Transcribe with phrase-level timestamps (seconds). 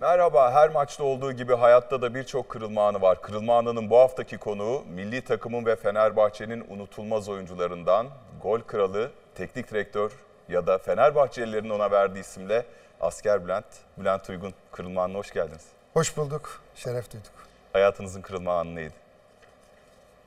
[0.00, 3.22] Merhaba, her maçta olduğu gibi hayatta da birçok kırılma anı var.
[3.22, 8.06] Kırılma anının bu haftaki konuğu milli takımın ve Fenerbahçe'nin unutulmaz oyuncularından
[8.42, 10.12] gol kralı, teknik direktör
[10.48, 12.66] ya da Fenerbahçelilerin ona verdiği isimle
[13.00, 13.64] asker Bülent.
[13.98, 15.64] Bülent Uygun, kırılma anına hoş geldiniz.
[15.92, 17.32] Hoş bulduk, şeref duyduk.
[17.72, 18.94] Hayatınızın kırılma anı neydi?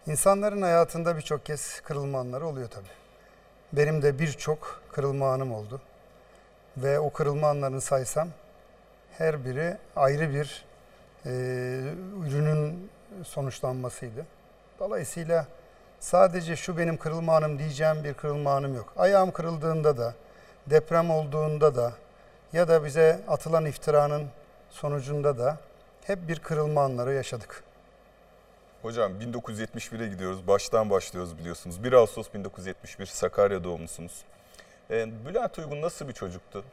[0.07, 2.93] İnsanların hayatında birçok kez kırılma anları oluyor tabii.
[3.73, 5.81] Benim de birçok kırılma anım oldu.
[6.77, 8.27] Ve o kırılma anlarını saysam
[9.17, 10.65] her biri ayrı bir
[11.25, 11.29] e,
[12.27, 12.89] ürünün
[13.23, 14.25] sonuçlanmasıydı.
[14.79, 15.45] Dolayısıyla
[15.99, 18.93] sadece şu benim kırılma anım diyeceğim bir kırılma anım yok.
[18.97, 20.13] Ayağım kırıldığında da,
[20.67, 21.93] deprem olduğunda da
[22.53, 24.27] ya da bize atılan iftiranın
[24.69, 25.57] sonucunda da
[26.03, 27.63] hep bir kırılma anları yaşadık.
[28.81, 30.47] Hocam 1971'e gidiyoruz.
[30.47, 31.83] Baştan başlıyoruz biliyorsunuz.
[31.83, 34.23] 1 Ağustos 1971 Sakarya doğumlusunuz.
[34.91, 36.63] Ee, Bülent Uygun nasıl bir çocuktu?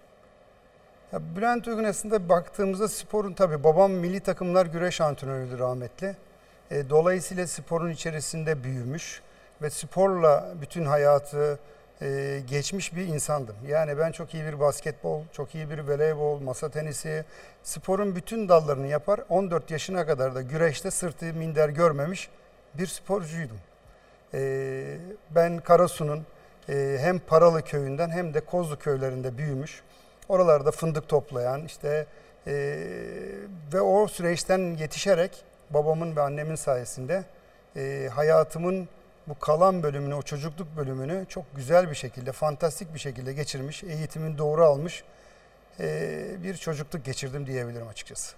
[1.13, 6.17] Ya Bülent Uygun aslında baktığımızda sporun tabii babam milli takımlar güreş antrenörüydü rahmetli.
[6.71, 9.23] E, dolayısıyla sporun içerisinde büyümüş
[9.63, 11.59] ve sporla bütün hayatı
[12.03, 13.57] e, geçmiş bir insandım.
[13.69, 17.25] Yani ben çok iyi bir basketbol, çok iyi bir voleybol, masa tenisi,
[17.63, 19.21] sporun bütün dallarını yapar.
[19.29, 22.31] 14 yaşına kadar da güreşte sırtı minder görmemiş
[22.75, 23.59] bir sporcuydum.
[24.35, 24.99] E,
[25.31, 26.27] ben Karasu'nun
[26.69, 29.83] e, hem Paralı köyünden hem de Kozlu köylerinde büyümüş.
[30.31, 32.07] Oralarda fındık toplayan işte
[32.47, 32.53] e,
[33.73, 37.25] ve o süreçten yetişerek babamın ve annemin sayesinde
[37.77, 38.89] e, hayatımın
[39.29, 44.39] bu kalan bölümünü, o çocukluk bölümünü çok güzel bir şekilde, fantastik bir şekilde geçirmiş, eğitimin
[44.39, 45.05] doğru almış
[45.81, 48.37] e, bir çocukluk geçirdim diyebilirim açıkçası.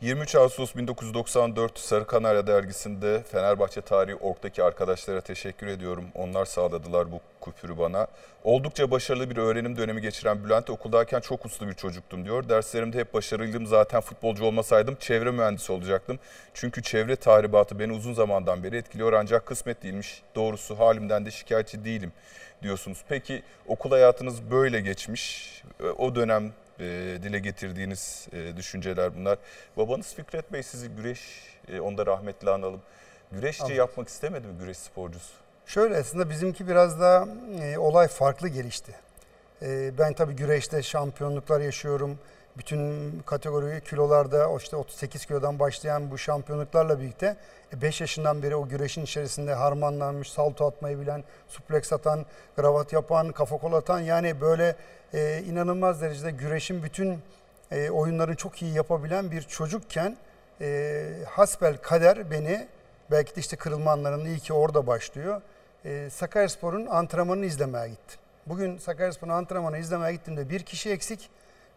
[0.00, 6.04] 23 Ağustos 1994 Sarı Kanarya dergisinde Fenerbahçe Tarihi Ork'taki arkadaşlara teşekkür ediyorum.
[6.14, 8.06] Onlar sağladılar bu kupürü bana.
[8.44, 12.48] Oldukça başarılı bir öğrenim dönemi geçiren Bülent okuldayken çok uslu bir çocuktum diyor.
[12.48, 13.66] Derslerimde hep başarılıydım.
[13.66, 16.18] Zaten futbolcu olmasaydım çevre mühendisi olacaktım.
[16.54, 20.22] Çünkü çevre tahribatı beni uzun zamandan beri etkiliyor ancak kısmet değilmiş.
[20.34, 22.12] Doğrusu halimden de şikayetçi değilim
[22.62, 22.98] diyorsunuz.
[23.08, 25.52] Peki okul hayatınız böyle geçmiş.
[25.98, 26.84] O dönem e,
[27.22, 29.38] dile getirdiğiniz e, düşünceler bunlar.
[29.76, 31.20] Babanız Fikret Bey sizi güreş,
[31.68, 32.80] e, onda rahmetli analım.
[33.32, 33.76] Güreşçi Evet.
[33.78, 35.32] yapmak istemedi mi güreş sporcusu?
[35.66, 37.26] Şöyle aslında bizimki biraz daha
[37.62, 38.92] e, olay farklı gelişti.
[39.62, 42.18] E, ben tabii güreşte şampiyonluklar yaşıyorum.
[42.56, 47.36] Bütün kategori kilolarda o işte 38 kilodan başlayan bu şampiyonluklarla birlikte
[47.72, 52.26] 5 yaşından beri o güreşin içerisinde harmanlanmış, salto atmayı bilen, suplex atan,
[52.56, 54.76] kravat yapan, kafa kol atan yani böyle
[55.14, 57.18] e, inanılmaz derecede güreşin bütün
[57.70, 60.16] e, oyunlarını çok iyi yapabilen bir çocukken
[60.60, 62.68] e, hasbel kader beni
[63.10, 65.42] belki de işte kırılma anlarının iyi ki orada başlıyor.
[65.84, 68.18] E, Sakaryaspor'un antrenmanını izlemeye gittim.
[68.46, 71.30] Bugün Sakaryaspor'un antrenmanı izlemeye gittiğimde bir kişi eksik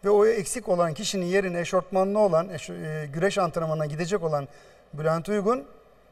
[0.06, 4.48] ve o eksik olan kişinin yerine eşortmanlı olan e, güreş antrenmanına gidecek olan
[4.94, 5.66] Bülent Uygun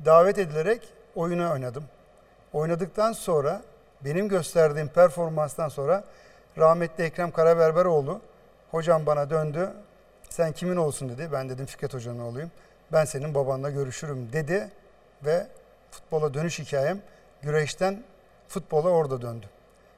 [0.06, 0.82] davet edilerek
[1.16, 1.84] oyunu oynadım.
[2.54, 3.62] Oynadıktan sonra
[4.02, 6.04] benim gösterdiğim performanstan sonra
[6.58, 8.22] rahmetli Ekrem Karaberberoğlu
[8.72, 9.70] hocam bana döndü.
[10.30, 11.30] Sen kimin olsun dedi.
[11.32, 12.52] Ben dedim Fikret Hoca'nın olayım.
[12.92, 14.70] Ben senin babanla görüşürüm dedi
[15.26, 15.48] ve
[15.92, 17.02] futbola dönüş hikayem
[17.42, 18.04] güreşten
[18.48, 19.46] futbola orada döndü.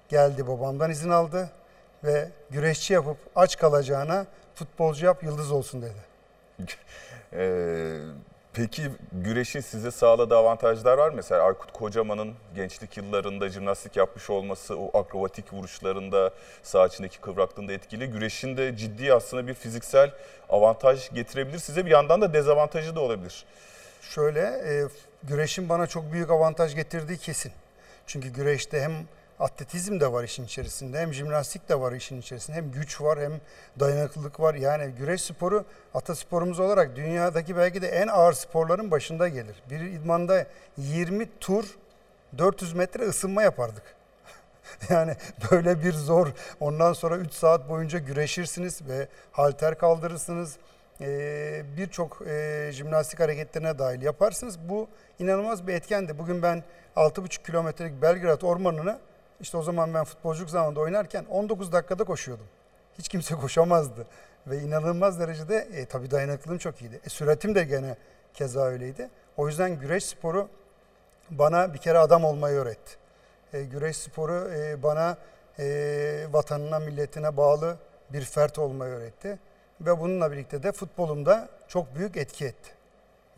[0.09, 1.49] Geldi babamdan izin aldı
[2.03, 4.25] ve güreşçi yapıp aç kalacağına
[4.55, 6.07] futbolcu yap yıldız olsun dedi.
[7.33, 7.99] Ee,
[8.53, 11.15] peki güreşin size sağladığı avantajlar var mı?
[11.15, 16.31] Mesela Aykut Kocaman'ın gençlik yıllarında jimnastik yapmış olması, o akrobatik vuruşlarında,
[16.63, 18.07] sağ içindeki kıvraklığında etkili.
[18.07, 20.11] Güreşin de ciddi aslında bir fiziksel
[20.49, 21.85] avantaj getirebilir size.
[21.85, 23.45] Bir yandan da dezavantajı da olabilir.
[24.01, 24.87] Şöyle e,
[25.23, 27.51] güreşin bana çok büyük avantaj getirdiği kesin.
[28.07, 28.91] Çünkü güreşte hem
[29.39, 33.41] atletizm de var işin içerisinde, hem jimnastik de var işin içerisinde, hem güç var, hem
[33.79, 34.55] dayanıklılık var.
[34.55, 39.63] Yani güreş sporu atasporumuz olarak dünyadaki belki de en ağır sporların başında gelir.
[39.69, 40.45] Bir idmanda
[40.77, 41.65] 20 tur
[42.37, 43.83] 400 metre ısınma yapardık.
[44.89, 45.15] Yani
[45.51, 46.27] böyle bir zor.
[46.59, 50.57] Ondan sonra 3 saat boyunca güreşirsiniz ve halter kaldırırsınız.
[51.01, 54.59] Ee, Birçok e, jimnastik hareketlerine dahil yaparsınız.
[54.69, 54.88] Bu
[55.19, 56.19] inanılmaz bir etkendi.
[56.19, 56.63] Bugün ben
[56.95, 59.00] 6,5 kilometrelik Belgrad ormanını
[59.42, 62.45] işte o zaman ben futbolculuk zamanında oynarken 19 dakikada koşuyordum.
[62.98, 64.07] Hiç kimse koşamazdı.
[64.48, 67.00] Ve inanılmaz derecede e, tabii dayanıklılığım çok iyiydi.
[67.06, 67.98] E, süratim de gene
[68.34, 69.10] keza öyleydi.
[69.38, 70.50] O yüzden güreş sporu
[71.30, 72.95] bana bir kere adam olmayı öğretti.
[73.54, 75.18] E, güreş sporu e, bana
[75.60, 77.78] e, vatanına, milletine bağlı
[78.10, 79.39] bir fert olmayı öğretti.
[79.81, 82.69] Ve bununla birlikte de futbolumda çok büyük etki etti.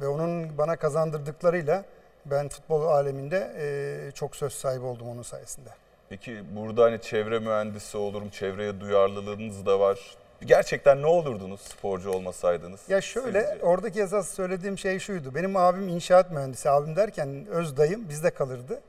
[0.01, 1.86] Ve onun bana kazandırdıklarıyla
[2.25, 5.69] ben futbol aleminde e, çok söz sahibi oldum onun sayesinde.
[6.09, 10.00] Peki burada hani çevre mühendisi olurum, çevreye duyarlılığınız da var.
[10.45, 12.79] Gerçekten ne olurdunuz sporcu olmasaydınız?
[12.89, 13.65] Ya şöyle sizce?
[13.65, 15.35] oradaki esas söylediğim şey şuydu.
[15.35, 16.69] Benim abim inşaat mühendisi.
[16.69, 18.81] Abim derken öz dayım bizde kalırdı.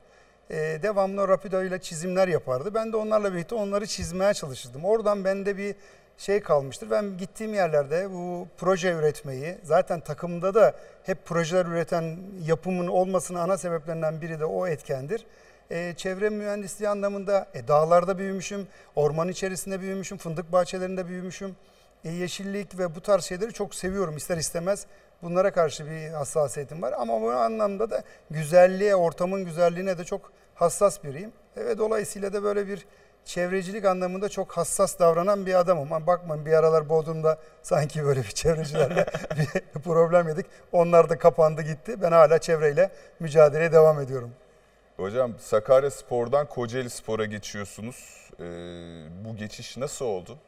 [0.51, 2.75] Ee, devamlı Rapido ile çizimler yapardı.
[2.75, 4.85] Ben de onlarla birlikte onları çizmeye çalışırdım.
[4.85, 5.75] Oradan bende bir
[6.19, 6.91] şey kalmıştır.
[6.91, 13.59] Ben gittiğim yerlerde bu proje üretmeyi, zaten takımda da hep projeler üreten yapımın olmasının ana
[13.59, 15.27] sebeplerinden biri de o etkendir.
[15.71, 21.57] Ee, çevre mühendisliği anlamında e, dağlarda büyümüşüm, orman içerisinde büyümüşüm, fındık bahçelerinde büyümüşüm.
[22.05, 24.87] E, yeşillik ve bu tarz şeyleri çok seviyorum ister istemez.
[25.23, 31.05] Bunlara karşı bir hassasiyetim var ama bu anlamda da güzelliğe, ortamın güzelliğine de çok hassas
[31.05, 31.33] biriyim.
[31.57, 32.87] E, ve dolayısıyla da böyle bir
[33.25, 35.93] çevrecilik anlamında çok hassas davranan bir adamım.
[35.93, 39.07] Ama bakmayın bir aralar Bodrum'da sanki böyle bir çevrecilerle
[39.75, 40.47] bir problem yedik.
[40.73, 42.03] Onlar da kapandı gitti.
[42.03, 42.91] Ben hala çevreyle
[43.21, 44.31] mücadeleye devam ediyorum.
[45.01, 48.31] Hocam Sakarya Spor'dan Kocaeli Spor'a geçiyorsunuz.
[48.41, 48.45] Ee,
[49.25, 50.39] bu geçiş nasıl oldu?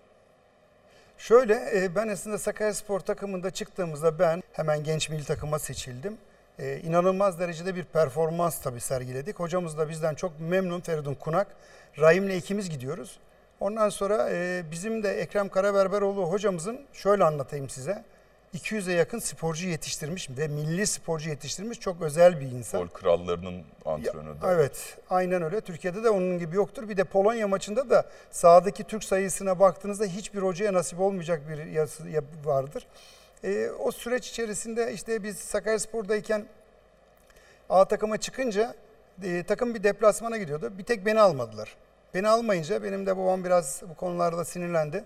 [1.19, 6.19] Şöyle e, ben aslında Sakaryaspor takımında çıktığımızda ben hemen genç milli takıma seçildim.
[6.59, 9.39] E, inanılmaz derecede bir performans tabii sergiledik.
[9.39, 11.47] Hocamız da bizden çok memnun Feridun Kunak.
[11.99, 13.19] Rahim'le ikimiz gidiyoruz.
[13.61, 18.05] Ondan sonra e, bizim de Ekrem Karaberberoğlu hocamızın şöyle anlatayım size.
[18.55, 22.81] 200'e yakın sporcu yetiştirmiş ve milli sporcu yetiştirmiş çok özel bir insan.
[22.81, 24.37] Gol krallarının antrenörü.
[24.47, 25.61] Evet, aynen öyle.
[25.61, 26.89] Türkiye'de de onun gibi yoktur.
[26.89, 32.05] Bir de Polonya maçında da sahadaki Türk sayısına baktığınızda hiçbir hocaya nasip olmayacak bir yazı
[32.45, 32.87] vardır.
[33.45, 36.47] Ee, o süreç içerisinde işte biz Sakaryaspor'dayken
[37.71, 38.75] A takıma çıkınca
[39.23, 40.73] e, takım bir deplasmana gidiyordu.
[40.79, 41.77] Bir tek beni almadılar.
[42.15, 45.05] Beni almayınca benim de babam biraz bu konularda sinirlendi.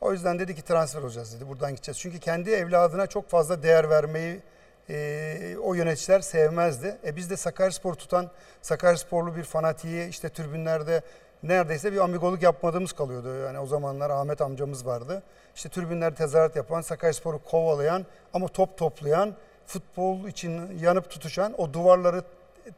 [0.00, 1.48] O yüzden dedi ki transfer olacağız dedi.
[1.48, 1.98] Buradan gideceğiz.
[1.98, 4.42] Çünkü kendi evladına çok fazla değer vermeyi
[4.90, 6.98] e, o yöneticiler sevmezdi.
[7.06, 8.30] E biz de Sakaryaspor tutan
[8.62, 11.02] Sakaryasporlu bir fanatiği işte tribünlerde
[11.42, 13.34] neredeyse bir amigoluk yapmadığımız kalıyordu.
[13.36, 15.22] Yani o zamanlar Ahmet amcamız vardı.
[15.54, 19.34] İşte tribünler tezahürat yapan, Sakaryaspor'u kovalayan ama top toplayan,
[19.66, 22.22] futbol için yanıp tutuşan, o duvarları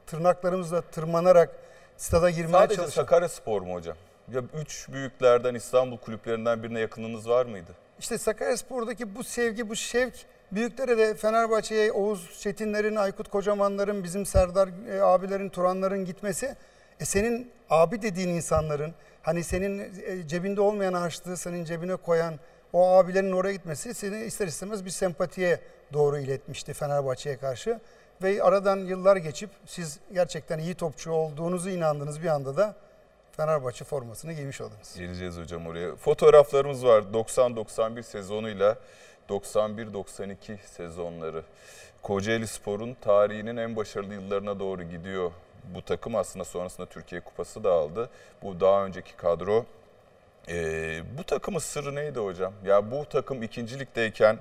[0.06, 1.50] tırnaklarımızla tırmanarak
[1.96, 3.02] stada girmeye Sadece çalışan.
[3.02, 3.96] Sakarya Spor mu hocam?
[4.34, 7.70] Ya üç büyüklerden İstanbul kulüplerinden birine yakınınız var mıydı?
[7.98, 10.14] İşte Sakaryaspor'daki bu sevgi, bu şevk
[10.52, 16.56] büyüklere de Fenerbahçe'ye Oğuz Çetinlerin, Aykut Kocamanların, bizim Serdar e, abilerin, Turanların gitmesi
[17.00, 22.34] e senin abi dediğin insanların hani senin e, cebinde olmayan harçlığı senin cebine koyan
[22.72, 25.60] o abilerin oraya gitmesi seni ister istemez bir sempatiye
[25.92, 27.80] doğru iletmişti Fenerbahçe'ye karşı.
[28.22, 32.74] Ve aradan yıllar geçip siz gerçekten iyi topçu olduğunuzu inandınız bir anda da
[33.38, 34.94] Fenerbahçe formasını giymiş oldunuz.
[34.96, 35.96] Geleceğiz hocam oraya.
[35.96, 38.76] Fotoğraflarımız var 90-91 sezonuyla
[39.28, 41.42] 91-92 sezonları.
[42.02, 45.32] Kocaeli Spor'un tarihinin en başarılı yıllarına doğru gidiyor.
[45.74, 48.10] Bu takım aslında sonrasında Türkiye Kupası da aldı.
[48.42, 49.64] Bu daha önceki kadro.
[50.48, 52.52] Ee, bu takımın sırrı neydi hocam?
[52.64, 54.38] Ya bu takım ikincilikteyken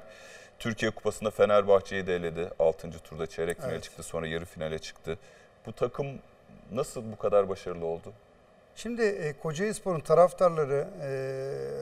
[0.60, 2.50] Türkiye Kupası'nda Fenerbahçe'yi de eledi.
[2.60, 2.92] 6.
[3.00, 3.84] turda çeyrek finale Evet.
[3.84, 5.18] çıktı sonra yarı finale çıktı.
[5.66, 6.08] Bu takım
[6.72, 8.14] nasıl bu kadar başarılı oldu?
[8.78, 11.10] Şimdi e, Kocaeli Spor'un taraftarları e,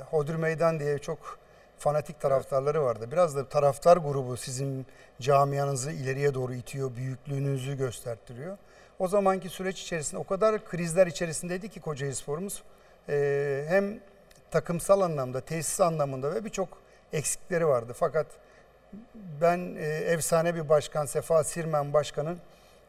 [0.04, 1.40] Hodri Meydan diye çok
[1.78, 3.08] fanatik taraftarları vardı.
[3.12, 4.86] Biraz da taraftar grubu sizin
[5.22, 8.58] camianızı ileriye doğru itiyor, büyüklüğünüzü göstertiriyor.
[9.00, 12.64] O zamanki süreç içerisinde o kadar krizler içerisindeydi ki Kocaeli Spor'umuz
[13.10, 14.00] e, hem
[14.52, 16.78] takımsal anlamda, tesis anlamında ve birçok
[17.14, 17.94] eksikleri vardı.
[17.96, 18.28] Fakat
[19.42, 22.40] ben e, efsane bir başkan Sefa Sirmen Başkan'ın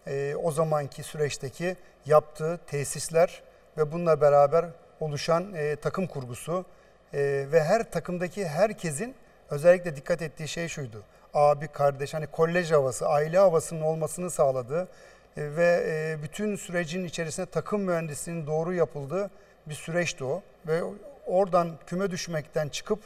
[0.06, 3.42] e, o zamanki süreçteki yaptığı tesisler
[3.78, 4.66] ve bununla beraber
[5.00, 6.64] oluşan e, takım kurgusu
[7.14, 9.14] e, ve her takımdaki herkesin
[9.50, 11.02] özellikle dikkat ettiği şey şuydu.
[11.35, 14.88] Abi, kardeş, hani kolej havası, aile havasının olmasını sağladığı
[15.37, 19.30] e, ve e, bütün sürecin içerisinde takım mühendisliğinin doğru yapıldığı
[19.66, 20.42] bir süreçti o.
[20.66, 20.83] Ve
[21.26, 23.00] oradan küme düşmekten çıkıp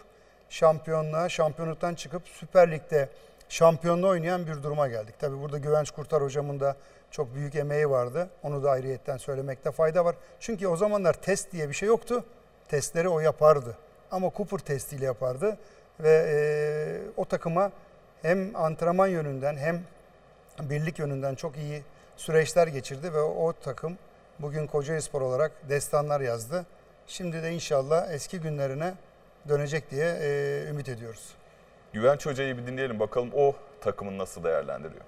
[0.48, 3.08] şampiyonluğa, şampiyonluktan çıkıp Süper Lig'de
[3.48, 5.14] şampiyonluğu oynayan bir duruma geldik.
[5.18, 6.76] Tabii burada Güvenç Kurtar hocamın da
[7.10, 8.30] çok büyük emeği vardı.
[8.42, 10.14] Onu da ayrıyetten söylemekte fayda var.
[10.40, 12.24] Çünkü o zamanlar test diye bir şey yoktu.
[12.68, 13.76] Testleri o yapardı.
[14.10, 15.58] Ama Cooper testiyle yapardı.
[16.00, 16.38] Ve e,
[17.16, 17.72] o takıma
[18.22, 19.82] hem antrenman yönünden hem
[20.62, 21.82] birlik yönünden çok iyi
[22.16, 23.98] süreçler geçirdi ve o takım
[24.38, 26.66] bugün Kocaeli Spor olarak destanlar yazdı.
[27.06, 28.94] Şimdi de inşallah eski günlerine
[29.48, 31.34] dönecek diye e, ümit ediyoruz.
[31.92, 35.04] Güvenç Hoca'yı bir dinleyelim bakalım o takımını nasıl değerlendiriyor.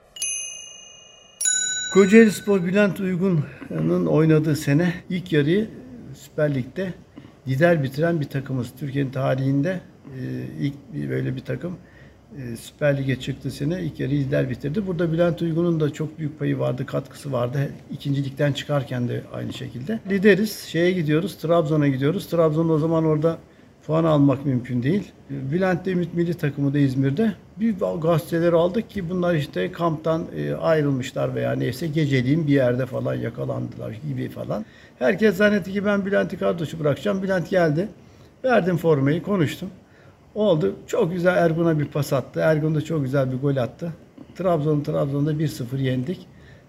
[1.92, 5.68] Kocaeli Spor Bülent Uygun'un oynadığı sene ilk yarıyı
[6.14, 6.94] Süper Lig'de
[7.48, 8.72] lider bitiren bir takımız.
[8.80, 10.22] Türkiye'nin tarihinde e,
[10.60, 10.74] ilk
[11.10, 11.76] böyle bir takım
[12.38, 14.86] e, Süper Lig'e çıktı sene ilk yarıyı lider bitirdi.
[14.86, 17.72] Burada Bülent Uygun'un da çok büyük payı vardı, katkısı vardı.
[17.90, 20.00] İkincilikten çıkarken de aynı şekilde.
[20.10, 22.26] Lideriz, şeye gidiyoruz, Trabzon'a gidiyoruz.
[22.26, 23.38] Trabzon o zaman orada
[23.86, 25.12] puan almak mümkün değil.
[25.30, 27.32] Bülent'te Ümit Milli Takımı da İzmir'de.
[27.56, 33.14] Bir gazeteleri aldık ki bunlar işte kamptan e, ayrılmışlar veya neyse geceliğin bir yerde falan
[33.14, 34.64] yakalandılar gibi falan.
[34.98, 37.22] Herkes zannetti ki ben Bülent'i kadrosu bırakacağım.
[37.22, 37.88] Bülent geldi.
[38.44, 39.68] Verdim formayı konuştum.
[40.34, 40.76] Oldu.
[40.86, 42.40] Çok güzel Ergun'a bir pas attı.
[42.40, 43.92] Ergun da çok güzel bir gol attı.
[44.34, 46.26] Trabzon Trabzon'da 1-0 yendik.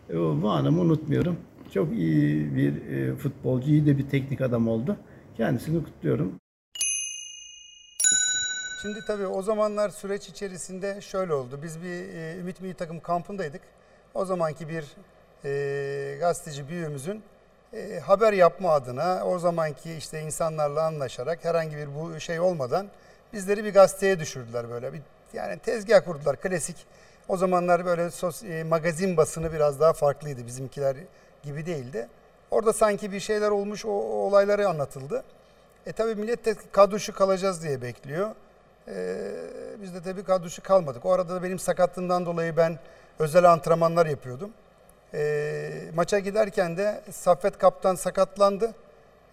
[0.09, 1.35] E, bu anımı unutmuyorum.
[1.73, 4.97] Çok iyi bir e, futbolcu, iyi de bir teknik adam oldu.
[5.37, 6.42] Kendisini kutluyorum.
[8.83, 11.59] Şimdi tabii o zamanlar süreç içerisinde şöyle oldu.
[11.63, 13.61] Biz bir e, Ümit Milli Takım kampındaydık.
[14.13, 14.85] O zamanki bir
[15.45, 17.23] e, gazeteci büyüğümüzün
[17.73, 22.87] e, haber yapma adına o zamanki işte insanlarla anlaşarak herhangi bir bu şey olmadan
[23.33, 24.93] bizleri bir gazeteye düşürdüler böyle.
[24.93, 25.01] Bir,
[25.33, 26.77] yani tezgah kurdular klasik.
[27.27, 30.95] O zamanlar böyle sos, e, magazin basını biraz daha farklıydı bizimkiler
[31.43, 32.07] gibi değildi.
[32.51, 35.23] Orada sanki bir şeyler olmuş o, o olayları anlatıldı.
[35.85, 38.35] E tabii millet de kadroşu kalacağız diye bekliyor.
[38.87, 39.31] Ee,
[39.81, 41.05] biz de tabii kadroşu kalmadık.
[41.05, 42.79] O arada da benim sakatlığımdan dolayı ben
[43.19, 44.51] özel antrenmanlar yapıyordum.
[45.13, 48.73] Ee, maça giderken de Saffet Kaptan sakatlandı.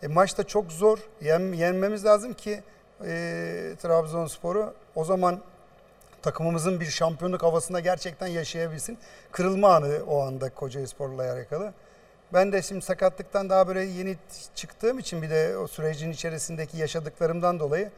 [0.03, 0.99] E, maç da çok zor.
[1.21, 2.63] Yen, yenmemiz lazım ki
[3.07, 5.41] e, Trabzonspor'u o zaman
[6.23, 8.99] takımımızın bir şampiyonluk havasında gerçekten yaşayabilsin.
[9.33, 11.73] Kırılma anı o anda Kocaelispor'la alakalı.
[12.33, 14.17] Ben de şimdi sakatlıktan daha böyle yeni
[14.55, 17.91] çıktığım için bir de o sürecin içerisindeki yaşadıklarımdan dolayı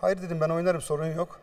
[0.00, 1.40] hayır dedim ben oynarım sorun yok.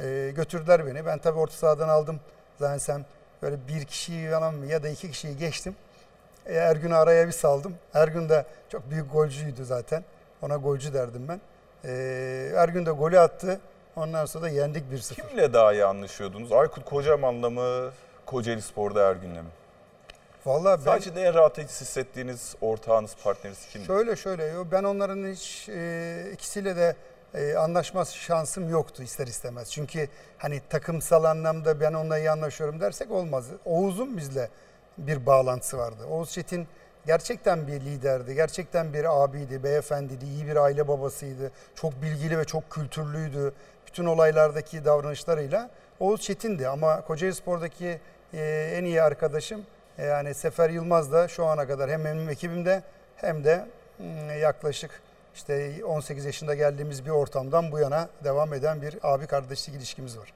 [0.00, 1.06] Ee, götürdüler beni.
[1.06, 2.20] Ben tabii orta sahadan aldım
[2.58, 3.04] zannetsem
[3.42, 5.76] böyle bir kişiyi falan ya da iki kişiyi geçtim.
[6.46, 7.74] E, Ergün'ü araya bir saldım.
[7.94, 10.04] Ergün de çok büyük golcüydü zaten.
[10.42, 11.40] Ona golcü derdim ben.
[11.84, 13.60] Ee, Ergün de golü attı.
[13.96, 15.28] Ondan sonra da yendik 1-0.
[15.28, 16.52] Kimle daha iyi anlaşıyordunuz?
[16.52, 17.90] Aykut Kocaman'la mı?
[18.26, 19.50] Kocaeli Spor'da Ergün'le mi?
[20.46, 23.86] Vallahi ben Sadece de en rahat hissettiğiniz ortağınız, partneriniz kimdi?
[23.86, 26.96] Şöyle şöyle ben onların hiç e, ikisiyle de
[27.34, 29.70] e, anlaşma şansım yoktu ister istemez.
[29.70, 30.08] Çünkü
[30.38, 33.46] hani takımsal anlamda ben onunla iyi anlaşıyorum dersek olmaz.
[33.64, 34.48] Oğuz'un bizle
[34.98, 36.06] bir bağlantısı vardı.
[36.10, 36.68] Oğuz Çetin
[37.06, 38.34] gerçekten bir liderdi.
[38.34, 41.52] Gerçekten bir abiydi, beyefendiydi, iyi bir aile babasıydı.
[41.74, 43.52] Çok bilgili ve çok kültürlüydü.
[43.86, 45.70] Bütün olaylardaki davranışlarıyla
[46.00, 48.00] Oğuz Çetin'di ama Kocaeli Spor'daki
[48.34, 49.66] e, en iyi arkadaşım
[49.98, 52.82] e, yani Sefer Yılmaz da şu ana kadar hem benim ekibimde
[53.16, 53.66] hem de
[53.98, 54.90] mm, yaklaşık
[55.38, 60.32] işte 18 yaşında geldiğimiz bir ortamdan bu yana devam eden bir abi kardeşlik ilişkimiz var.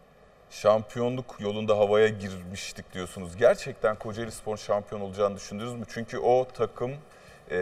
[0.50, 3.37] Şampiyonluk yolunda havaya girmiştik diyorsunuz.
[3.37, 5.85] Gerçekten Kocaeli Spor şampiyon olacağını düşündünüz mü?
[5.88, 6.92] Çünkü o takım
[7.50, 7.56] e,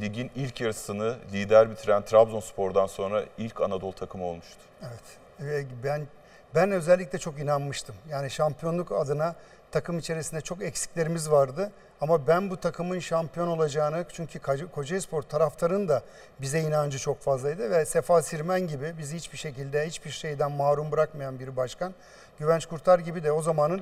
[0.00, 4.60] ligin ilk yarısını lider bitiren Trabzonspor'dan sonra ilk Anadolu takımı olmuştu.
[4.82, 5.18] Evet.
[5.40, 6.06] Ve ben
[6.54, 7.94] ben özellikle çok inanmıştım.
[8.10, 9.34] Yani şampiyonluk adına
[9.72, 11.72] takım içerisinde çok eksiklerimiz vardı.
[12.00, 14.40] Ama ben bu takımın şampiyon olacağını çünkü
[14.74, 16.02] Kocaelispor taraftarının da
[16.40, 21.38] bize inancı çok fazlaydı ve Sefa Sirmen gibi bizi hiçbir şekilde hiçbir şeyden mahrum bırakmayan
[21.38, 21.94] bir başkan.
[22.38, 23.80] Güvenç Kurtar gibi de o zamanın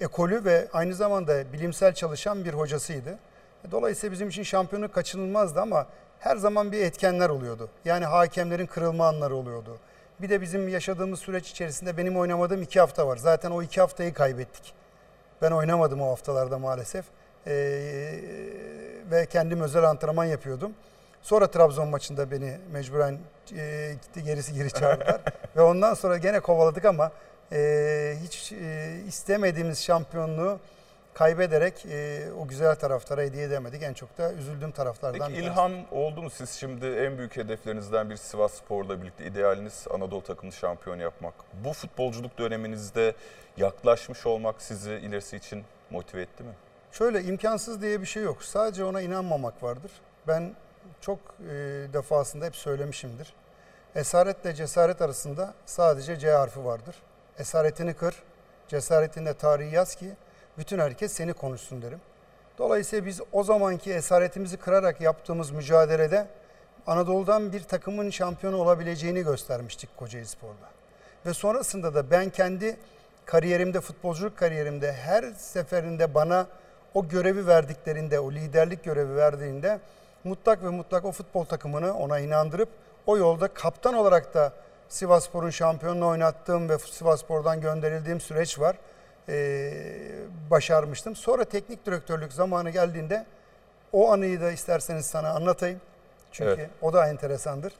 [0.00, 3.18] ekolü ve aynı zamanda bilimsel çalışan bir hocasıydı.
[3.70, 5.86] Dolayısıyla bizim için şampiyonluk kaçınılmazdı ama
[6.20, 7.68] her zaman bir etkenler oluyordu.
[7.84, 9.78] Yani hakemlerin kırılma anları oluyordu.
[10.20, 13.16] Bir de bizim yaşadığımız süreç içerisinde benim oynamadığım iki hafta var.
[13.16, 14.74] Zaten o iki haftayı kaybettik.
[15.42, 17.04] Ben oynamadım o haftalarda maalesef.
[17.46, 17.52] Ee,
[19.10, 20.72] ve kendim özel antrenman yapıyordum.
[21.22, 23.18] Sonra Trabzon maçında beni mecburen
[23.56, 25.20] e, gitti gerisi geri çağırdılar.
[25.56, 27.12] ve ondan sonra gene kovaladık ama
[27.52, 30.58] e, hiç e, istemediğimiz şampiyonluğu
[31.18, 33.82] kaybederek e, o güzel taraftara hediye edemedik.
[33.82, 35.52] En çok da üzüldüğüm taraflardan Peki bir tanesi.
[35.52, 40.52] ilham oldu mu siz şimdi en büyük hedeflerinizden bir Sivas Spor'la birlikte idealiniz Anadolu takımını
[40.52, 41.34] şampiyon yapmak.
[41.64, 43.14] Bu futbolculuk döneminizde
[43.56, 46.52] yaklaşmış olmak sizi ilerisi için motive etti mi?
[46.92, 48.42] Şöyle imkansız diye bir şey yok.
[48.42, 49.90] Sadece ona inanmamak vardır.
[50.28, 50.52] Ben
[51.00, 51.52] çok e,
[51.92, 53.34] defasında hep söylemişimdir.
[53.94, 56.96] Esaretle cesaret arasında sadece C harfi vardır.
[57.38, 58.14] Esaretini kır,
[58.68, 60.10] cesaretinde tarihi yaz ki
[60.58, 62.00] bütün herkes seni konuşsun derim.
[62.58, 66.26] Dolayısıyla biz o zamanki esaretimizi kırarak yaptığımız mücadelede
[66.86, 70.68] Anadolu'dan bir takımın şampiyonu olabileceğini göstermiştik Kocaeli Spor'da.
[71.26, 72.76] Ve sonrasında da ben kendi
[73.24, 76.46] kariyerimde, futbolculuk kariyerimde her seferinde bana
[76.94, 79.80] o görevi verdiklerinde, o liderlik görevi verdiğinde
[80.24, 82.68] mutlak ve mutlak o futbol takımını ona inandırıp
[83.06, 84.52] o yolda kaptan olarak da
[84.88, 88.76] Sivasspor'un şampiyonunu oynattığım ve Sivasspor'dan gönderildiğim süreç var.
[89.28, 89.72] Ee,
[90.50, 91.16] başarmıştım.
[91.16, 93.26] Sonra teknik direktörlük zamanı geldiğinde
[93.92, 95.80] o anıyı da isterseniz sana anlatayım.
[96.32, 96.70] Çünkü Evet.
[96.82, 97.72] o da enteresandır.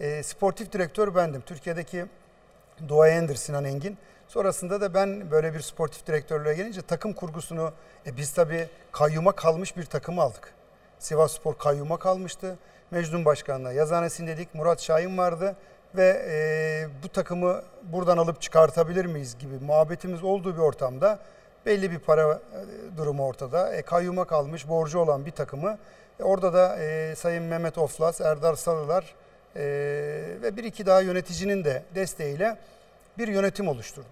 [0.00, 1.42] Ee, sportif direktör bendim.
[1.46, 2.06] Türkiye'deki
[2.88, 3.98] duayendir Sinan Engin.
[4.28, 7.72] Sonrasında da ben böyle bir sportif direktörlüğe gelince takım kurgusunu
[8.06, 10.54] e biz tabii kayyuma kalmış bir takım aldık.
[10.98, 12.58] Sivas Spor kayyuma kalmıştı.
[12.90, 14.54] Mecnun Başkan'la yazhanesindedik.
[14.54, 15.56] Murat Şahin vardı.
[15.94, 21.18] Ve e, bu takımı buradan alıp çıkartabilir miyiz gibi muhabbetimiz olduğu bir ortamda
[21.66, 23.74] belli bir para e, durumu ortada.
[23.74, 25.78] E, kayyuma kalmış, borcu olan bir takımı
[26.20, 29.14] e, orada da e, Sayın Mehmet Oflas, Erdar Sarılar
[29.56, 29.62] e,
[30.42, 32.56] ve bir iki daha yöneticinin de desteğiyle
[33.18, 34.06] bir yönetim oluşturdu.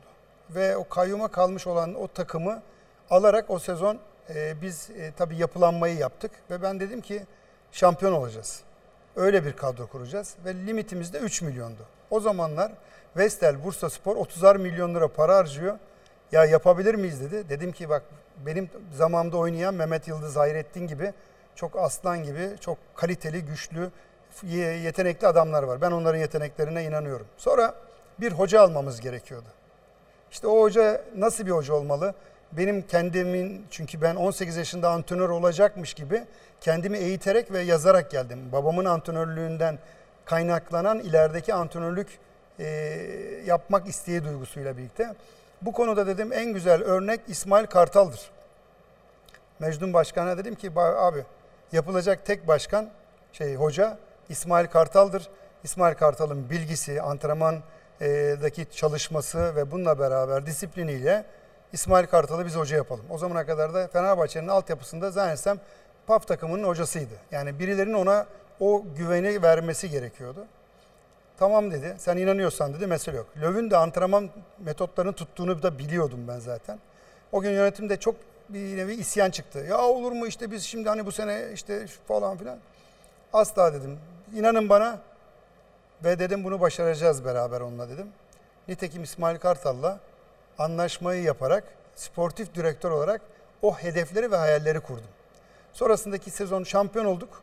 [0.50, 2.62] Ve o kayyuma kalmış olan o takımı
[3.10, 3.98] alarak o sezon
[4.34, 7.22] e, biz e, tabii yapılanmayı yaptık ve ben dedim ki
[7.72, 8.62] şampiyon olacağız.
[9.20, 11.82] Öyle bir kadro kuracağız ve limitimiz de 3 milyondu.
[12.10, 12.72] O zamanlar
[13.16, 15.78] Vestel Bursa Spor 30'ar milyon lira para harcıyor.
[16.32, 17.48] Ya yapabilir miyiz dedi.
[17.48, 18.02] Dedim ki bak
[18.46, 21.12] benim zamanımda oynayan Mehmet Yıldız Hayrettin gibi
[21.54, 23.90] çok aslan gibi çok kaliteli, güçlü,
[24.82, 25.80] yetenekli adamlar var.
[25.80, 27.26] Ben onların yeteneklerine inanıyorum.
[27.36, 27.74] Sonra
[28.20, 29.48] bir hoca almamız gerekiyordu.
[30.30, 32.14] İşte o hoca nasıl bir hoca olmalı?
[32.52, 36.24] Benim kendimin çünkü ben 18 yaşında antrenör olacakmış gibi
[36.60, 38.52] kendimi eğiterek ve yazarak geldim.
[38.52, 39.78] Babamın antrenörlüğünden
[40.24, 42.18] kaynaklanan ilerideki antrenörlük
[42.58, 42.66] e,
[43.46, 45.14] yapmak isteği duygusuyla birlikte.
[45.62, 48.30] Bu konuda dedim en güzel örnek İsmail Kartal'dır.
[49.58, 51.24] Mecnun Başkan'a dedim ki abi
[51.72, 52.90] yapılacak tek başkan
[53.32, 55.28] şey hoca İsmail Kartal'dır.
[55.64, 61.24] İsmail Kartal'ın bilgisi, antrenmandaki çalışması ve bununla beraber disipliniyle
[61.72, 63.04] İsmail Kartal'ı biz hoca yapalım.
[63.10, 65.60] O zamana kadar da Fenerbahçe'nin altyapısında zannetsem
[66.06, 67.14] PAF takımının hocasıydı.
[67.30, 68.26] Yani birilerinin ona
[68.60, 70.46] o güveni vermesi gerekiyordu.
[71.38, 71.94] Tamam dedi.
[71.98, 73.26] Sen inanıyorsan dedi mesele yok.
[73.42, 76.78] Löw'ün de antrenman metotlarını tuttuğunu da biliyordum ben zaten.
[77.32, 78.14] O gün yönetimde çok
[78.48, 79.58] bir nevi isyan çıktı.
[79.58, 82.58] Ya olur mu işte biz şimdi hani bu sene işte falan filan.
[83.32, 83.98] Asla dedim.
[84.34, 84.98] İnanın bana
[86.04, 88.06] ve dedim bunu başaracağız beraber onunla dedim.
[88.68, 89.98] Nitekim İsmail Kartal'la
[90.60, 91.64] anlaşmayı yaparak
[91.94, 93.22] sportif direktör olarak
[93.62, 95.10] o hedefleri ve hayalleri kurdum.
[95.72, 97.42] Sonrasındaki sezon şampiyon olduk.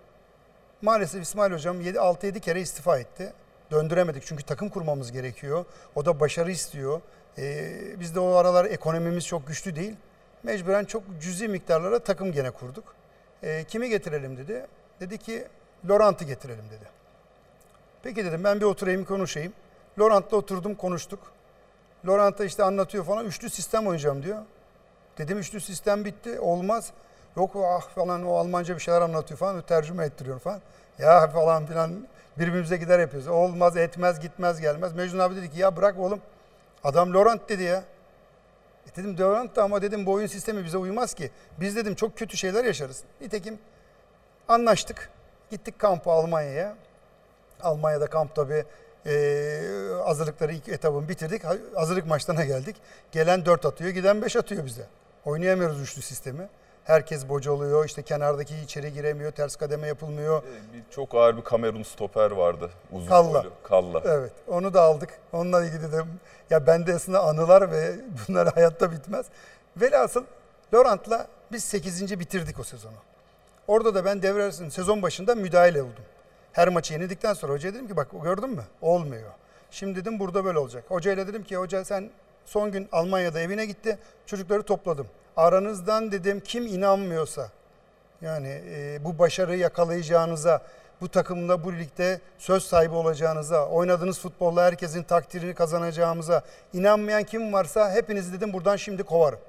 [0.81, 3.33] Maalesef İsmail Hocam 6-7 kere istifa etti.
[3.71, 5.65] Döndüremedik çünkü takım kurmamız gerekiyor.
[5.95, 7.01] O da başarı istiyor.
[7.37, 9.95] Ee, biz de o aralar ekonomimiz çok güçlü değil.
[10.43, 12.95] Mecburen çok cüzi miktarlara takım gene kurduk.
[13.43, 14.65] Ee, kimi getirelim dedi.
[14.99, 15.47] Dedi ki
[15.89, 16.85] Laurent'ı getirelim dedi.
[18.03, 19.53] Peki dedim ben bir oturayım konuşayım.
[19.99, 21.36] Laurent'la oturdum konuştuk.
[22.07, 23.25] Laurent'a işte anlatıyor falan.
[23.25, 24.37] Üçlü sistem oynayacağım diyor.
[25.17, 26.39] Dedim üçlü sistem bitti.
[26.39, 26.91] Olmaz.
[27.37, 29.61] Yok ah falan o Almanca bir şeyler anlatıyor falan.
[29.61, 30.61] Tercüme ettiriyor falan.
[30.99, 32.07] Ya falan filan
[32.39, 33.27] birbirimize gider yapıyoruz.
[33.27, 34.93] Olmaz etmez gitmez gelmez.
[34.93, 36.21] Mecnun abi dedi ki ya bırak oğlum.
[36.83, 37.83] Adam Laurent dedi ya.
[38.87, 41.31] E dedim Laurent da ama dedim bu oyun sistemi bize uymaz ki.
[41.59, 43.03] Biz dedim çok kötü şeyler yaşarız.
[43.21, 43.59] Nitekim
[44.47, 45.09] anlaştık.
[45.49, 46.75] Gittik kampa Almanya'ya.
[47.61, 48.65] Almanya'da kamp tabii
[49.07, 49.61] e,
[50.05, 51.41] hazırlıkları ilk etabını bitirdik.
[51.75, 52.75] Hazırlık maçlarına geldik.
[53.11, 54.85] Gelen 4 atıyor, giden 5 atıyor bize.
[55.25, 56.49] Oynayamıyoruz üçlü sistemi.
[56.83, 57.85] Herkes boca oluyor.
[57.85, 59.31] İşte kenardaki içeri giremiyor.
[59.31, 60.43] Ters kademe yapılmıyor.
[60.43, 62.69] Ee, bir, çok ağır bir Kamerun stoper vardı.
[62.91, 63.33] Uzun Kalla.
[63.43, 63.51] boylu.
[63.63, 64.01] Kalla.
[64.05, 64.31] Evet.
[64.47, 65.09] Onu da aldık.
[65.33, 66.03] Onunla ilgili de
[66.49, 67.95] ya bende aslında anılar ve
[68.27, 69.25] bunlar hayatta bitmez.
[69.77, 70.23] Velhasıl
[70.73, 72.19] Laurent'la biz 8.
[72.19, 72.97] bitirdik o sezonu.
[73.67, 76.03] Orada da ben devre sezon başında müdahale oldum.
[76.57, 78.63] Her maçı yenildikten sonra hocaya dedim ki bak gördün mü?
[78.81, 79.31] Olmuyor.
[79.71, 80.83] Şimdi dedim burada böyle olacak.
[80.87, 82.09] Hocayla dedim ki hoca sen
[82.45, 83.97] son gün Almanya'da evine gitti.
[84.25, 85.07] Çocukları topladım.
[85.35, 87.49] Aranızdan dedim kim inanmıyorsa
[88.21, 90.61] yani e, bu başarıyı yakalayacağınıza,
[91.01, 96.41] bu takımda bu ligde söz sahibi olacağınıza, oynadığınız futbolla herkesin takdirini kazanacağımıza
[96.73, 99.39] inanmayan kim varsa hepinizi dedim buradan şimdi kovarım.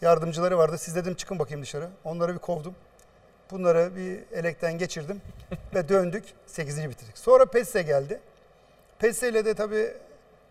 [0.00, 0.78] Yardımcıları vardı.
[0.78, 1.88] Siz dedim çıkın bakayım dışarı.
[2.04, 2.74] Onları bir kovdum.
[3.50, 5.22] Bunları bir elekten geçirdim
[5.74, 6.24] ve döndük.
[6.46, 6.90] 8.
[6.90, 7.18] bitirdik.
[7.18, 8.20] Sonra PES'e geldi.
[8.98, 9.92] PES'e ile de tabii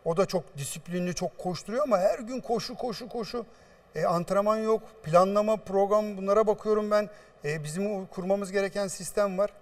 [0.05, 3.45] o da çok disiplinli, çok koşturuyor ama her gün koşu koşu koşu.
[3.95, 7.09] E, antrenman yok, planlama, program bunlara bakıyorum ben.
[7.45, 9.53] E, bizim kurmamız gereken sistem var.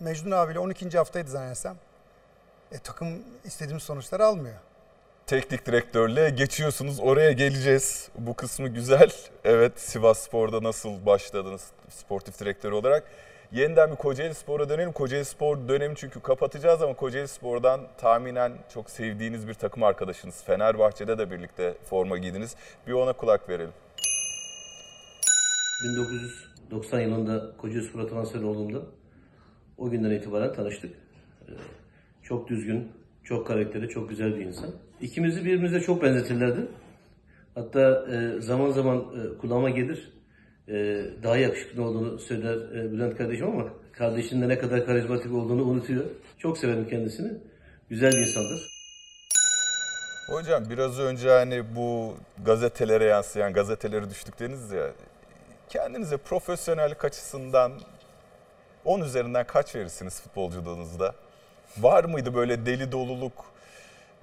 [0.00, 0.98] Mecnun abiyle 12.
[0.98, 1.76] haftaydı zannedersem.
[2.72, 4.56] E, takım istediğimiz sonuçları almıyor
[5.28, 7.00] teknik direktörle geçiyorsunuz.
[7.00, 8.08] Oraya geleceğiz.
[8.18, 9.10] Bu kısmı güzel.
[9.44, 13.04] Evet Sivas Spor'da nasıl başladınız sportif direktör olarak?
[13.52, 14.92] Yeniden bir Kocaeli Spor'a dönelim.
[14.92, 20.44] Kocaeli Spor dönemi çünkü kapatacağız ama Kocaeli Spor'dan tahminen çok sevdiğiniz bir takım arkadaşınız.
[20.44, 22.56] Fenerbahçe'de de birlikte forma giydiniz.
[22.86, 23.72] Bir ona kulak verelim.
[25.84, 28.78] 1990 yılında Kocaeli Spor'a transfer olduğumda
[29.78, 30.90] o günden itibaren tanıştık.
[31.48, 31.52] Ee,
[32.22, 32.92] çok düzgün,
[33.24, 34.70] çok karakteri, çok güzel bir insan.
[35.00, 36.60] İkimizi birbirimize çok benzetirlerdi.
[37.54, 40.12] Hatta e, zaman zaman e, kulağıma gelir.
[40.68, 40.74] E,
[41.22, 46.04] daha yakışıklı olduğunu söyler e, Bülent kardeşim ama kardeşinin de ne kadar karizmatik olduğunu unutuyor.
[46.38, 47.32] Çok severim kendisini.
[47.88, 48.78] Güzel bir insandır.
[50.28, 54.90] Hocam biraz önce hani bu gazetelere yansıyan gazeteleri düştükleriniz ya
[55.68, 57.72] kendinize profesyonellik açısından
[58.84, 61.14] 10 üzerinden kaç verirsiniz futbolculuğunuzda?
[61.78, 63.44] Var mıydı böyle deli doluluk,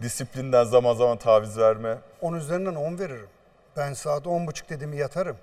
[0.02, 1.98] disiplinden zaman zaman taviz verme?
[2.22, 3.28] 10 üzerinden 10 veririm.
[3.78, 5.38] Ben saat 10.30 dediğimi yatarım.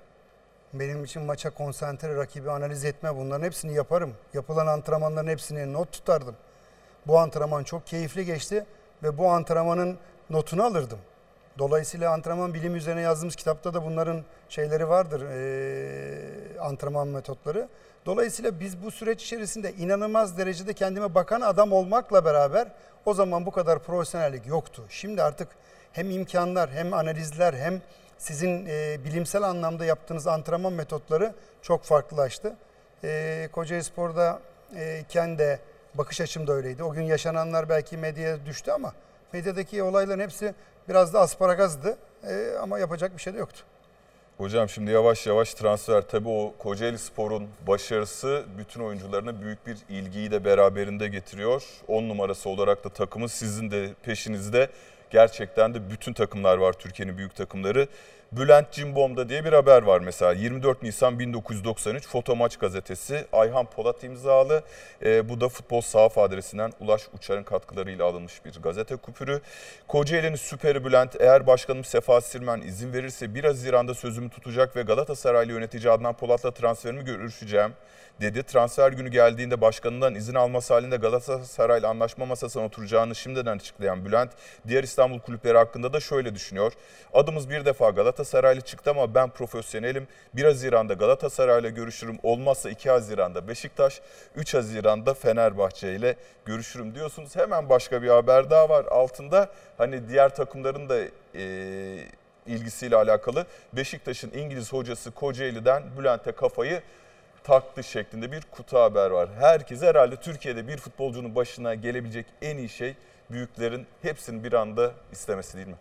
[0.73, 4.13] Benim için maça konsantre, rakibi analiz etme bunların hepsini yaparım.
[4.33, 6.35] Yapılan antrenmanların hepsini not tutardım.
[7.07, 8.65] Bu antrenman çok keyifli geçti
[9.03, 9.97] ve bu antrenmanın
[10.29, 10.99] notunu alırdım.
[11.57, 17.69] Dolayısıyla antrenman bilimi üzerine yazdığımız kitapta da bunların şeyleri vardır, eee, antrenman metotları.
[18.05, 22.67] Dolayısıyla biz bu süreç içerisinde inanılmaz derecede kendime bakan adam olmakla beraber
[23.05, 24.83] o zaman bu kadar profesyonellik yoktu.
[24.89, 25.47] Şimdi artık
[25.93, 27.81] hem imkanlar hem analizler hem
[28.17, 32.55] sizin eee, bilimsel anlamda yaptığınız antrenman metotları çok farklılaştı.
[33.03, 34.39] Eee Kocaeli Spor'da
[34.75, 35.59] eee, iken de
[35.95, 36.83] bakış açım da öyleydi.
[36.83, 38.93] O gün yaşananlar belki medyaya düştü ama
[39.33, 40.53] medyadaki olayların hepsi
[40.89, 41.97] biraz da asparagazdı.
[42.27, 43.63] Eee, ama yapacak bir şey de yoktu.
[44.37, 46.01] Hocam şimdi yavaş yavaş transfer.
[46.01, 51.63] Tabii o Kocaeli Spor'un başarısı bütün oyuncularına büyük bir ilgiyi de beraberinde getiriyor.
[51.87, 54.69] 10 numarası olarak da takımın sizin de peşinizde.
[55.09, 57.87] Gerçekten de bütün takımlar var Türkiye'nin büyük takımları.
[58.37, 60.31] Bülent Cimbom'da diye bir haber var mesela.
[60.31, 64.63] 24 Nisan 1993 Foto Maç gazetesi Ayhan Polat imzalı.
[65.05, 69.41] Ee, bu da futbol sahaf adresinden Ulaş Uçar'ın katkılarıyla alınmış bir gazete kupürü.
[69.87, 75.51] Kocaeli'nin süperi Bülent eğer başkanım Sefa Sirmen izin verirse 1 Haziran'da sözümü tutacak ve Galatasaraylı
[75.51, 77.73] yönetici Adnan Polat'la transferimi görüşeceğim
[78.21, 78.43] dedi.
[78.43, 84.31] Transfer günü geldiğinde başkanından izin alması halinde Galatasaray'la anlaşma masasına oturacağını şimdiden açıklayan Bülent,
[84.67, 86.73] diğer İstanbul kulüpleri hakkında da şöyle düşünüyor.
[87.13, 90.07] Adımız bir defa Galatasaraylı çıktı ama ben profesyonelim.
[90.33, 92.19] 1 Haziran'da Galatasaray'la görüşürüm.
[92.23, 94.01] Olmazsa 2 Haziran'da Beşiktaş,
[94.35, 97.35] 3 Haziran'da Fenerbahçe ile görüşürüm diyorsunuz.
[97.35, 99.49] Hemen başka bir haber daha var altında.
[99.77, 100.99] Hani diğer takımların da
[101.33, 102.07] eee
[102.47, 106.81] ilgisiyle alakalı Beşiktaş'ın İngiliz hocası Kocaeli'den Bülent'e kafayı
[107.43, 109.29] taktı şeklinde bir kutu haber var.
[109.39, 112.95] Herkes herhalde Türkiye'de bir futbolcunun başına gelebilecek en iyi şey
[113.29, 115.75] büyüklerin hepsinin bir anda istemesi değil mi?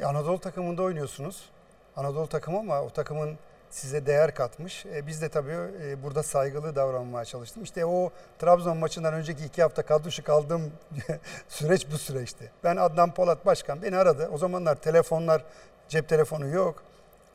[0.00, 1.48] E, Anadolu takımında oynuyorsunuz.
[1.96, 3.38] Anadolu takımı ama o takımın
[3.70, 4.86] size değer katmış.
[4.86, 7.62] E, biz de tabii e, burada saygılı davranmaya çalıştım.
[7.62, 10.72] İşte o Trabzon maçından önceki iki hafta kadroşu kaldığım
[11.48, 12.50] süreç bu süreçti.
[12.64, 14.28] Ben Adnan Polat Başkan beni aradı.
[14.32, 15.44] O zamanlar telefonlar,
[15.88, 16.82] cep telefonu yok.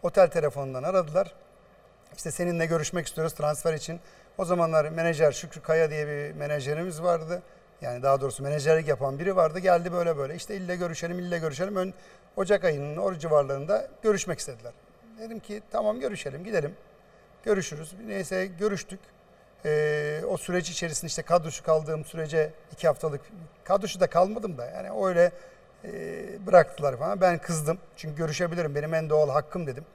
[0.03, 1.33] Otel telefonundan aradılar.
[2.17, 3.99] İşte seninle görüşmek istiyoruz transfer için.
[4.37, 7.41] O zamanlar menajer Şükrü Kaya diye bir menajerimiz vardı.
[7.81, 9.59] Yani daha doğrusu menajerlik yapan biri vardı.
[9.59, 10.35] Geldi böyle böyle.
[10.35, 11.75] İşte ille görüşelim, ille görüşelim.
[11.75, 11.93] Ön
[12.35, 14.73] Ocak ayının o civarlarında görüşmek istediler.
[15.19, 16.75] Dedim ki tamam görüşelim, gidelim.
[17.43, 17.93] Görüşürüz.
[18.07, 18.99] Neyse görüştük.
[19.65, 23.21] Ee, o süreç içerisinde işte kadroşu kaldığım sürece iki haftalık
[23.63, 25.31] kadroşu da kalmadım da yani öyle
[25.85, 25.91] e,
[26.47, 27.21] bıraktılar falan.
[27.21, 29.85] Ben kızdım çünkü görüşebilirim benim en doğal hakkım dedim.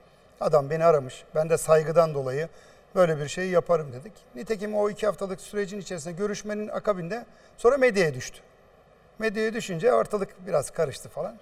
[0.40, 1.24] Adam beni aramış.
[1.35, 2.48] Ben de saygıdan dolayı
[2.94, 4.12] böyle bir şey yaparım dedik.
[4.35, 7.24] Nitekim o iki haftalık sürecin içerisinde görüşmenin akabinde
[7.57, 8.38] sonra medyaya düştü.
[9.18, 11.38] Medyaya düşünce ortalık biraz karıştı falan.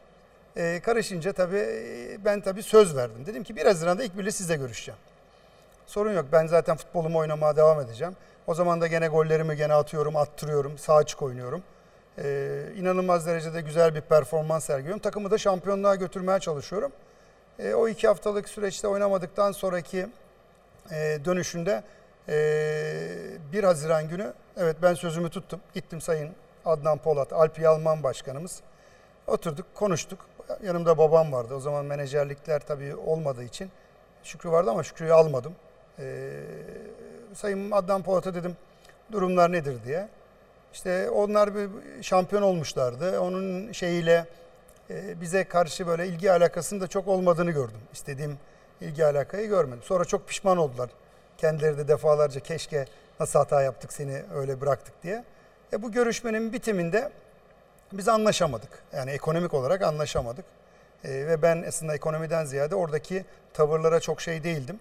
[0.56, 3.26] Ee, karışınca tabii e, ben tabii söz verdim.
[3.26, 4.98] Dedim ki 1 Haziran'da ilk birle sizle görüşeceğim.
[5.86, 6.24] Sorun yok.
[6.32, 8.16] Ben zaten futbolumu oynamaya devam edeceğim.
[8.46, 11.62] O zaman da gene gollerimi gene atıyorum, attırıyorum, sağ açık oynuyorum.
[12.18, 15.02] Ee, inanılmaz derecede güzel bir performans sergiliyorum.
[15.02, 16.92] Takımı da şampiyonluğa götürmeye çalışıyorum.
[17.58, 20.06] Ee, o iki haftalık süreçte oynamadıktan sonraki
[20.90, 21.82] e, dönüşünde
[22.28, 22.34] e,
[23.52, 25.60] 1 Haziran günü evet ben sözümü tuttum.
[25.74, 26.30] Gittim Sayın
[26.64, 28.60] Adnan Polat, Alp Yalman Başkanımız.
[29.26, 30.26] Oturduk, konuştuk.
[30.62, 31.54] Yanımda babam vardı.
[31.54, 33.70] O zaman menajerlikler tabii olmadığı için
[34.22, 35.54] Şükrü vardı ama Şükrü'yü almadım.
[35.98, 36.30] Ee,
[37.34, 38.56] Sayın Adnan Polat'a dedim
[39.12, 40.08] durumlar nedir diye.
[40.72, 41.68] İşte onlar bir
[42.02, 43.20] şampiyon olmuşlardı.
[43.20, 44.26] Onun şeyiyle e,
[44.90, 47.80] bize karşı böyle ilgi alakasının da çok olmadığını gördüm.
[47.92, 48.38] İstediğim
[48.80, 49.82] ilgi alakayı görmedim.
[49.82, 50.90] Sonra çok pişman oldular.
[51.38, 52.86] Kendileri de defalarca keşke
[53.20, 55.24] nasıl hata yaptık seni öyle bıraktık diye.
[55.72, 57.10] E, bu görüşmenin bitiminde
[57.92, 58.70] biz anlaşamadık.
[58.92, 60.44] Yani ekonomik olarak anlaşamadık.
[61.04, 64.80] E, ve ben aslında ekonomiden ziyade oradaki tavırlara çok şey değildim.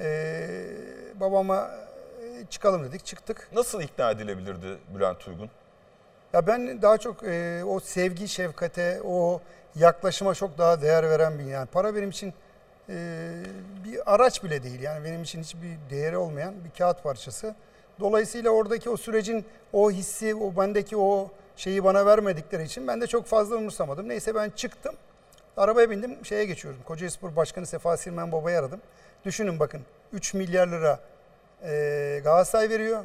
[0.00, 0.48] E,
[1.14, 1.70] babama
[2.50, 3.48] çıkalım dedik, çıktık.
[3.52, 5.50] Nasıl ikna edilebilirdi Bülent Uygun?
[6.32, 9.40] Ya ben daha çok e, o sevgi, şefkate, o
[9.74, 12.34] yaklaşıma çok daha değer veren bir yani para benim için
[12.88, 13.28] e,
[13.84, 17.54] bir araç bile değil yani benim için hiçbir değeri olmayan bir kağıt parçası.
[18.00, 23.06] Dolayısıyla oradaki o sürecin o hissi, o bendeki o şeyi bana vermedikleri için ben de
[23.06, 24.08] çok fazla umursamadım.
[24.08, 24.94] Neyse ben çıktım.
[25.56, 26.80] Arabaya bindim, şeye geçiyorum.
[26.84, 28.80] Kocaeli Spor Başkanı Sefa Sirmen Baba'yı aradım.
[29.24, 29.80] Düşünün bakın
[30.12, 31.00] 3 milyar lira
[31.62, 33.04] e, Galatasaray veriyor.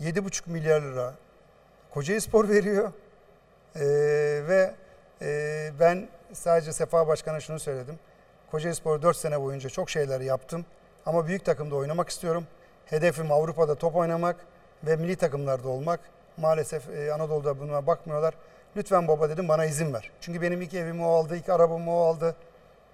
[0.00, 1.14] 7,5 milyar lira
[1.94, 2.92] Kocaeli Spor veriyor.
[3.76, 3.80] Ee,
[4.48, 4.74] ve
[5.22, 7.98] e, ben sadece Sefa Başkan'a şunu söyledim.
[8.50, 10.64] Kocaeli Spor 4 sene boyunca çok şeyler yaptım.
[11.06, 12.46] Ama büyük takımda oynamak istiyorum.
[12.86, 14.36] Hedefim Avrupa'da top oynamak
[14.84, 16.00] ve milli takımlarda olmak.
[16.36, 18.34] Maalesef e, Anadolu'da buna bakmıyorlar.
[18.76, 20.10] Lütfen baba dedim bana izin ver.
[20.20, 22.36] Çünkü benim ilk evimi o aldı, ilk arabamı o aldı.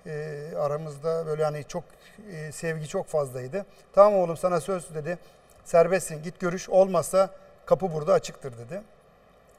[0.06, 1.84] E, aramızda böyle hani çok
[2.32, 3.66] e, sevgi çok fazlaydı.
[3.92, 5.18] Tamam oğlum sana söz dedi.
[5.64, 7.30] Serbestsin git görüş olmazsa
[7.68, 8.82] kapı burada açıktır dedi.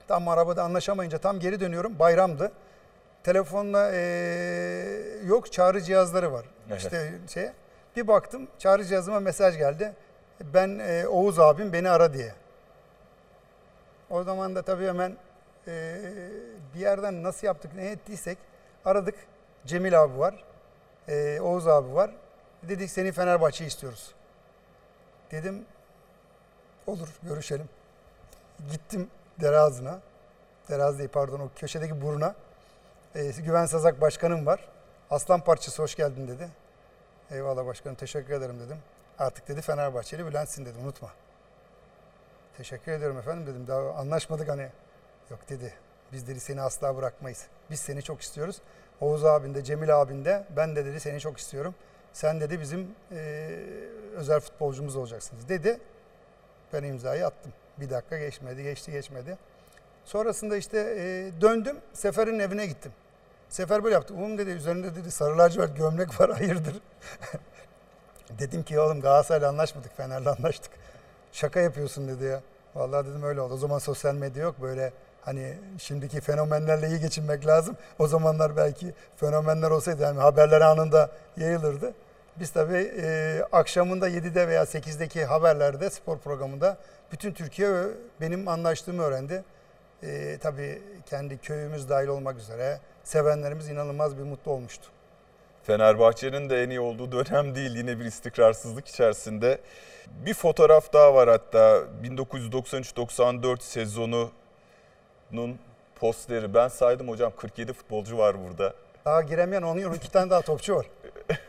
[0.07, 2.51] Tam arabada anlaşamayınca tam geri dönüyorum bayramdı.
[3.23, 4.01] Telefonla e,
[5.25, 6.45] yok çağrı cihazları var.
[6.69, 6.77] Evet.
[6.81, 7.49] İşte şey
[7.95, 9.93] bir baktım çağrı cihazıma mesaj geldi.
[10.41, 12.33] Ben e, Oğuz abim beni ara diye.
[14.09, 15.17] O zaman da tabii hemen
[15.67, 15.95] e,
[16.75, 18.37] bir yerden nasıl yaptık ne ettiysek
[18.85, 19.15] aradık.
[19.65, 20.43] Cemil abi var.
[21.07, 22.11] e, Oğuz abi var.
[22.63, 24.13] Dedik seni Fenerbahçe istiyoruz.
[25.31, 25.65] Dedim
[26.87, 27.69] olur görüşelim.
[28.71, 29.09] Gittim.
[29.41, 32.35] Dere ağzı değil pardon o köşedeki buruna.
[33.15, 34.67] E, Güven Sazak başkanım var.
[35.09, 36.49] Aslan parçası hoş geldin dedi.
[37.31, 38.77] Eyvallah başkanım teşekkür ederim dedim.
[39.19, 41.09] Artık dedi Fenerbahçeli Bülent'sin dedi unutma.
[42.57, 43.67] Teşekkür ediyorum efendim dedim.
[43.67, 44.69] Daha anlaşmadık hani.
[45.31, 45.73] Yok dedi.
[46.11, 47.45] Biz dedi seni asla bırakmayız.
[47.69, 48.61] Biz seni çok istiyoruz.
[49.01, 51.75] Oğuz abin de Cemil abin de ben de dedi seni çok istiyorum.
[52.13, 53.49] Sen dedi bizim e,
[54.15, 55.79] özel futbolcumuz olacaksınız dedi.
[56.73, 57.53] Ben imzayı attım.
[57.81, 59.37] Bir dakika geçmedi, geçti geçmedi.
[60.05, 62.91] Sonrasında işte e, döndüm, Sefer'in evine gittim.
[63.49, 64.13] Sefer böyle yaptı.
[64.13, 66.81] Umum dedi üzerinde dedi sarı lacivert gömlek var hayırdır.
[68.39, 70.71] dedim ki oğlum Galatasaray'la anlaşmadık, Fener'le anlaştık.
[71.31, 72.41] Şaka yapıyorsun dedi ya.
[72.75, 73.53] Vallahi dedim öyle oldu.
[73.53, 77.77] O zaman sosyal medya yok böyle hani şimdiki fenomenlerle iyi geçinmek lazım.
[77.99, 81.93] O zamanlar belki fenomenler olsaydı yani haberler anında yayılırdı.
[82.39, 86.77] Biz tabii e, akşamında 7'de veya 8'deki haberlerde spor programında
[87.11, 87.69] bütün Türkiye
[88.21, 89.43] benim anlaştığımı öğrendi.
[90.03, 94.89] E, tabii kendi köyümüz dahil olmak üzere sevenlerimiz inanılmaz bir mutlu olmuştu.
[95.63, 97.75] Fenerbahçe'nin de en iyi olduğu dönem değil.
[97.75, 99.59] Yine bir istikrarsızlık içerisinde.
[100.25, 104.31] Bir fotoğraf daha var hatta 1993-94 sezonunun
[105.95, 106.53] posteri.
[106.53, 108.73] Ben saydım hocam 47 futbolcu var burada.
[109.05, 110.85] Daha giremeyen 10 12 tane daha topçu var.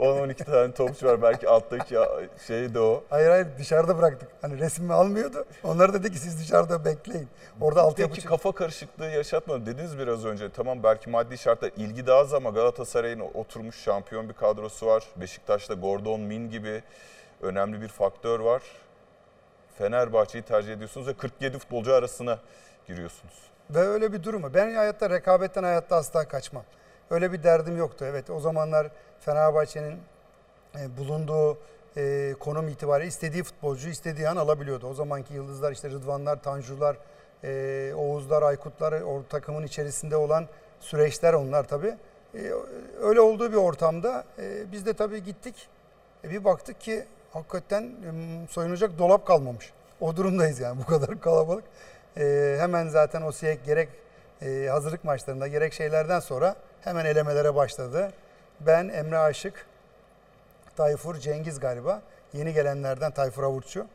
[0.00, 1.22] 10-12 tane topçu var.
[1.22, 1.98] Belki alttaki
[2.46, 3.04] şey de o.
[3.10, 4.28] Hayır hayır dışarıda bıraktık.
[4.40, 5.44] Hani resmi almıyordu.
[5.64, 7.28] Onları dedi ki siz dışarıda bekleyin.
[7.60, 10.50] Orada altyapı Peki kafa karışıklığı yaşatmadı dediniz biraz önce.
[10.52, 15.04] Tamam belki maddi şartlar ilgi daha az ama Galatasaray'ın oturmuş şampiyon bir kadrosu var.
[15.16, 16.82] Beşiktaş'ta Gordon Min gibi
[17.42, 18.62] önemli bir faktör var.
[19.78, 22.38] Fenerbahçe'yi tercih ediyorsunuz ve 47 futbolcu arasına
[22.86, 23.34] giriyorsunuz.
[23.70, 24.54] Ve öyle bir durumu.
[24.54, 26.64] Ben hayatta rekabetten hayatta asla kaçmam.
[27.10, 28.04] Öyle bir derdim yoktu.
[28.08, 29.98] Evet o zamanlar Fenerbahçe'nin
[30.78, 31.58] e, bulunduğu
[31.96, 34.86] e, konum itibariyle istediği futbolcu istediği an alabiliyordu.
[34.86, 36.96] O zamanki yıldızlar işte Rıdvanlar, Tanjular,
[37.44, 40.46] e, Oğuzlar, Aykutlar o takımın içerisinde olan
[40.80, 41.94] süreçler onlar tabii.
[42.34, 42.52] E,
[43.02, 45.68] öyle olduğu bir ortamda e, biz de tabii gittik.
[46.24, 48.10] E, bir baktık ki hakikaten e,
[48.50, 49.72] soyunacak dolap kalmamış.
[50.00, 51.64] O durumdayız yani bu kadar kalabalık.
[52.16, 53.88] E, hemen zaten o SİEK gerek
[54.42, 58.12] e, hazırlık maçlarında gerek şeylerden sonra hemen elemelere başladı.
[58.60, 59.66] Ben Emre Aşık,
[60.76, 62.02] Tayfur Cengiz galiba.
[62.32, 63.86] Yeni gelenlerden Tayfur Avurtçu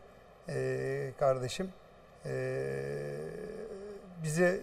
[0.49, 1.69] e, kardeşim.
[2.25, 2.31] E,
[4.23, 4.61] bizi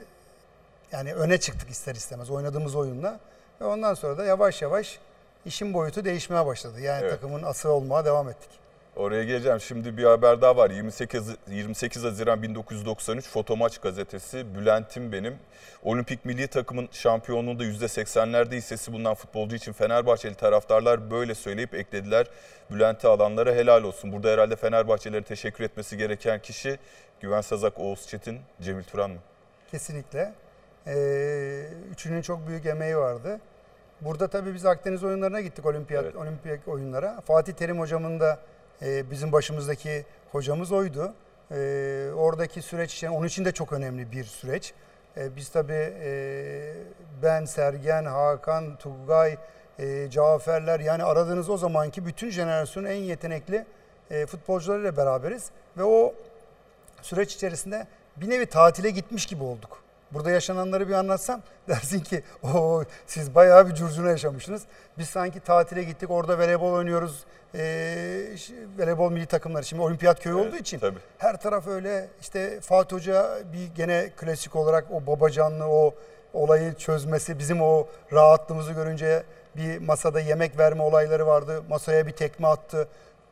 [0.92, 3.20] yani öne çıktık ister istemez oynadığımız oyunla.
[3.60, 4.98] Ve ondan sonra da yavaş yavaş
[5.44, 6.80] işin boyutu değişmeye başladı.
[6.80, 7.10] Yani Evet.
[7.10, 8.50] takımın asıl olmaya devam ettik.
[8.96, 9.60] Oraya geleceğim.
[9.60, 10.70] Şimdi bir haber daha var.
[10.70, 14.54] 28, 28 Haziran 1993 Fotomaç gazetesi.
[14.54, 15.38] Bülent'im benim.
[15.82, 22.26] Olimpik milli takımın şampiyonluğunda %80'lerde hissesi bulunan futbolcu için Fenerbahçeli taraftarlar böyle söyleyip eklediler.
[22.70, 24.12] Bülent'i alanlara helal olsun.
[24.12, 26.78] Burada herhalde Fenerbahçelilere teşekkür etmesi gereken kişi
[27.20, 29.18] Güven Sazak, Oğuz Çetin, Cemil Turan mı?
[29.70, 30.32] Kesinlikle.
[30.86, 33.40] Ee, üçünün çok büyük emeği vardı.
[34.00, 36.16] Burada tabii biz Akdeniz oyunlarına gittik olimpiyat Evet.
[36.16, 37.20] olimpiyat oyunlara.
[37.20, 38.38] Fatih Terim hocamın da
[38.84, 41.14] e, bizim başımızdaki hocamız oydu.
[41.50, 44.74] E, oradaki süreç için onun için de çok önemli bir süreç.
[45.16, 46.74] E, biz tabii e,
[47.22, 49.36] ben, Sergen, Hakan, Tugay,
[49.78, 53.66] e, Caferler yani aradığınız o zamanki bütün jenerasyonun en yetenekli
[54.10, 55.50] e, futbolcularıyla beraberiz.
[55.76, 56.14] Ve o
[57.02, 59.82] süreç içerisinde bir nevi tatile gitmiş gibi olduk.
[60.12, 62.22] Burada yaşananları bir anlatsam dersin ki
[62.54, 64.62] o siz bayağı bir curcuna yaşamışsınız.
[64.98, 67.24] Biz sanki tatile gittik orada voleybol oynuyoruz.
[67.54, 70.98] Ee, ş- voleybol milli takımları şimdi olimpiyat köyü Evet, olduğu için tabii.
[71.18, 75.94] her taraf öyle işte Fatih Hoca bir gene klasik olarak o babacanlı o
[76.34, 79.22] olayı çözmesi bizim o rahatlığımızı görünce
[79.56, 81.62] bir masada yemek verme olayları vardı.
[81.68, 82.88] Masaya bir tekme attı.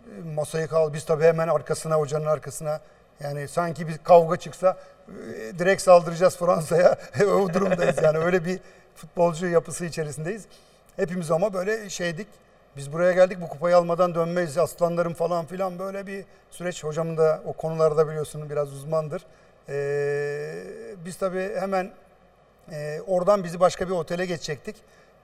[0.07, 2.81] E, Masayı kal biz tabii hemen arkasına hocanın arkasına
[3.21, 4.77] yani sanki bir kavga çıksa
[5.09, 6.97] e, direkt saldıracağız Fransa'ya.
[7.27, 8.61] o durumdayız yani öyle bir
[8.95, 10.45] futbolcu yapısı içerisindeyiz.
[10.97, 12.27] Hepimiz ama böyle şeydik.
[12.77, 16.85] Biz buraya geldik bu kupayı almadan dönmeyiz aslanlarım falan filan böyle bir süreç.
[16.85, 19.27] Hocam da o konularda biliyorsun biraz uzmandır.
[19.69, 20.65] Ee,
[21.05, 21.91] biz tabii hemen
[22.73, 24.77] e, oradan bizi başka bir otele geçecektik.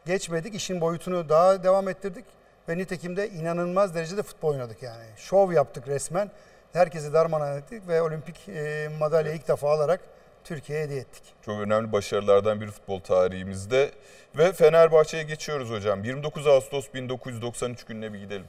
[0.06, 0.54] Geçmedik.
[0.54, 2.24] İşin boyutunu daha devam ettirdik.
[2.68, 5.04] Ve nitekim de inanılmaz derecede futbol oynadık yani.
[5.16, 6.30] Şov yaptık resmen.
[6.72, 10.00] Herkesi darmanan ettik ve olimpik e, madalya ilk defa alarak
[10.46, 11.22] Türkiye'ye hediye ettik.
[11.44, 13.90] Çok önemli başarılardan biri futbol tarihimizde.
[14.38, 16.04] Ve Fenerbahçe'ye geçiyoruz hocam.
[16.04, 18.44] 29 Ağustos 1993 gününe bir gidelim.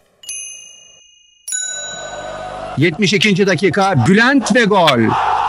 [2.78, 3.48] 72.
[3.48, 5.00] dakika Bülent ve gol.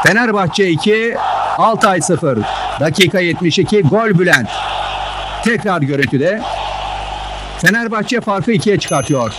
[0.02, 1.16] Fenerbahçe 2,
[1.58, 2.38] Altay 0.
[2.80, 4.48] Dakika 72 gol Bülent.
[5.44, 6.42] Tekrar görüntüde
[7.58, 9.34] Fenerbahçe farkı ikiye çıkartıyor.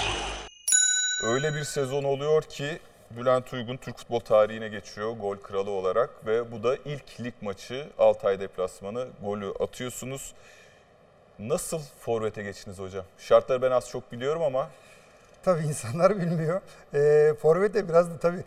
[1.23, 2.79] Öyle bir sezon oluyor ki
[3.11, 7.87] Bülent Uygun Türk futbol tarihine geçiyor gol kralı olarak ve bu da ilk lig maçı
[7.97, 10.33] Altay deplasmanı golü atıyorsunuz.
[11.39, 13.05] Nasıl forvete geçtiniz hocam?
[13.17, 14.69] Şartları ben az çok biliyorum ama
[15.43, 16.61] Tabii insanlar bilmiyor.
[16.93, 18.43] E, Forvet de biraz da tabii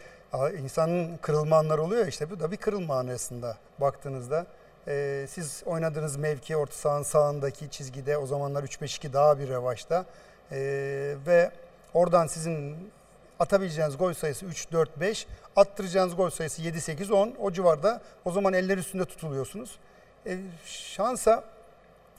[0.62, 2.06] insanın kırılma anları oluyor.
[2.06, 4.46] İşte bu da bir kırılma anı aslında baktığınızda.
[4.88, 10.04] E, siz oynadığınız mevki orta sahanın sağındaki çizgide o zamanlar 3-5-2 daha bir revaçta.
[10.52, 10.58] E,
[11.26, 11.50] ve
[11.94, 12.76] oradan sizin
[13.42, 15.26] atabileceğiniz gol sayısı 3, 4, 5,
[15.56, 18.00] attıracağınız gol sayısı 7, 8, 10 o civarda.
[18.24, 19.78] O zaman eller üstünde tutuluyorsunuz.
[20.26, 21.44] E, şansa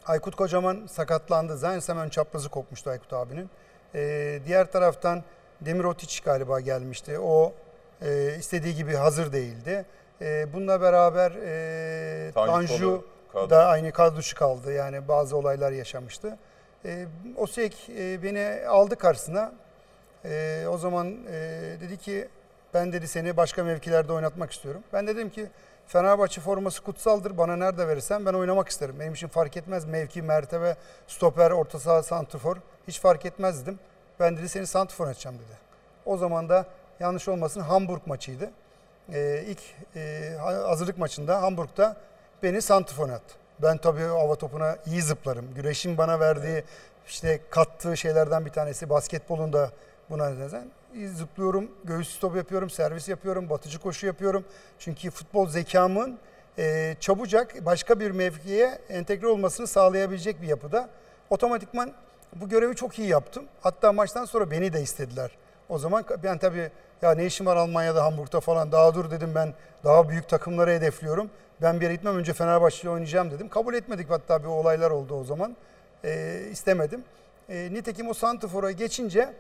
[0.05, 1.57] Aykut Kocaman sakatlandı.
[1.57, 3.49] Zannedersem ön çaprazı kopmuştu Aykut abinin.
[3.95, 5.23] Ee, diğer taraftan
[5.61, 7.19] Demir Otiç galiba gelmişti.
[7.19, 7.53] O
[8.01, 9.85] e, istediği gibi hazır değildi.
[10.21, 13.49] E, bununla beraber e, Tanju kadro.
[13.49, 14.73] da aynı kadro dışı kaldı.
[14.73, 16.37] Yani bazı olaylar yaşamıştı.
[16.85, 17.05] E,
[17.37, 19.53] Osek e, beni aldı karşısına.
[20.25, 21.41] E, o zaman e,
[21.81, 22.27] dedi ki
[22.73, 24.81] ben dedi seni başka mevkilerde oynatmak istiyorum.
[24.93, 25.49] Ben dedim ki
[25.87, 27.37] Fenerbahçe forması kutsaldır.
[27.37, 28.95] Bana nerede verirsen ben oynamak isterim.
[28.99, 30.75] Benim için fark etmez mevki, mertebe,
[31.07, 32.57] stoper, orta saha, santrfor
[32.87, 33.79] hiç fark etmez dedim.
[34.19, 35.57] Ben dedi seni santrfor edeceğim dedi.
[36.05, 36.65] O zaman da
[36.99, 38.51] yanlış olmasın Hamburg maçıydı.
[39.13, 39.59] Ee, ilk
[39.95, 41.97] e, hazırlık maçında Hamburg'da
[42.43, 43.35] beni santrfor attı.
[43.61, 45.53] Ben tabii hava topuna iyi zıplarım.
[45.55, 46.63] Güreşin bana verdiği
[47.07, 49.69] işte kattığı şeylerden bir tanesi basketbolun da
[50.09, 50.67] buna neden.
[51.15, 54.45] Zıplıyorum, göğüs stop yapıyorum, servis yapıyorum, batıcı koşu yapıyorum.
[54.79, 56.17] Çünkü futbol zekamın
[56.57, 60.89] e, çabucak başka bir mevkiye entegre olmasını sağlayabilecek bir yapıda.
[61.29, 61.91] Otomatikman
[62.35, 63.43] bu görevi çok iyi yaptım.
[63.61, 65.31] Hatta maçtan sonra beni de istediler.
[65.69, 69.53] O zaman ben tabii ya ne işim var Almanya'da, Hamburg'da falan daha dur dedim ben
[69.83, 71.29] daha büyük takımları hedefliyorum.
[71.61, 73.49] Ben bir yere gitmem önce Fenerbahçe'yle oynayacağım dedim.
[73.49, 75.55] Kabul etmedik hatta bir olaylar oldu o zaman.
[76.03, 77.03] E, istemedim.
[77.49, 79.33] E, nitekim o Santifor'a geçince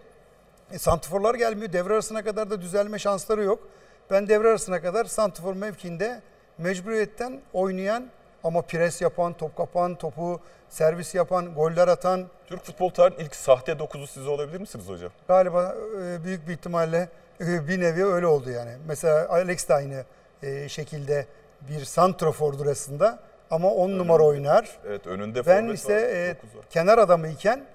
[0.73, 1.73] e, santiforlar gelmiyor.
[1.73, 3.67] Devre arasına kadar da düzelme şansları yok.
[4.11, 6.21] Ben devre arasına kadar santifor mevkiinde
[6.57, 8.09] mecburiyetten oynayan
[8.43, 13.79] ama pres yapan, top kapan, topu servis yapan, goller atan Türk futbol tarihinin ilk sahte
[13.79, 15.11] dokuzu siz olabilir misiniz hocam?
[15.27, 17.09] galiba e, büyük bir ihtimalle
[17.41, 18.71] e, bir nevi öyle oldu yani.
[18.87, 20.03] Mesela Alex de aynı
[20.43, 21.25] e, şekilde
[21.61, 23.19] bir santrofordur aslında
[23.51, 24.79] ama 10 numara oynar.
[24.87, 26.35] Evet önünde Ben ise var, e,
[26.69, 27.65] kenar adamı iken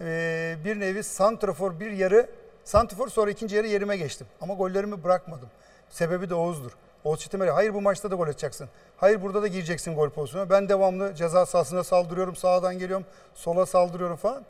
[0.00, 2.26] e, bir nevi santrafor bir yarı
[2.64, 4.26] santrafor sonra ikinci yarı yerime geçtim.
[4.40, 5.48] Ama gollerimi bırakmadım.
[5.90, 6.70] Sebebi de Oğuz'dur.
[7.04, 8.68] Oğuz Çetinmeri hayır bu maçta da gol atacaksın.
[8.96, 10.50] Hayır burada da gireceksin gol pozisyonuna.
[10.50, 12.36] Ben devamlı ceza sahasına saldırıyorum.
[12.36, 13.06] Sağdan geliyorum.
[13.34, 14.44] Sola saldırıyorum falan.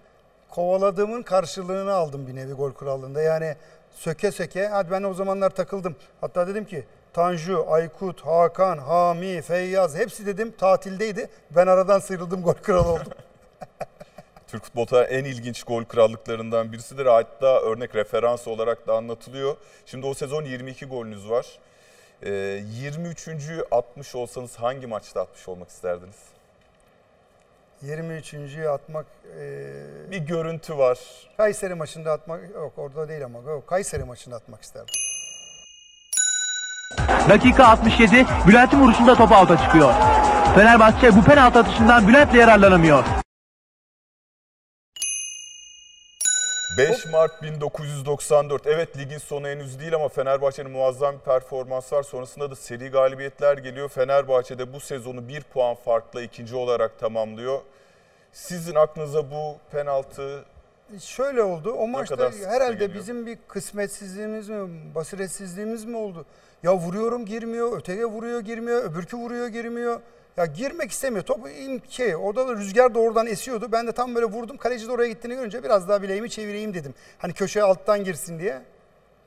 [0.51, 3.23] Kovaladığımın karşılığını aldım bir nevi gol kuralında.
[3.23, 3.57] Yani
[3.91, 4.67] söke söke.
[4.69, 5.97] Hadi ben o zamanlar takıldım.
[6.21, 11.29] Hatta dedim ki Tanju, Aykut, Hakan, Hami, Feyyaz hepsi dedim tatildeydi.
[11.51, 13.13] Ben aradan sıyrıldım gol kralı oldum.
[14.55, 17.07] Türk futbol tarihinin en ilginç gol krallıklarından birisidir.
[17.07, 19.57] Hatta örnek referans olarak da anlatılıyor.
[19.87, 21.47] Şimdi o sezon 22 golünüz var.
[22.23, 22.31] Ee,
[22.81, 23.29] 23.
[23.71, 26.17] 60 olsanız hangi maçta 60 olmak isterdiniz?
[27.87, 29.07] 23.'yü atmak
[29.41, 30.99] e, Bir görüntü var.
[31.37, 34.95] Kayseri maçında atmak yok orada değil ama yok, Kayseri maçında atmak isterdim.
[37.29, 39.95] Dakika 67 Bülent'in vuruşunda top alta çıkıyor.
[40.55, 43.05] Fenerbahçe bu penaltı atışından Bülent'le yararlanamıyor.
[46.79, 48.67] 5 Mart 1994.
[48.67, 52.03] Evet ligin sonu henüz değil ama Fenerbahçe'nin muazzam bir performans var.
[52.03, 53.89] Sonrasında da seri galibiyetler geliyor.
[53.89, 57.61] Fenerbahçe'de bu sezonu 1 puan farkla ikinci olarak tamamlıyor.
[58.33, 60.45] Sizin aklınıza bu penaltı
[61.01, 61.73] Şöyle oldu.
[61.73, 62.95] O maçta kadar sıkıntı herhalde geliyor?
[62.95, 66.27] bizim bir kısmetsizliğimiz mi, basiretsizliğimiz mi oldu?
[66.63, 70.01] Ya vuruyorum girmiyor, öteye vuruyor girmiyor, öbürkü vuruyor girmiyor.
[70.37, 71.25] Ya girmek istemiyor.
[71.25, 73.69] Top im- şey, orada da rüzgar da oradan esiyordu.
[73.73, 74.57] Ben de tam böyle vurdum.
[74.57, 76.95] Kaleci de oraya gittiğini görünce biraz daha bileğimi çevireyim dedim.
[77.19, 78.63] Hani köşeye alttan girsin diye.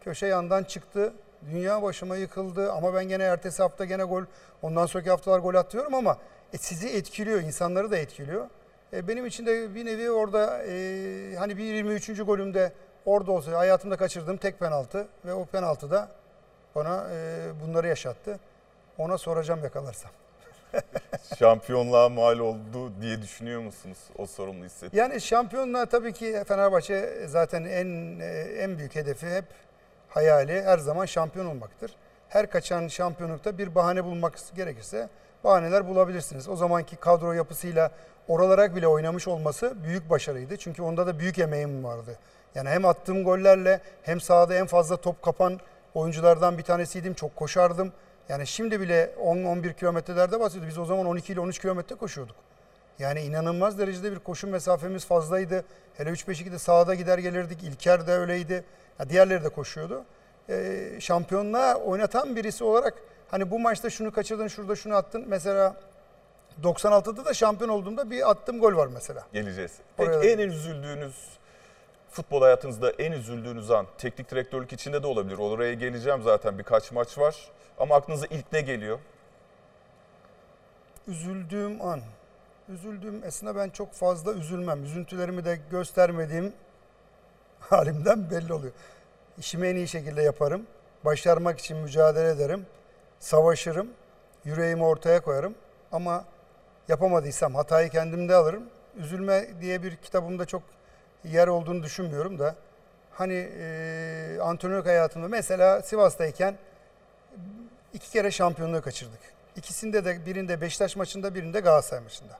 [0.01, 1.13] Köşe yandan çıktı.
[1.51, 4.23] Dünya başıma yıkıldı ama ben gene ertesi hafta gene gol.
[4.61, 6.17] Ondan sonraki haftalar gol atıyorum ama
[6.53, 8.47] e, sizi etkiliyor, insanları da etkiliyor.
[8.93, 12.25] E, benim için de bir nevi orada e, hani bir 23.
[12.25, 12.71] golümde
[13.05, 16.09] orada olsa hayatımda kaçırdığım tek penaltı ve o penaltı da
[16.75, 18.39] bana e, bunları yaşattı.
[18.97, 20.11] Ona soracağım yakalarsam.
[21.39, 23.97] Şampiyonluğa mal oldu diye düşünüyor musunuz?
[24.17, 24.93] O sorumlu hisset.
[24.93, 28.19] Yani şampiyonluğa tabii ki Fenerbahçe zaten en
[28.59, 29.45] en büyük hedefi hep
[30.09, 31.91] hayali her zaman şampiyon olmaktır.
[32.29, 35.09] Her kaçan şampiyonlukta bir bahane bulmak gerekirse
[35.43, 36.49] bahaneler bulabilirsiniz.
[36.49, 37.91] O zamanki kadro yapısıyla
[38.27, 40.57] oralara bile oynamış olması büyük başarıydı.
[40.57, 42.19] Çünkü onda da büyük emeğim vardı.
[42.55, 45.59] Yani hem attığım gollerle hem sahada en fazla top kapan
[45.93, 47.13] oyunculardan bir tanesiydim.
[47.13, 47.93] Çok koşardım.
[48.29, 50.69] Yani şimdi bile 10-11 kilometrelerde bahsediyoruz.
[50.69, 52.35] Biz o zaman 12 ile 13 kilometre koşuyorduk.
[52.99, 55.65] Yani inanılmaz derecede bir koşu mesafemiz fazlaydı.
[55.97, 57.63] Hele 3-5-2'de sahada gider gelirdik.
[57.63, 58.63] İlker de öyleydi.
[58.99, 60.03] Ya diğerleri de koşuyordu.
[60.49, 62.93] Ee, şampiyonluğa oynatan birisi olarak
[63.31, 65.25] hani bu maçta şunu kaçırdın, şurada şunu attın.
[65.27, 65.75] Mesela
[66.63, 69.23] 96'da da şampiyon olduğumda bir attığım gol var mesela.
[69.33, 69.71] Geleceğiz.
[69.97, 71.15] Peki Oraya- en üzüldüğünüz
[72.17, 75.37] futbol hayatınızda en üzüldüğünüz an teknik direktörlük içinde de olabilir.
[75.37, 77.51] Oraya geleceğim zaten birkaç maç var.
[77.79, 78.99] Ama aklınıza ilk ne geliyor?
[81.07, 82.01] Üzüldüğüm an.
[82.69, 84.83] Üzüldüğüm esna ben çok fazla üzülmem.
[84.83, 86.53] Üzüntülerimi de göstermediğim
[87.59, 88.73] halimden belli oluyor.
[89.37, 90.67] İşimi en iyi şekilde yaparım.
[91.05, 92.65] Başarmak için mücadele ederim.
[93.19, 93.87] Savaşırım.
[94.45, 95.55] Yüreğimi ortaya koyarım.
[95.91, 96.25] Ama
[96.87, 98.63] yapamadıysam hatayı kendimde alırım.
[98.95, 100.76] Üzülme diye bir kitabımda çok
[101.31, 102.55] yer olduğunu düşünmüyorum da.
[103.11, 106.55] Hani e, antrenörlük hayatımda mesela Sivas'tayken
[107.93, 109.19] iki kere şampiyonluğu kaçırdık.
[109.55, 112.37] İkisinde de birinde Beşiktaş maçında birinde Galatasaray maçında.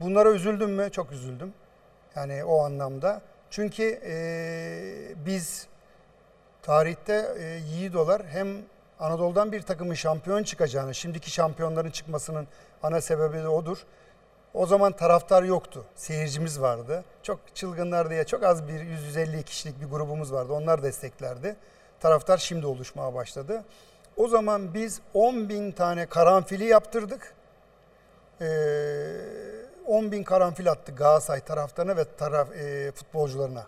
[0.00, 0.90] Bunlara üzüldüm mü?
[0.90, 1.52] Çok üzüldüm.
[2.16, 3.20] Yani o anlamda.
[3.50, 5.66] Çünkü eee, biz
[6.62, 8.48] tarihte e, Yiğidolar hem
[9.00, 12.46] Anadolu'dan bir takımın şampiyon çıkacağını, şimdiki şampiyonların çıkmasının
[12.82, 13.78] ana sebebi de odur.
[14.56, 15.84] O zaman taraftar yoktu.
[15.94, 17.04] Seyircimiz vardı.
[17.22, 20.52] Çok çılgınlar diye çok az bir 150 kişilik bir grubumuz vardı.
[20.52, 21.56] Onlar desteklerdi.
[22.00, 23.64] Taraftar şimdi oluşmaya başladı.
[24.16, 27.34] O zaman biz 10 bin tane karanfili yaptırdık.
[28.40, 28.46] Ee,
[29.86, 33.66] 10 bin karanfil attık Galatasaray taraftarına ve taraf, e, futbolcularına.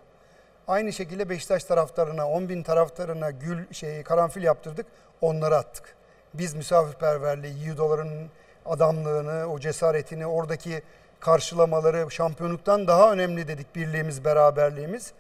[0.68, 4.86] Aynı şekilde Beşiktaş taraftarına, 10 bin taraftarına gül şey karanfil yaptırdık.
[5.20, 5.97] Onları attık.
[6.34, 8.30] Biz misafirperverliği, Yiğidoların
[8.68, 10.82] adamlığını, o cesaretini, oradaki
[11.20, 15.12] karşılamaları şampiyonluktan daha önemli dedik birliğimiz, beraberliğimiz.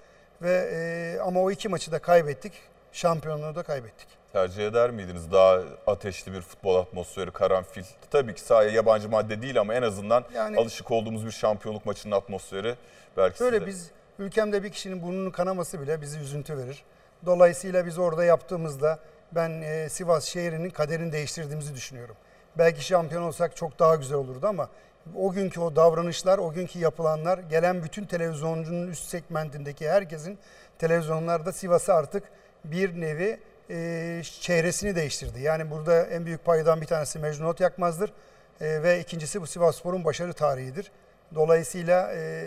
[0.42, 2.52] Ve e, ama o iki maçı da kaybettik.
[2.92, 4.08] Şampiyonluğu da kaybettik.
[4.32, 7.82] Tercih eder miydiniz daha ateşli bir futbol atmosferi, karanfil?
[8.10, 12.16] Tabii ki sahaya yabancı madde değil ama en azından Yani- alışık olduğumuz bir şampiyonluk maçının
[12.16, 12.74] atmosferi
[13.16, 16.84] belki size- biz ülkemde bir kişinin burnunun kanaması bile bizi üzüntü verir.
[17.26, 18.98] Dolayısıyla biz orada yaptığımızda
[19.32, 22.16] ben e, Sivas şehrinin kaderini değiştirdiğimizi düşünüyorum.
[22.58, 24.68] Belki şampiyon olsak çok daha güzel olurdu ama
[25.16, 30.38] o günkü o davranışlar, o günkü yapılanlar gelen bütün televizyoncunun üst segmentindeki herkesin
[30.78, 32.22] televizyonlarda Sivas'ı artık
[32.64, 33.40] bir nevi
[33.70, 35.40] e, çehresini değiştirdi.
[35.40, 38.12] Yani burada en büyük paydan bir tanesi Mecnun Yakmaz'dır
[38.60, 40.92] e, ve ikincisi bu Sivasspor'un başarı tarihidir.
[41.34, 42.44] Dolayısıyla e,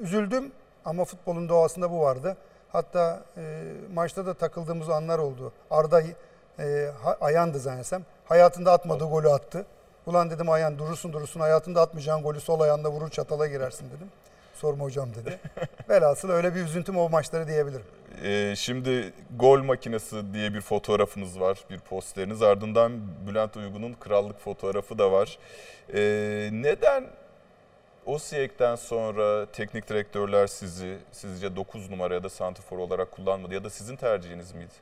[0.00, 0.52] üzüldüm
[0.84, 2.36] ama futbolun doğasında bu vardı.
[2.68, 3.62] Hatta e,
[3.94, 5.52] maçta da takıldığımız anlar oldu.
[5.70, 6.02] Arda
[6.58, 6.90] e,
[7.20, 8.04] Ayan'dı zannedersem.
[8.24, 9.66] Hayatında atmadığı golü attı.
[10.06, 14.08] Ulan dedim Ayan durursun durursun hayatında atmayacağın golü sol ayağında vurur çatala girersin dedim.
[14.54, 15.40] Sorma hocam dedi.
[15.88, 17.86] Velhasıl öyle bir üzüntüm o maçları diyebilirim.
[18.24, 22.42] Ee, şimdi gol makinesi diye bir fotoğrafınız var, bir posteriniz.
[22.42, 22.92] Ardından
[23.26, 25.38] Bülent Uygun'un krallık fotoğrafı da var.
[25.94, 27.04] Ee, neden
[28.06, 33.70] Osiyek'ten sonra teknik direktörler sizi sizce 9 numara ya da santrfor olarak kullanmadı ya da
[33.70, 34.74] sizin tercihiniz miydi?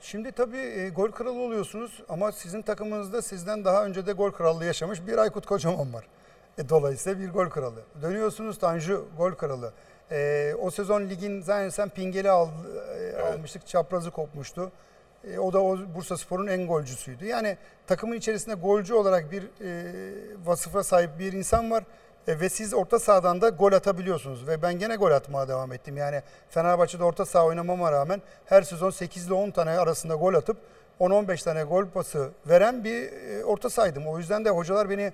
[0.00, 4.64] Şimdi tabii e, gol kralı oluyorsunuz ama sizin takımınızda sizden daha önce de gol krallığı
[4.64, 6.04] yaşamış bir Aykut Kocaman var.
[6.58, 7.80] E, dolayısıyla bir gol kralı.
[8.02, 9.72] Dönüyorsunuz Tanju gol kralı.
[10.10, 12.48] E, o sezon ligin zannedersem Pingeli al,
[12.98, 13.66] e, almıştık.
[13.66, 14.72] Çaprazı kopmuştu.
[15.24, 17.26] E, o da o Bursa Spor'un en golcüsüydü.
[17.26, 19.92] Yani takımın içerisinde golcü olarak bir e,
[20.44, 21.84] vasıfa sahip bir insan var.
[22.28, 24.46] E, ve siz orta sahadan da gol atabiliyorsunuz.
[24.46, 25.96] Ve ben gene gol atmaya devam ettim.
[25.96, 30.56] Yani Fenerbahçe'de orta saha oynamama rağmen her sezon 8 ile 10 tane arasında gol atıp
[31.00, 34.06] 10-15 tane gol pası veren bir e, orta sahaydım.
[34.06, 35.12] O yüzden de hocalar beni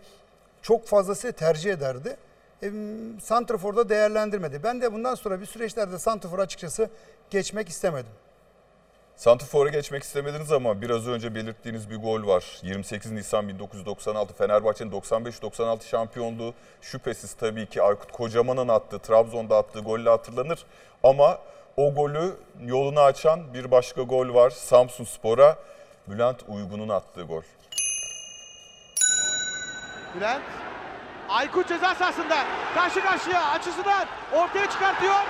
[0.62, 2.16] çok fazlası tercih ederdi.
[2.62, 2.70] E,
[3.22, 4.62] Santrafor'da değerlendirmedi.
[4.62, 6.90] Ben de bundan sonra bir süreçlerde Santrafor açıkçası
[7.30, 8.12] geçmek istemedim.
[9.16, 12.44] Santrfor'a geçmek istemediniz ama biraz önce belirttiğiniz bir gol var.
[12.62, 20.10] 28 Nisan 1996 Fenerbahçe'nin 95-96 şampiyonluğu şüphesiz tabii ki Aykut Kocaman'ın attığı, Trabzon'da attığı golle
[20.10, 20.64] hatırlanır.
[21.02, 21.38] Ama
[21.76, 24.50] o golü yolunu açan bir başka gol var.
[24.50, 25.56] Samsun Spor'a
[26.08, 27.42] Bülent Uygun'un attığı gol.
[30.16, 30.42] Bülent.
[31.28, 32.36] Aykut ceza sahasında.
[32.74, 35.20] Karşı karşıya açısından ortaya çıkartıyor.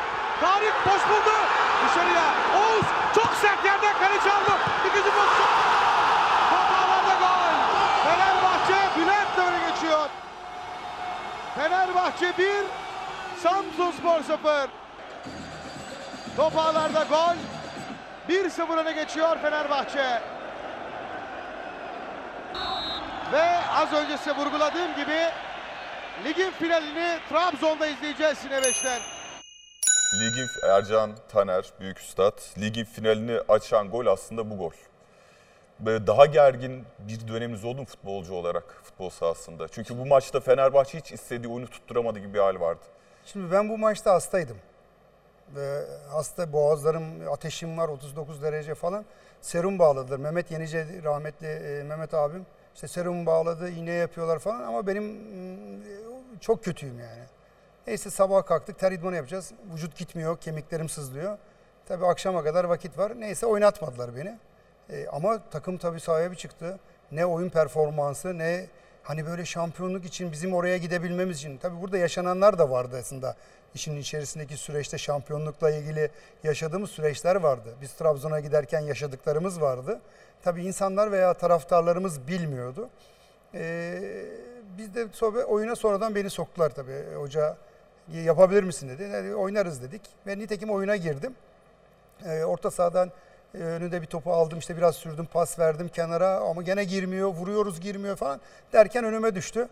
[0.40, 1.34] Tarık boş buldu.
[1.88, 2.24] Dışarıya.
[2.56, 4.58] Oğuz çok sert yerden kale çaldı.
[4.86, 5.48] İkinci pozisyon.
[6.50, 7.54] Kafalarda gol.
[8.04, 10.08] Fenerbahçe Bülent öne geçiyor.
[11.54, 12.46] Fenerbahçe 1,
[13.42, 14.68] Samsun Spor 0.
[16.36, 17.36] Topağlarda gol.
[18.28, 20.22] 1-0 öne geçiyor Fenerbahçe.
[23.32, 25.28] Ve az önce size vurguladığım gibi
[26.24, 29.00] ligin finalini Trabzon'da izleyeceğiz Sinebeş'ten.
[30.20, 32.38] Ligin Ercan Taner, büyük üstad.
[32.58, 34.72] Ligin finalini açan gol aslında bu gol.
[35.80, 39.68] Böyle daha gergin bir döneminiz oldu mu futbolcu olarak futbol sahasında?
[39.68, 42.84] Çünkü bu maçta Fenerbahçe hiç istediği oyunu tutturamadı gibi bir hal vardı.
[43.24, 44.56] Şimdi ben bu maçta hastaydım.
[45.56, 49.04] Ve hasta boğazlarım, ateşim var 39 derece falan.
[49.40, 50.18] Serum bağladılar.
[50.18, 55.20] Mehmet Yenice rahmetli e, Mehmet abim işte serum bağladı, iğne yapıyorlar falan ama benim
[56.40, 57.22] çok kötüyüm yani.
[57.86, 59.52] Neyse sabah kalktık ter idmanı yapacağız.
[59.74, 61.38] Vücut gitmiyor, kemiklerim sızlıyor.
[61.86, 63.12] Tabii akşama kadar vakit var.
[63.20, 64.38] Neyse oynatmadılar beni.
[64.90, 66.78] E, ama takım tabii sahaya bir çıktı.
[67.12, 68.66] Ne oyun performansı ne
[69.02, 71.58] hani böyle şampiyonluk için bizim oraya gidebilmemiz için.
[71.58, 73.36] Tabii burada yaşananlar da vardı aslında.
[73.74, 76.10] İşin içerisindeki süreçte şampiyonlukla ilgili
[76.44, 77.74] yaşadığımız süreçler vardı.
[77.80, 80.00] Biz Trabzon'a giderken yaşadıklarımız vardı.
[80.42, 82.88] Tabii insanlar veya taraftarlarımız bilmiyordu.
[83.54, 84.02] Ee,
[84.78, 87.14] biz de sonra, oyuna sonradan beni soktular tabii.
[87.16, 87.56] Hoca
[88.12, 89.34] yapabilir misin dedi.
[89.34, 90.02] Oynarız dedik.
[90.26, 91.34] Ve nitekim oyuna girdim.
[92.26, 93.12] Ee, orta sahadan
[93.54, 97.80] e, önünde bir topu aldım işte biraz sürdüm pas verdim kenara ama gene girmiyor vuruyoruz
[97.80, 98.40] girmiyor falan
[98.72, 99.68] derken önüme düştü.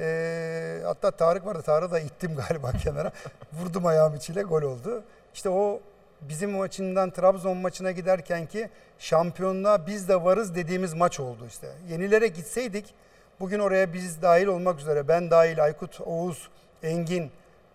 [0.00, 3.12] Ee, hatta Tarık vardı Tarık'ı da ittim galiba kenara
[3.52, 5.02] vurdum ayağım içiyle gol oldu.
[5.34, 5.80] İşte o
[6.20, 8.68] bizim maçından Trabzon maçına giderken ki
[8.98, 11.68] şampiyonluğa biz de varız dediğimiz maç oldu işte.
[11.88, 12.94] Yenilerek gitseydik
[13.40, 16.48] bugün oraya biz dahil olmak üzere ben dahil Aykut, Oğuz,
[16.82, 17.30] Engin,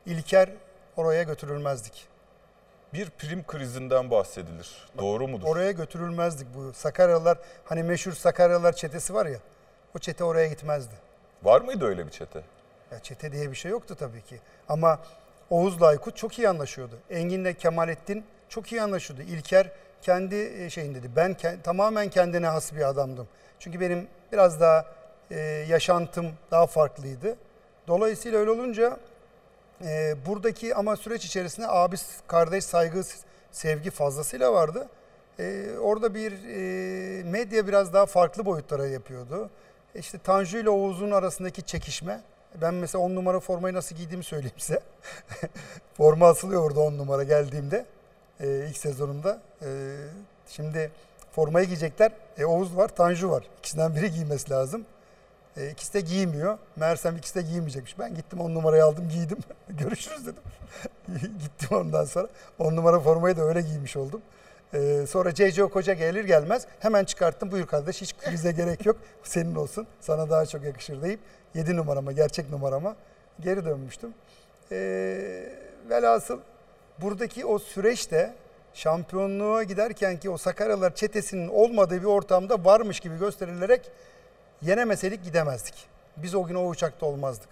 [0.06, 0.50] İlker
[0.98, 2.08] oraya götürülmezdik.
[2.94, 4.90] Bir prim krizinden bahsedilir.
[4.98, 5.48] Doğru mudur?
[5.48, 9.40] Oraya götürülmezdik bu Sakaryalılar hani meşhur Sakaryalılar çetesi var ya
[9.96, 10.94] o çete oraya gitmezdi.
[11.44, 12.42] Var mıydı öyle bir çete?
[12.92, 14.40] Ya çete diye bir şey yoktu tabii ki.
[14.70, 15.00] Ama
[15.50, 16.96] Oğuz'la Aykut çok iyi anlaşıyordu.
[17.10, 19.24] Engin'le Kemalettin çok iyi anlaşıyordu.
[19.24, 19.72] İlker
[20.02, 21.10] kendi e, şeyin dedi.
[21.16, 23.28] Ben ke- tamamen kendine has bir adamdım.
[23.60, 24.86] Çünkü benim biraz daha
[25.32, 25.40] e,
[25.70, 27.36] yaşantım daha farklıydı.
[27.88, 28.98] Dolayısıyla öyle olunca
[29.82, 31.96] e, buradaki ama süreç içerisinde abi
[32.28, 33.04] kardeş saygı
[33.52, 34.90] sevgi fazlasıyla vardı.
[35.40, 39.50] E, orada bir e, medya biraz daha farklı boyutlara yapıyordu.
[39.96, 42.22] İşte Tanju ile Oğuz'un arasındaki çekişme.
[42.62, 44.80] Ben mesela 10 numara formayı nasıl giydiğimi söyleyeyim size.
[45.98, 47.86] Forma asılıyor orada 10 numara geldiğimde.
[48.40, 49.42] e, ilk sezonumda.
[49.62, 49.68] E,
[50.48, 50.92] şimdi
[51.32, 52.12] formayı giyecekler.
[52.38, 53.44] E, Oğuz var, Tanju var.
[53.60, 54.86] İkisinden biri giymesi lazım.
[55.58, 56.58] E, ikisi de giymiyor.
[56.76, 58.00] Meğersem ikisi de giymeyecekmiş.
[58.00, 59.38] Ben gittim 10 numarayı aldım giydim.
[59.70, 60.44] Görüşürüz dedim.
[61.42, 62.28] gittim ondan sonra.
[62.60, 64.22] 10 numara formayı da öyle giymiş oldum.
[64.74, 67.52] Ee, sonra CC Koca gelir gelmez hemen çıkarttım.
[67.52, 68.98] Buyur kardeş hiç krize gerek yok.
[69.24, 69.88] Senin olsun.
[70.00, 71.20] Sana daha çok yakışır deyip
[71.54, 72.96] 7 numarama, gerçek numarama
[73.40, 74.14] geri dönmüştüm.
[74.72, 75.46] Ee,
[75.90, 76.40] velhasıl
[77.02, 78.34] buradaki o süreçte
[78.74, 83.92] şampiyonluğa giderken ki o Sakaryalılar çetesinin olmadığı bir ortamda varmış gibi gösterilerek
[84.62, 85.74] yenemeseydik gidemezdik.
[86.18, 87.50] Biz o gün o uçakta olmazdık.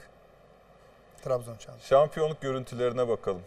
[1.24, 1.82] Trabzon şampiyonu.
[1.82, 3.42] Şampiyonluk görüntülerine bakalım.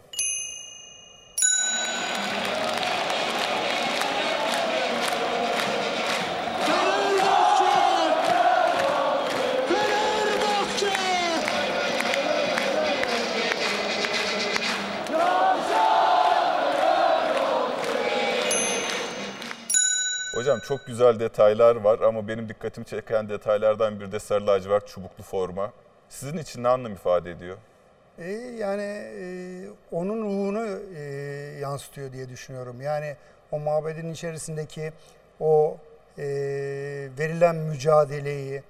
[20.51, 25.23] Hocam çok güzel detaylar var ama benim dikkatimi çeken detaylardan bir de sarı lacivert çubuklu
[25.23, 25.71] forma.
[26.09, 27.57] Sizin için ne anlam ifade ediyor?
[28.17, 29.23] E, yani e,
[29.91, 31.01] onun ruhunu e,
[31.61, 32.81] yansıtıyor diye düşünüyorum.
[32.81, 33.15] Yani
[33.51, 34.93] o mabedin içerisindeki
[35.39, 35.77] o
[36.17, 36.23] e,
[37.19, 38.63] verilen mücadeleyi,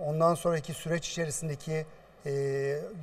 [0.00, 1.86] ondan sonraki süreç içerisindeki
[2.26, 2.32] e,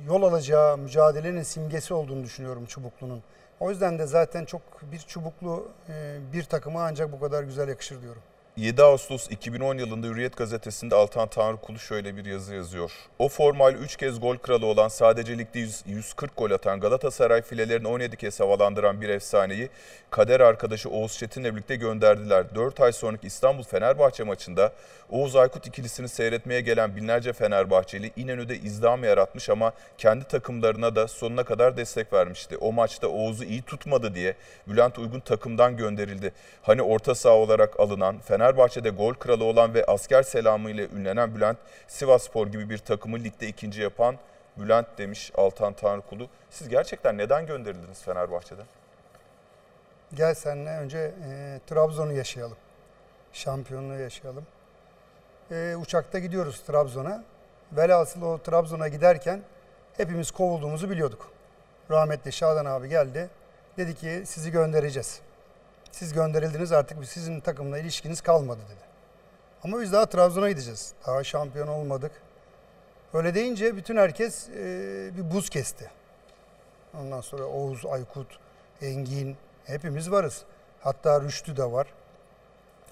[0.06, 3.22] yol alacağı mücadelenin simgesi olduğunu düşünüyorum Çubuklu'nun.
[3.60, 8.02] O yüzden de zaten çok bir Çubuklu e, bir takıma ancak bu kadar güzel yakışır
[8.02, 8.22] diyorum.
[8.56, 12.92] 7 Ağustos 2010 yılında Hürriyet gazetesinde Altan Tanrıkulu şöyle bir yazı yazıyor.
[13.18, 17.88] O formayla 3 kez gol kralı olan sadece ligde 100, 140 gol atan Galatasaray filelerini
[17.88, 19.68] 17 kez havalandıran bir efsaneyi
[20.10, 22.54] kader arkadaşı Oğuz Çetin'le birlikte gönderdiler.
[22.54, 24.72] 4 ay sonraki İstanbul Fenerbahçe maçında
[25.10, 31.44] Oğuz Aykut ikilisini seyretmeye gelen binlerce Fenerbahçeli İnönü'de izdiham yaratmış ama kendi takımlarına da sonuna
[31.44, 32.56] kadar destek vermişti.
[32.56, 34.34] O maçta Oğuz'u iyi tutmadı diye
[34.68, 36.32] Bülent Uygun takımdan gönderildi.
[36.62, 41.58] Hani orta saha olarak alınan Fenerbahçe'de gol kralı olan ve asker selamı ile ünlenen Bülent,
[41.88, 44.16] Sivasspor gibi bir takımı ligde ikinci yapan
[44.56, 46.28] Bülent demiş Altan Tanrıkulu.
[46.50, 48.64] Siz gerçekten neden gönderildiniz Fenerbahçe'den?
[50.14, 52.56] Gel seninle önce e, Trabzon'u yaşayalım.
[53.32, 54.46] Şampiyonluğu yaşayalım.
[55.50, 57.24] E, uçakta gidiyoruz Trabzon'a.
[57.72, 59.40] Velhasıl o Trabzon'a giderken
[59.96, 61.30] hepimiz kovulduğumuzu biliyorduk.
[61.90, 63.30] Rahmetli Şadan abi geldi.
[63.76, 65.20] Dedi ki sizi göndereceğiz.
[65.94, 68.84] Siz gönderildiniz artık sizin takımla ilişkiniz kalmadı dedi.
[69.64, 70.92] Ama biz daha Trabzon'a gideceğiz.
[71.06, 72.12] Daha şampiyon olmadık.
[73.12, 75.90] Öyle deyince bütün herkes e, bir buz kesti.
[77.00, 78.38] Ondan sonra Oğuz, Aykut,
[78.82, 80.42] Engin hepimiz varız.
[80.80, 81.86] Hatta Rüştü de var.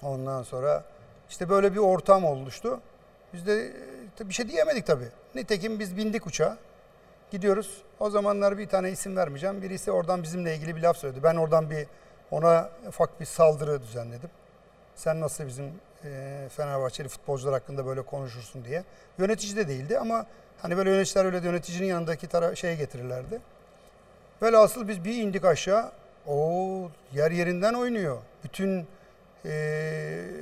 [0.01, 0.83] Ondan sonra
[1.29, 2.79] işte böyle bir ortam oluştu.
[3.33, 3.71] Biz de
[4.21, 5.09] e, bir şey diyemedik tabii.
[5.35, 6.57] Nitekim biz bindik uçağa.
[7.31, 7.81] Gidiyoruz.
[7.99, 9.61] O zamanlar bir tane isim vermeyeceğim.
[9.61, 11.23] Birisi oradan bizimle ilgili bir laf söyledi.
[11.23, 11.87] Ben oradan bir
[12.33, 14.29] ona ufak bir saldırı düzenledim.
[14.95, 15.65] Sen nasıl bizim
[16.05, 16.09] e,
[16.49, 18.83] Fenerbahçeli futbolcular hakkında böyle konuşursun diye.
[19.17, 20.25] Yönetici de değildi ama
[20.61, 23.41] hani böyle yöneticiler öyle de yöneticinin yanındaki tara şeye getirirlerdi.
[24.41, 25.91] Velhasıl biz bir indik aşağı.
[26.27, 28.17] O yer yerinden oynuyor.
[28.43, 28.87] Bütün
[29.45, 29.51] e,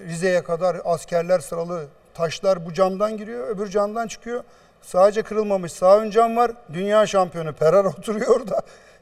[0.07, 1.87] Rize'ye kadar askerler sıralı.
[2.13, 4.43] Taşlar bu camdan giriyor, öbür camdan çıkıyor.
[4.81, 6.51] Sadece kırılmamış sağ ön cam var.
[6.73, 8.61] Dünya şampiyonu Perar oturuyor orada.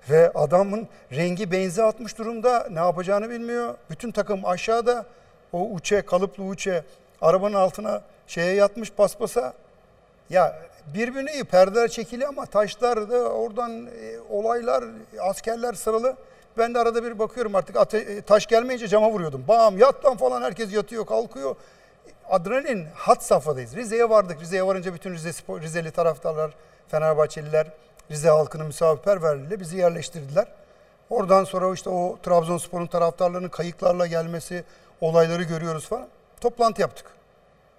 [0.09, 2.67] Ve adamın rengi benzi atmış durumda.
[2.71, 3.75] Ne yapacağını bilmiyor.
[3.89, 5.05] Bütün takım aşağıda.
[5.53, 6.83] O uçe, kalıplı uçe
[7.21, 9.53] arabanın altına şeye yatmış paspasa.
[10.29, 10.59] Ya
[10.93, 14.83] birbirine iyi perdeler çekili ama taşlar da oradan e, olaylar,
[15.21, 16.15] askerler sıralı.
[16.57, 19.45] Ben de arada bir bakıyorum artık ate- e, taş gelmeyince cama vuruyordum.
[19.47, 21.55] Bam yat lan falan herkes yatıyor kalkıyor.
[22.29, 23.75] Adrenalin hat safhadayız.
[23.75, 24.41] Rize'ye vardık.
[24.41, 26.51] Rize'ye varınca bütün Rize Spor- Rizeli taraftarlar,
[26.87, 27.67] Fenerbahçeliler,
[28.11, 30.47] Rize halkının misafirperverliğiyle bizi yerleştirdiler.
[31.09, 34.63] Oradan sonra işte o Trabzonspor'un taraftarlarının kayıklarla gelmesi,
[35.01, 36.07] olayları görüyoruz falan.
[36.41, 37.05] Toplantı yaptık.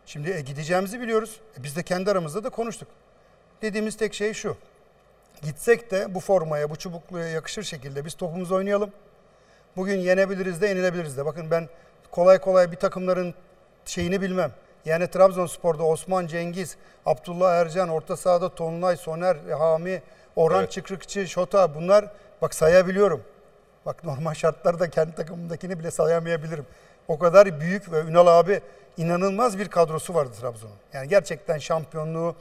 [0.07, 1.41] Şimdi e, gideceğimizi biliyoruz.
[1.61, 2.89] E, biz de kendi aramızda da konuştuk.
[3.63, 4.57] Dediğimiz tek şey şu.
[5.43, 8.91] Gitsek de bu formaya, bu çubukluya yakışır şekilde biz topumuzu oynayalım.
[9.77, 11.27] Bugün yenebiliriz de yenilebiliriz de.
[11.27, 11.69] Bakın ben
[12.11, 13.35] kolay kolay bir takımların
[13.85, 14.53] şeyini bilmem.
[14.85, 16.77] Yani Trabzonspor'da Osman Cengiz,
[17.07, 20.03] Abdullah Ercan, orta sahada Tonlay, Soner, Hami,
[20.37, 20.73] Orhan Evet.
[20.73, 22.11] Çıkrıkçı, Şota bunlar
[22.43, 23.23] bak sayabiliyorum.
[23.87, 26.67] Bak normal şartlarda kendi takımımdakini bile sayamayabilirim.
[27.09, 28.61] O kadar büyük ve Ünal abi
[28.97, 30.75] inanılmaz bir kadrosu vardı Trabzon'un.
[30.93, 32.35] Yani gerçekten şampiyonluğu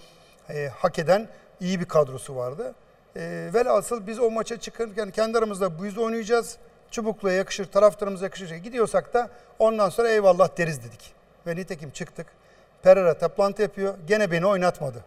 [0.50, 1.28] e, hak eden
[1.60, 2.76] iyi bir kadrosu vardı.
[3.16, 6.58] E, velhasıl biz o maça çıkarken kendi aramızda biz oynayacağız.
[6.92, 8.50] Çubuklu'ya yakışır, taraftarımıza yakışır.
[8.50, 9.30] Gidiyorsak da
[9.60, 11.14] ondan sonra eyvallah deriz dedik.
[11.48, 12.28] Ve nitekim çıktık.
[12.84, 13.94] Pereira toplantı yapıyor.
[14.08, 15.04] Gene beni oynatmadı.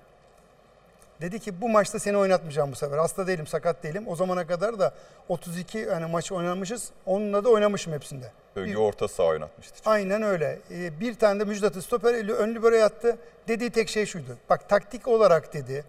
[1.22, 2.98] Dedi ki bu maçta seni oynatmayacağım bu sefer.
[2.98, 4.04] Hasta değilim, sakat değilim.
[4.08, 4.94] O zamana kadar da
[5.28, 6.90] 32 yani maç oynamışız.
[7.06, 8.32] Onunla da oynamışım hepsinde.
[8.56, 9.90] Bölge orta saha oynatmıştı.
[9.90, 10.58] Aynen öyle.
[10.70, 13.16] Ee, bir tane de Müjdat'ı stoper ön libero yattı.
[13.48, 14.36] Dediği tek şey şuydu.
[14.50, 15.84] Bak taktik olarak dedi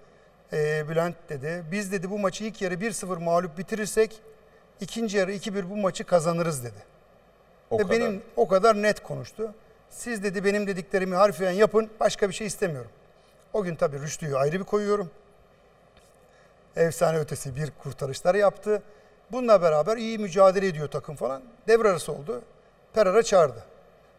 [0.54, 1.64] e, Bülent dedi.
[1.72, 4.22] Biz dedi bu maçı ilk yarı 1-0 mağlup bitirirsek
[4.82, 6.80] ikinci yarı 2-1 bu maçı kazanırız dedi.
[7.70, 8.00] O Ve kadar.
[8.00, 9.54] benim o kadar net konuştu.
[9.90, 11.90] Siz dedi benim dediklerimi harfiyen yapın.
[12.00, 12.92] Başka bir şey istemiyorum.
[13.54, 15.10] O gün tabii Rüştü'yü ayrı bir koyuyorum.
[16.76, 18.82] Efsane ötesi bir kurtarışlar yaptı.
[19.32, 21.42] Bununla beraber iyi mücadele ediyor takım falan.
[21.68, 22.42] Devre arası oldu.
[22.94, 23.64] Perara çağırdı.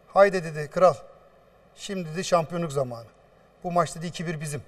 [0.07, 0.93] Haydi dedi kral.
[1.75, 3.05] Şimdi dedi şampiyonluk zamanı.
[3.63, 4.61] Bu maç dedi 2-1 bizim.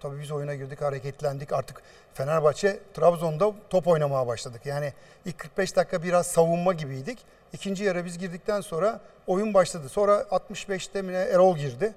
[0.00, 1.52] Tabii biz oyuna girdik, hareketlendik.
[1.52, 1.82] Artık
[2.14, 4.60] Fenerbahçe Trabzon'da top oynamaya başladık.
[4.64, 4.92] Yani
[5.24, 7.18] ilk 45 dakika biraz savunma gibiydik.
[7.52, 9.88] İkinci yarı biz girdikten sonra oyun başladı.
[9.88, 11.94] Sonra 65'te mi ne Erol girdi.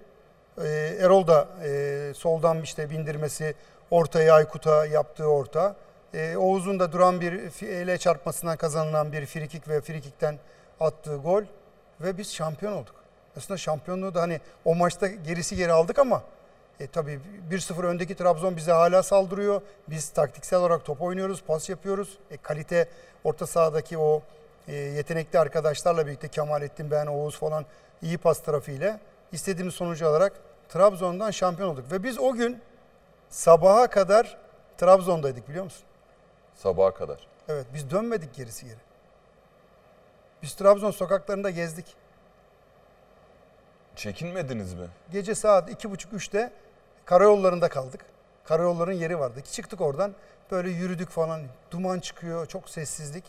[0.64, 3.56] Ee, Erol da e, soldan işte bindirmesi,
[3.92, 5.76] ortaya Aykut'a yaptığı orta.
[6.14, 10.40] Ee, Oğuz'un da duran bir ele çarpmasından kazanılan bir frikik ve frikikten
[10.80, 11.44] attığı gol.
[12.02, 12.96] Ve biz şampiyon olduk.
[13.38, 16.24] Aslında şampiyonluğu da hani o maçta gerisi geri aldık ama
[16.80, 17.20] e, tabii
[17.52, 19.62] 1-0 öndeki Trabzon bize hala saldırıyor.
[19.88, 22.18] Biz taktiksel olarak top oynuyoruz, pas yapıyoruz.
[22.32, 22.88] E, kalite
[23.24, 24.22] orta sahadaki o
[24.68, 27.66] e, yetenekli arkadaşlarla birlikte Kemalettin, ben, Oğuz falan
[28.02, 29.00] iyi pas tarafıyla
[29.32, 30.34] istediğimiz sonucu alarak
[30.70, 31.92] Trabzon'dan şampiyon olduk.
[31.92, 32.62] Ve biz o gün
[33.30, 34.38] sabaha kadar
[34.78, 35.84] Trabzon'daydık biliyor musun?
[36.56, 37.28] Sabaha kadar.
[37.48, 38.78] Evet biz dönmedik gerisi geri.
[40.42, 41.86] Biz Trabzon sokaklarında gezdik.
[43.96, 44.88] Çekinmediniz mi?
[45.12, 46.52] Gece saat iki buçuk üçte
[47.06, 48.06] karayollarında kaldık.
[48.46, 49.42] Karayolların yeri vardı.
[49.52, 50.16] Çıktık oradan
[50.52, 51.42] böyle yürüdük falan.
[51.72, 53.24] Duman çıkıyor, çok sessizlik.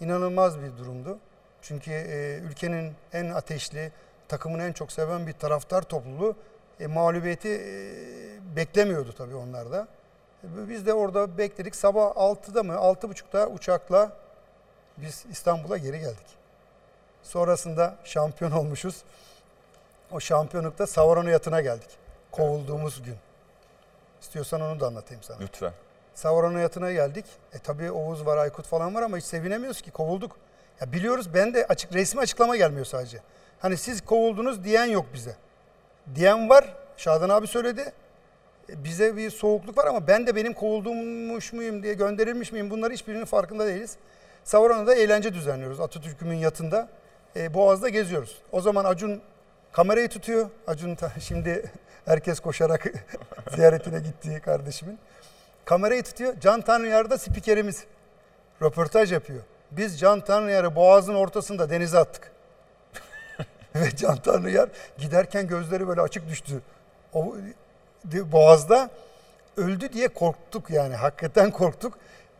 [0.00, 1.18] İnanılmaz bir durumdu.
[1.62, 3.92] Çünkü e, ülkenin en ateşli,
[4.28, 6.36] takımını en çok seven bir taraftar topluluğu
[6.80, 9.88] e, mağlubiyeti e, beklemiyordu tabii onlar da.
[10.44, 11.76] E, biz de orada bekledik.
[11.76, 14.12] Sabah 6'da mı 6.30'da uçakla
[14.96, 16.26] biz İstanbul'a geri geldik.
[17.22, 19.02] Sonrasında şampiyon olmuşuz.
[20.10, 21.90] O şampiyonlukta Savarano yatına geldik.
[22.30, 23.16] Kovulduğumuz gün.
[24.20, 25.38] İstiyorsan onu da anlatayım sana.
[25.40, 25.72] Lütfen.
[26.14, 27.24] Savarano yatına geldik.
[27.52, 30.36] E tabii Oğuz var, Aykut falan var ama hiç sevinemiyoruz ki kovulduk.
[30.80, 33.18] Ya biliyoruz ben de açık resmi açıklama gelmiyor sadece.
[33.60, 35.36] Hani siz kovuldunuz diyen yok bize.
[36.14, 36.74] Diyen var.
[36.96, 37.92] Şadan abi söyledi.
[38.68, 43.24] bize bir soğukluk var ama ben de benim kovulmuş muyum diye gönderilmiş miyim bunları hiçbirinin
[43.24, 43.96] farkında değiliz.
[44.44, 46.88] Savrana'da eğlence düzenliyoruz Atatürk'ümün yatında.
[47.36, 48.38] E, Boğaz'da geziyoruz.
[48.52, 49.20] O zaman Acun
[49.72, 50.50] kamerayı tutuyor.
[50.66, 51.72] Acun şimdi
[52.04, 52.92] herkes koşarak
[53.54, 54.98] ziyaretine gittiği kardeşimin.
[55.64, 56.40] Kamerayı tutuyor.
[56.40, 57.84] Can Tanrıyar da spikerimiz.
[58.62, 59.40] Röportaj yapıyor.
[59.70, 62.32] Biz Can Tanrıyar'ı Boğaz'ın ortasında denize attık.
[63.74, 66.62] Ve Can Tanrıyar giderken gözleri böyle açık düştü.
[67.14, 67.36] O
[68.04, 68.90] Boğaz'da
[69.56, 70.94] öldü diye korktuk yani.
[70.94, 71.98] Hakikaten korktuk.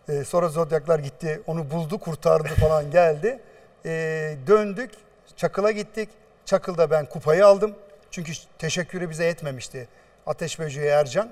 [0.09, 1.43] Ee, sonra Zodyaklar gitti.
[1.47, 3.41] Onu buldu, kurtardı falan geldi.
[3.87, 4.91] Ee, döndük.
[5.37, 6.09] Çakıl'a gittik.
[6.45, 7.75] Çakıl'da ben kupayı aldım.
[8.11, 9.89] Çünkü teşekkürü bize yetmemişti.
[10.27, 11.29] Ateş Böceği Ercan.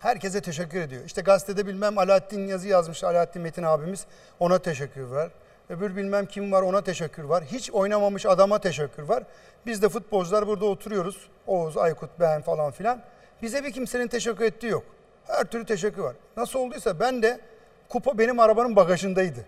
[0.00, 1.02] Herkese teşekkür ediyor.
[1.04, 4.06] İşte gazetede bilmem Alaaddin yazı yazmış Alaaddin Metin abimiz.
[4.40, 5.30] Ona teşekkür var.
[5.68, 7.44] Öbür bilmem kim var ona teşekkür var.
[7.44, 9.22] Hiç oynamamış adama teşekkür var.
[9.66, 11.28] Biz de futbolcular burada oturuyoruz.
[11.46, 13.02] Oğuz, Aykut, ben falan filan.
[13.42, 14.84] Bize bir kimsenin teşekkür ettiği yok.
[15.26, 16.16] Her türlü teşekkür var.
[16.36, 17.40] Nasıl olduysa ben de
[17.88, 19.44] kupa benim arabanın bagajındaydı.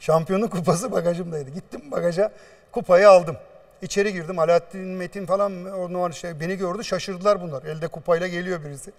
[0.00, 1.50] Şampiyonluk kupası bagajımdaydı.
[1.50, 2.32] Gittim bagaja
[2.72, 3.36] kupayı aldım.
[3.82, 4.38] İçeri girdim.
[4.38, 6.84] Alaaddin Metin falan onlar şey beni gördü.
[6.84, 7.62] Şaşırdılar bunlar.
[7.62, 8.92] Elde kupayla geliyor birisi.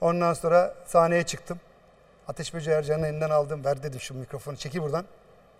[0.00, 1.60] Ondan sonra sahneye çıktım.
[2.28, 3.64] Ateş Böceği Ercan'ın elinden aldım.
[3.64, 4.56] Ver dedim şu mikrofonu.
[4.56, 5.04] Çekil buradan.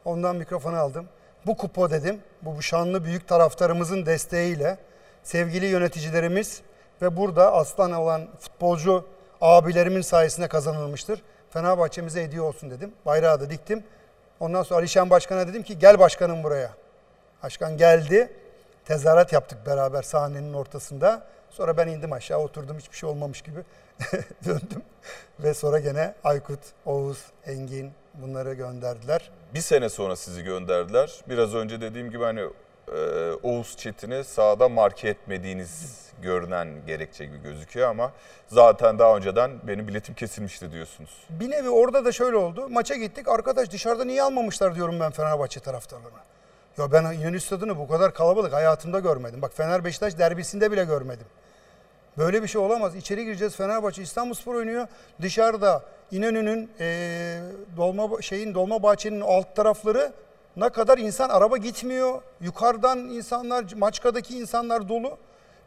[0.05, 1.09] Ondan mikrofonu aldım.
[1.47, 2.21] Bu kupa dedim.
[2.43, 4.79] Bu, bu şanlı büyük taraftarımızın desteğiyle
[5.23, 6.61] sevgili yöneticilerimiz
[7.03, 9.05] ve burada aslan olan futbolcu
[9.41, 11.23] abilerimin sayesinde kazanılmıştır.
[11.51, 12.93] Fenerbahçe'mize hediye olsun dedim.
[13.07, 13.85] Bayrağı da diktim.
[14.41, 16.71] Ondan sonra Alişan Başkan'a dedim ki gel başkanım buraya.
[17.43, 18.33] Başkan geldi.
[18.85, 21.23] Tezahürat yaptık beraber sahnenin ortasında.
[21.51, 23.61] Sonra ben indim aşağı oturdum hiçbir şey olmamış gibi
[24.47, 24.83] döndüm.
[25.41, 29.31] Ve sonra gene Aykut, Oğuz, Engin bunları gönderdiler.
[29.55, 31.21] Bir sene sonra sizi gönderdiler.
[31.29, 32.41] Biraz önce dediğim gibi hani
[32.95, 38.13] e, Oğuz Çetin'i sahada marke etmediğiniz görünen gerekçe gibi gözüküyor ama
[38.49, 41.11] zaten daha önceden benim biletim kesilmişti diyorsunuz.
[41.31, 42.69] Bir nevi orada da şöyle oldu.
[42.69, 43.29] Maça gittik.
[43.29, 46.21] Arkadaş dışarıda niye almamışlar diyorum ben Fenerbahçe taraftarlarına.
[46.79, 49.43] Ya ben İnönü Stadı'nı bu kadar kalabalık hayatımda görmedim.
[49.43, 51.27] Bak Fener Beşiktaş derbisinde bile görmedim.
[52.19, 52.97] Böyle bir şey olamaz.
[52.97, 54.87] İçeri gireceğiz Fenerbahçe İstanbulspor oynuyor.
[55.23, 57.41] Dışarıda İnönü'nün eee
[57.77, 60.13] dolma şeyin dolma bahçenin alt tarafları
[60.57, 62.23] ne kadar insan araba gitmiyor.
[62.41, 65.19] Yukarıdan insanlar Maçka'daki insanlar dolu.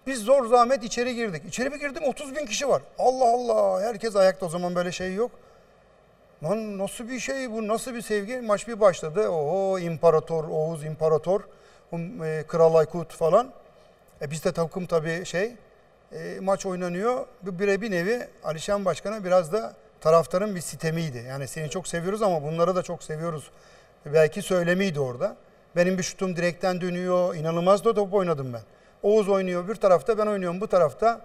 [0.07, 1.45] Biz zor zahmet içeri girdik.
[1.47, 2.81] İçeri bir girdim 30 bin kişi var.
[2.99, 5.31] Allah Allah herkes ayakta o zaman böyle şey yok.
[6.43, 9.29] Lan nasıl bir şey bu nasıl bir sevgi maç bir başladı.
[9.29, 11.41] Oho imparator Oğuz imparator
[12.25, 13.51] e, Kral Aykut falan.
[14.21, 15.55] E biz de takım tabii şey
[16.11, 17.25] e, maç oynanıyor.
[17.41, 21.25] Bu bire bir nevi Alişan Başkan'a biraz da taraftarın bir sitemiydi.
[21.27, 23.51] Yani seni çok seviyoruz ama bunları da çok seviyoruz.
[24.05, 25.35] Belki söylemiydi orada.
[25.75, 27.35] Benim bir şutum direkten dönüyor.
[27.35, 28.61] İnanılmaz da top oynadım ben.
[29.03, 31.21] Oğuz oynuyor bir tarafta ben oynuyorum bu tarafta.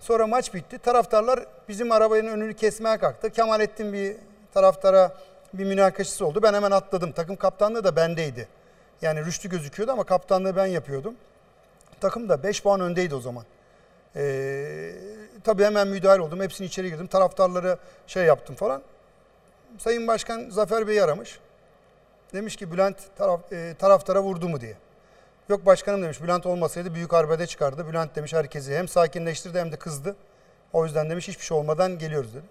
[0.00, 0.78] Sonra maç bitti.
[0.78, 3.30] Taraftarlar bizim arabanın önünü kesmeye kalktı.
[3.30, 4.16] Kemalettin bir
[4.54, 5.12] taraftara
[5.54, 6.42] bir münakaşası oldu.
[6.42, 7.12] Ben hemen atladım.
[7.12, 8.48] Takım kaptanlığı da bendeydi.
[9.02, 11.14] Yani Rüştü gözüküyordu ama kaptanlığı ben yapıyordum.
[12.00, 13.44] Takım da 5 puan öndeydi o zaman.
[14.16, 14.92] Ee,
[15.44, 16.40] tabii hemen müdahale oldum.
[16.40, 17.06] Hepsini içeri girdim.
[17.06, 18.82] Taraftarları şey yaptım falan.
[19.78, 21.38] Sayın Başkan Zafer Bey'i aramış.
[22.32, 24.76] Demiş ki Bülent taraf, e, taraftara vurdu mu diye.
[25.48, 27.88] Yok başkanım demiş Bülent olmasaydı büyük arbede çıkardı.
[27.88, 30.16] Bülent demiş herkesi hem sakinleştirdi hem de kızdı.
[30.72, 32.44] O yüzden demiş hiçbir şey olmadan geliyoruz dedi.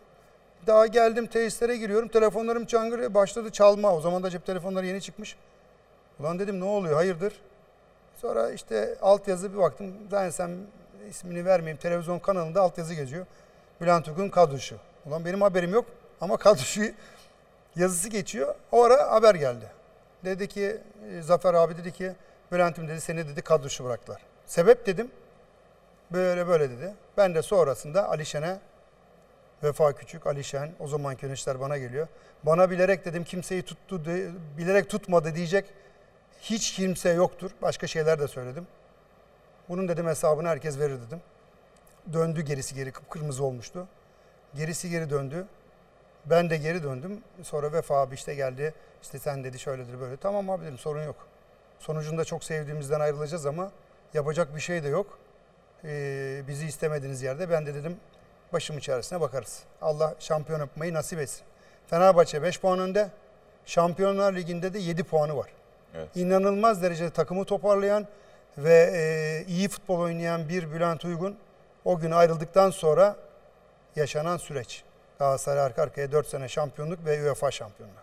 [0.68, 2.08] Daha geldim tesislere giriyorum.
[2.08, 3.96] Telefonlarım çangır başladı çalma.
[3.96, 5.36] O zaman da cep telefonları yeni çıkmış.
[6.20, 7.34] Ulan dedim ne oluyor hayırdır?
[8.16, 9.94] Sonra işte altyazı bir baktım.
[10.12, 10.52] Zannetsem
[11.10, 11.78] ismini vermeyeyim.
[11.78, 13.26] Televizyon kanalında altyazı geziyor.
[13.82, 14.76] Bülent Uygun kadrosu.
[15.06, 15.86] Ulan benim haberim yok
[16.22, 16.82] ama kadrosu
[17.76, 18.56] yazısı geçiyor.
[18.72, 19.66] O ara haber geldi.
[20.26, 20.78] Dedi ki
[21.12, 22.12] e, Zafer abi dedi ki
[22.52, 24.22] Bülent'im dedi seni dedi kadrosu bıraktılar.
[24.46, 25.12] Sebep dedim.
[26.12, 26.94] Böyle böyle dedi.
[27.18, 28.60] Ben de sonrasında Alişen'e
[29.64, 32.08] Vefa Küçük, Alişen o zamanki yöneticiler bana geliyor.
[32.44, 35.66] Bana bilerek dedim kimseyi tuttu, de- bilerek tutmadı diyecek
[36.42, 37.52] hiç kimse yoktur.
[37.62, 38.68] Başka şeyler de söyledim.
[39.70, 41.22] Bunun dedim hesabını herkes verir dedim.
[42.14, 43.88] Döndü gerisi geri kıpkırmızı olmuştu.
[44.56, 45.46] Gerisi geri döndü.
[46.26, 47.22] Ben de geri döndüm.
[47.44, 48.74] Sonra Vefa abi işte geldi.
[49.02, 50.18] İşte sen dedi şöyledir böyle.
[50.18, 51.28] Tamam abi dedim sorun yok.
[51.80, 53.72] Sonucunda çok sevdiğimizden ayrılacağız ama
[54.14, 55.20] yapacak bir şey de yok.
[55.84, 57.98] Ee, bizi istemediğiniz yerde ben de dedim
[58.54, 59.60] başım içerisine bakarız.
[59.82, 61.42] Allah şampiyon yapmayı nasip etsin.
[61.88, 63.10] Fenerbahçe 5 puan önde.
[63.66, 65.50] Şampiyonlar Ligi'nde de 7 puanı var.
[65.96, 66.10] Evet.
[66.16, 68.08] İnanılmaz derecede takımı toparlayan
[68.58, 71.38] ve e, iyi futbol oynayan bir Bülent Uygun
[71.86, 73.16] o gün ayrıldıktan sonra
[73.96, 74.84] yaşanan süreç.
[75.20, 77.94] Galatasaray arka arkaya 4 sene şampiyonluk ve UEFA şampiyonluğu.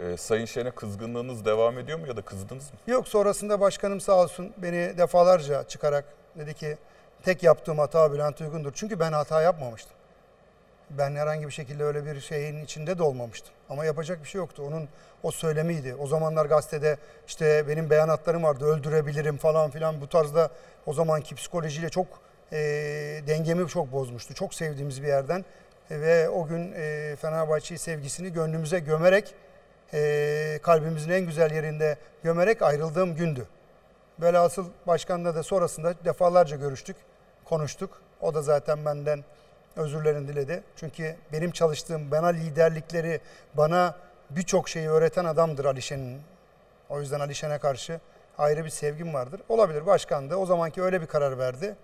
[0.00, 2.78] E, Sayın Şen'e kızgınlığınız devam ediyor mu ya da kızdınız mı?
[2.86, 6.04] Yok sonrasında başkanım sağ olsun beni defalarca çıkarak
[6.36, 6.78] dedi ki
[7.24, 8.72] Tek yaptığım hata Bülent Uygun'dur.
[8.74, 9.92] Çünkü ben hata yapmamıştım.
[10.90, 13.54] Ben herhangi bir şekilde öyle bir şeyin içinde de olmamıştım.
[13.70, 14.62] Ama yapacak bir şey yoktu.
[14.66, 14.88] Onun
[15.22, 15.94] o söylemiydi.
[15.94, 16.96] O zamanlar gazetede
[17.26, 18.64] işte benim beyanatlarım vardı.
[18.64, 20.00] Öldürebilirim falan filan.
[20.00, 20.50] Bu tarzda
[20.86, 22.06] o zamanki psikolojiyle çok
[22.52, 22.58] e,
[23.26, 24.34] dengemi çok bozmuştu.
[24.34, 25.44] Çok sevdiğimiz bir yerden.
[25.90, 29.34] E, ve o gün e, Fenerbahçe'yi sevgisini gönlümüze gömerek
[29.94, 33.46] e, kalbimizin en güzel yerinde gömerek ayrıldığım gündü.
[34.20, 36.96] Velhasıl başkanla da sonrasında defalarca görüştük,
[37.44, 38.02] konuştuk.
[38.20, 39.24] O da zaten benden
[39.76, 40.62] özürlerini diledi.
[40.76, 43.20] Çünkü benim çalıştığım, bana liderlikleri,
[43.54, 43.96] bana
[44.30, 46.20] birçok şeyi öğreten adamdır Alişen'in.
[46.88, 48.00] O yüzden Alişen'e karşı
[48.38, 49.40] ayrı bir sevgim vardır.
[49.48, 51.76] Olabilir başkan da o zamanki öyle bir karar verdi.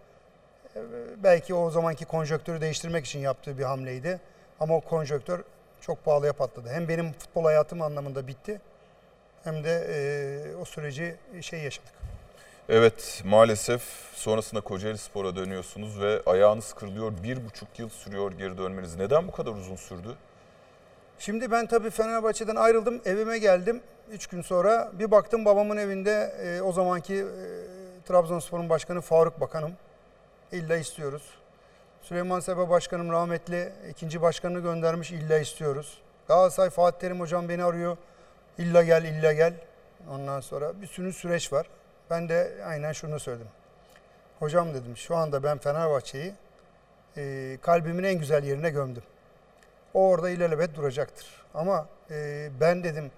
[0.77, 0.81] Ee,
[1.17, 4.21] Belki o zamanki konjöktörü değiştirmek için yaptığı bir hamleydi.
[4.61, 5.45] Ama o konjöktör
[5.81, 6.69] çok pahalıya patladı.
[6.69, 8.61] Hem benim futbol hayatım anlamında bitti
[9.45, 11.93] hem de e, o süreci şey yaşadık.
[12.71, 17.13] Evet maalesef sonrasında Kocaeli Spor'a dönüyorsunuz ve ayağınız kırılıyor.
[17.23, 18.97] Bir buçuk yıl sürüyor geri dönmeniz.
[18.97, 20.15] Neden bu kadar uzun sürdü?
[21.19, 23.81] Şimdi ben tabii Fenerbahçe'den ayrıldım, evime geldim.
[24.11, 27.25] Üç gün sonra bir baktım babamın evinde e, o zamanki e,
[28.09, 29.73] Trabzonspor'un başkanı Faruk Bakanım.
[30.53, 31.23] İlla istiyoruz.
[32.03, 35.99] Süleyman Seba Başkanım rahmetli ikinci başkanını göndermiş illa istiyoruz.
[36.29, 37.97] Galatasaray Fatih Terim hocam beni arıyor.
[38.59, 39.55] İlla gel, illa gel.
[40.11, 41.67] Ondan sonra bir sürü süreç var.
[42.11, 43.49] Ben de aynen şunu söyledim.
[44.39, 46.35] Hocam dedim şu anda ben Fenerbahçe'yi
[47.17, 49.03] e, kalbimin en güzel yerine gömdüm.
[49.95, 51.27] O orada ilelebet duracaktır.
[51.55, 53.11] Ama e, ben dedim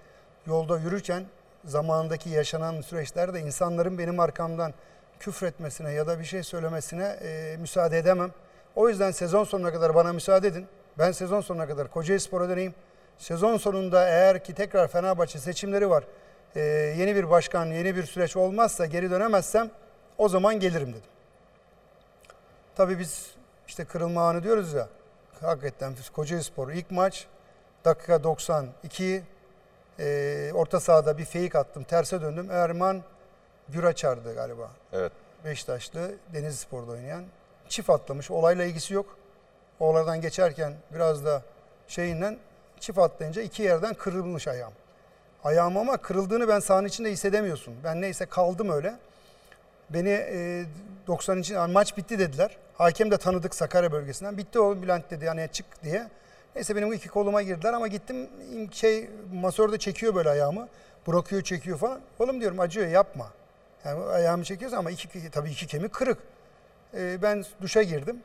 [0.47, 1.25] yolda yürürken
[1.65, 4.75] zamanındaki yaşanan süreçlerde insanların benim arkamdan
[5.21, 8.31] küfretmesine ya da bir şey söylemesine e, müsaade edemem.
[8.77, 10.67] O yüzden sezon sonuna kadar bana müsaade edin.
[10.99, 12.75] Ben sezon sonuna kadar Kocaeli Spor'a döneyim.
[13.19, 16.05] Sezon sonunda eğer ki tekrar Fenerbahçe seçimleri var,
[16.57, 16.61] e,
[16.99, 19.71] yeni bir başkan, yeni bir süreç olmazsa, geri dönemezsem
[20.19, 21.11] o zaman gelirim dedim.
[22.77, 23.35] Tabii biz
[23.69, 24.89] işte kırılma anı diyoruz ya.
[25.41, 27.27] Hakikaten Kocaeli Spor ilk maç
[27.85, 29.23] dakika 92
[29.99, 31.85] e, orta sahada bir fake attım.
[31.85, 32.51] Terse döndüm.
[32.51, 33.03] Erman
[33.69, 34.71] Güraçar'dı galiba.
[34.93, 35.13] Evet.
[35.45, 37.25] Beşiktaşlı Denizli Spor'da oynayan.
[37.69, 38.31] Çift atlamış.
[38.31, 39.17] Olayla ilgisi yok.
[39.81, 41.43] O Oralardan geçerken biraz da
[41.89, 42.39] şeyinden
[42.81, 44.73] çift atlayınca iki yerden kırılmış ayağım.
[45.45, 47.75] Ayağım ama kırıldığını ben sahanın içinde hissedemiyorsun.
[47.85, 48.95] Ben neyse kaldım öyle.
[49.91, 50.65] Beni e,
[51.07, 52.57] 90 için maç bitti dediler.
[52.75, 54.39] Hakem de tanıdık Sakarya bölgesinden.
[54.39, 56.09] Bitti oğlum Bülent dedi yani çık diye.
[56.55, 58.29] Neyse benim iki koluma girdiler ama gittim
[58.73, 60.69] şey masörde çekiyor böyle ayağımı.
[61.07, 62.01] Bırakıyor çekiyor falan.
[62.19, 63.27] Oğlum diyorum acıyor yapma.
[63.85, 66.19] Yani ayağımı çekiyorsun ama iki, tabii iki kemik kırık.
[66.95, 68.23] E, ben duşa girdim.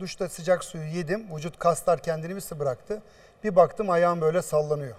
[0.00, 1.36] Duşta sıcak suyu yedim.
[1.36, 3.02] Vücut kaslar kendini bir bıraktı.
[3.44, 4.96] Bir baktım ayağım böyle sallanıyor.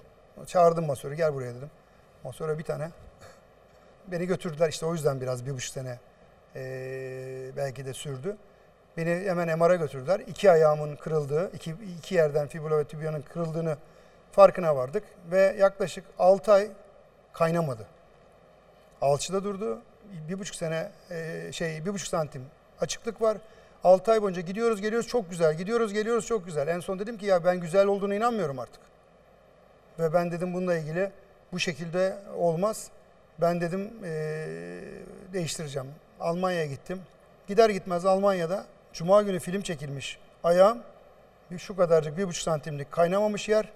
[0.47, 1.69] Çağırdım masörü gel buraya dedim.
[2.23, 2.89] Masöre bir tane.
[4.07, 5.99] Beni götürdüler işte o yüzden biraz bir buçuk sene
[6.55, 8.37] eee, belki de sürdü.
[8.97, 10.19] Beni hemen MR'a götürdüler.
[10.19, 13.77] İki ayağımın kırıldığı, iki, iki yerden fibula ve tibyanın kırıldığını
[14.31, 15.03] farkına vardık.
[15.31, 16.69] Ve yaklaşık 6 ay
[17.33, 17.85] kaynamadı.
[19.01, 19.81] Alçıda durdu.
[20.29, 22.45] Bir buçuk sene eee, şey bir buçuk santim
[22.81, 23.37] açıklık var.
[23.83, 25.53] 6 ay boyunca gidiyoruz geliyoruz çok güzel.
[25.57, 26.67] Gidiyoruz geliyoruz çok güzel.
[26.67, 28.90] En son dedim ki ya ben güzel olduğuna inanmıyorum artık.
[29.99, 31.11] Ve ben dedim bununla ilgili
[31.51, 32.87] bu şekilde olmaz.
[33.41, 34.09] Ben dedim eee,
[35.33, 35.87] değiştireceğim.
[36.19, 37.01] Almanya'ya gittim.
[37.47, 40.19] Gider gitmez Almanya'da Cuma günü film çekilmiş.
[40.43, 40.77] Ayağım
[41.57, 43.69] şu kadarcık bir buçuk santimlik kaynamamış yer.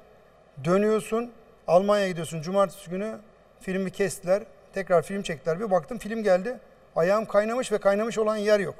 [0.63, 1.31] Dönüyorsun
[1.67, 2.41] Almanya'ya gidiyorsun.
[2.41, 3.17] Cumartesi günü
[3.61, 4.43] filmi kestiler.
[4.73, 5.59] Tekrar film çektiler.
[5.59, 6.59] Bir baktım film geldi.
[6.95, 8.75] Ayağım kaynamış ve kaynamış olan yer yok.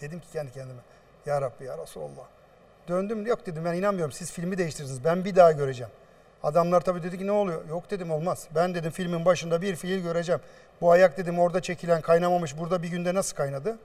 [0.00, 0.80] Dedim ki kendi kendime.
[1.26, 2.26] Ya Rabbi ya Resulallah.
[2.88, 5.04] Döndüm yok dedim ben inanmıyorum siz filmi değiştirirsiniz.
[5.04, 5.92] Ben bir daha göreceğim.
[6.42, 7.68] Adamlar tabii dedi ki ne oluyor?
[7.68, 8.48] Yok dedim olmaz.
[8.54, 10.40] Ben dedim filmin başında bir fiil göreceğim.
[10.80, 13.78] Bu ayak dedim orada çekilen kaynamamış burada bir günde nasıl kaynadı?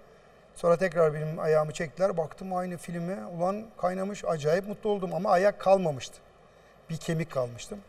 [0.55, 2.17] Sonra tekrar benim ayağımı çektiler.
[2.17, 3.25] Baktım aynı filme.
[3.25, 4.25] Ulan kaynamış.
[4.25, 6.17] Acayip mutlu oldum ama ayak kalmamıştı.
[6.89, 7.79] Bir kemik kalmıştım.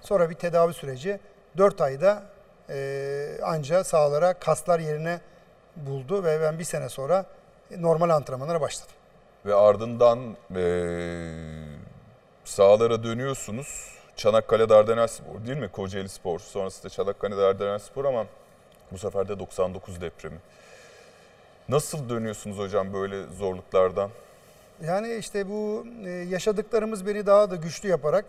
[0.00, 1.20] Sonra bir tedavi süreci.
[1.56, 2.22] 4 ayda
[2.70, 5.20] e, anca sağlara kaslar yerine
[5.76, 7.26] buldu ve ben bir sene sonra
[7.78, 8.94] normal antrenmanlara başladım.
[9.46, 10.18] Ve ardından
[10.54, 11.32] eee
[12.44, 13.95] sahalara dönüyorsunuz.
[14.16, 15.68] Çanakkale Dardanel Spor değil mi?
[15.68, 16.38] Kocaeli Spor.
[16.38, 18.26] Sonrasında Çanakkale Dardanel Spor ama
[18.92, 20.38] bu sefer de 99 depremi.
[21.68, 24.10] Nasıl dönüyorsunuz hocam böyle zorluklardan?
[24.82, 28.24] Yani işte bu e, yaşadıklarımız beni daha da güçlü yaparak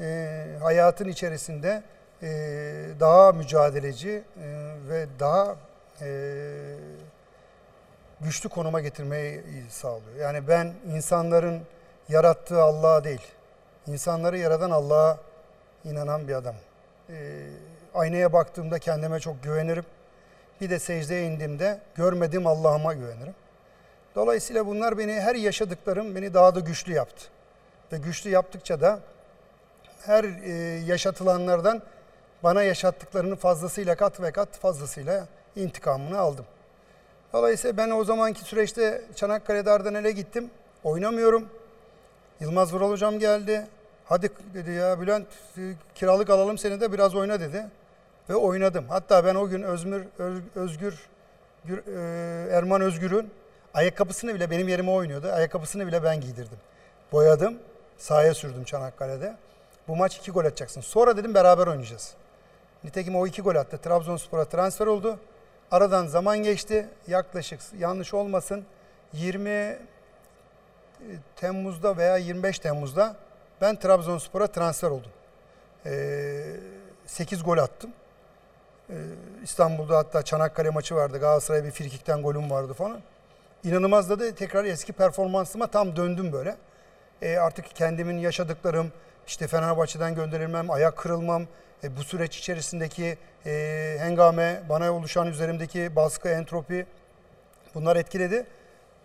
[0.00, 1.82] e, hayatın içerisinde
[2.22, 2.28] e,
[3.00, 4.22] daha mücadeleci
[4.88, 5.56] ve daha
[8.20, 10.16] güçlü konuma getirmeyi sağlıyor.
[10.20, 11.62] Yani ben insanların
[12.08, 13.35] yarattığı Allah'a değil,
[13.88, 15.18] insanları yaratan Allah'a
[15.84, 16.54] inanan bir adam.
[17.10, 17.14] E,
[17.94, 19.84] aynaya baktığımda kendime çok güvenirim.
[20.60, 23.34] Bir de secdeye indiğimde görmediğim Allah'ıma güvenirim.
[24.14, 27.24] Dolayısıyla bunlar beni her yaşadıklarım beni daha da güçlü yaptı.
[27.92, 29.00] Ve güçlü yaptıkça da
[30.02, 30.52] her e,
[30.86, 31.82] yaşatılanlardan
[32.42, 35.26] bana yaşattıklarını fazlasıyla kat ve kat fazlasıyla
[35.56, 36.44] intikamını aldım.
[37.32, 40.50] Dolayısıyla ben o zamanki süreçte Çanakkale Dardanel'e gittim.
[40.84, 41.48] Oynamıyorum.
[42.40, 43.66] Yılmaz Vural hocam geldi.
[44.08, 45.26] Hadi dedi ya Bülent
[45.58, 45.60] e,
[45.94, 47.66] kiralık alalım seni de biraz oyna dedi.
[48.30, 48.84] Ve oynadım.
[48.88, 50.94] Hatta ben o gün Özmür, Öz- Özgür,
[51.66, 51.82] Gür-
[52.50, 53.30] e, Erman Özgür'ün
[53.74, 55.28] ayakkabısını bile benim yerime oynuyordu.
[55.32, 56.58] Ayakkabısını bile ben giydirdim.
[57.12, 57.58] Boyadım.
[57.98, 59.36] Sahaya sürdüm Çanakkale'de.
[59.88, 60.80] Bu maç iki gol atacaksın.
[60.80, 62.14] Sonra dedim beraber oynayacağız.
[62.84, 63.78] Nitekim o iki gol attı.
[63.78, 65.18] Trabzonspor'a transfer oldu.
[65.70, 66.88] Aradan zaman geçti.
[67.08, 68.64] Yaklaşık yanlış olmasın
[69.12, 69.78] 20
[71.36, 73.16] Temmuz'da veya 25 Temmuz'da
[73.60, 75.10] ben Trabzonspor'a transfer oldum.
[75.86, 76.56] Ee,
[77.06, 77.90] 8 gol attım.
[78.90, 78.94] Ee,
[79.42, 81.18] İstanbul'da hatta Çanakkale maçı vardı.
[81.18, 83.00] Galatasaray'a bir frikikten golüm vardı falan.
[83.64, 86.56] İnanılmaz da, tekrar eski performansıma tam döndüm böyle.
[87.22, 88.92] Ee, artık kendimin yaşadıklarım,
[89.26, 91.46] işte Fenerbahçe'den gönderilmem, ayak kırılmam,
[91.84, 96.86] e, bu süreç içerisindeki e, hengame, bana oluşan üzerimdeki baskı, entropi
[97.74, 98.46] bunlar etkiledi.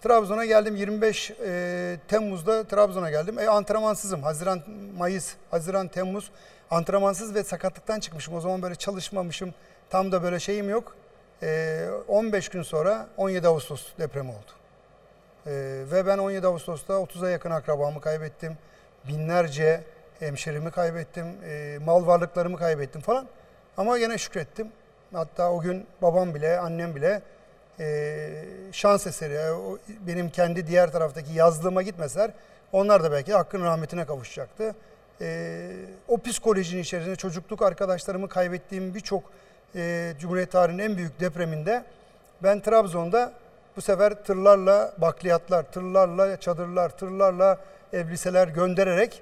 [0.01, 3.39] Trabzon'a geldim 25 e, Temmuz'da Trabzon'a geldim.
[3.39, 4.23] E, antrenmansızım.
[4.23, 4.61] Haziran,
[4.97, 6.31] Mayıs, Haziran, Temmuz
[6.71, 8.33] antrenmansız ve sakatlıktan çıkmışım.
[8.33, 9.53] O zaman böyle çalışmamışım.
[9.89, 10.95] Tam da böyle şeyim yok.
[11.43, 14.51] E, 15 gün sonra 17 Ağustos depremi oldu.
[15.45, 15.51] E,
[15.91, 18.57] ve ben 17 Ağustos'ta 30'a yakın akrabamı kaybettim.
[19.07, 19.83] Binlerce
[20.19, 21.25] hemşerimi kaybettim.
[21.45, 23.27] E, mal varlıklarımı kaybettim falan.
[23.77, 24.67] Ama yine şükrettim.
[25.13, 27.21] Hatta o gün babam bile, annem bile
[27.79, 28.29] e,
[28.71, 29.51] şans eseri.
[29.51, 32.31] o benim kendi diğer taraftaki yazlığıma gitmeseler
[32.71, 34.75] onlar da belki hakkın rahmetine kavuşacaktı.
[35.21, 35.67] E,
[36.07, 39.23] o psikolojinin içerisinde çocukluk arkadaşlarımı kaybettiğim birçok
[39.75, 41.83] e, Cumhuriyet tarihinin en büyük depreminde
[42.43, 43.33] ben Trabzon'da
[43.75, 47.57] bu sefer tırlarla bakliyatlar, tırlarla çadırlar, tırlarla
[47.93, 49.21] elbiseler göndererek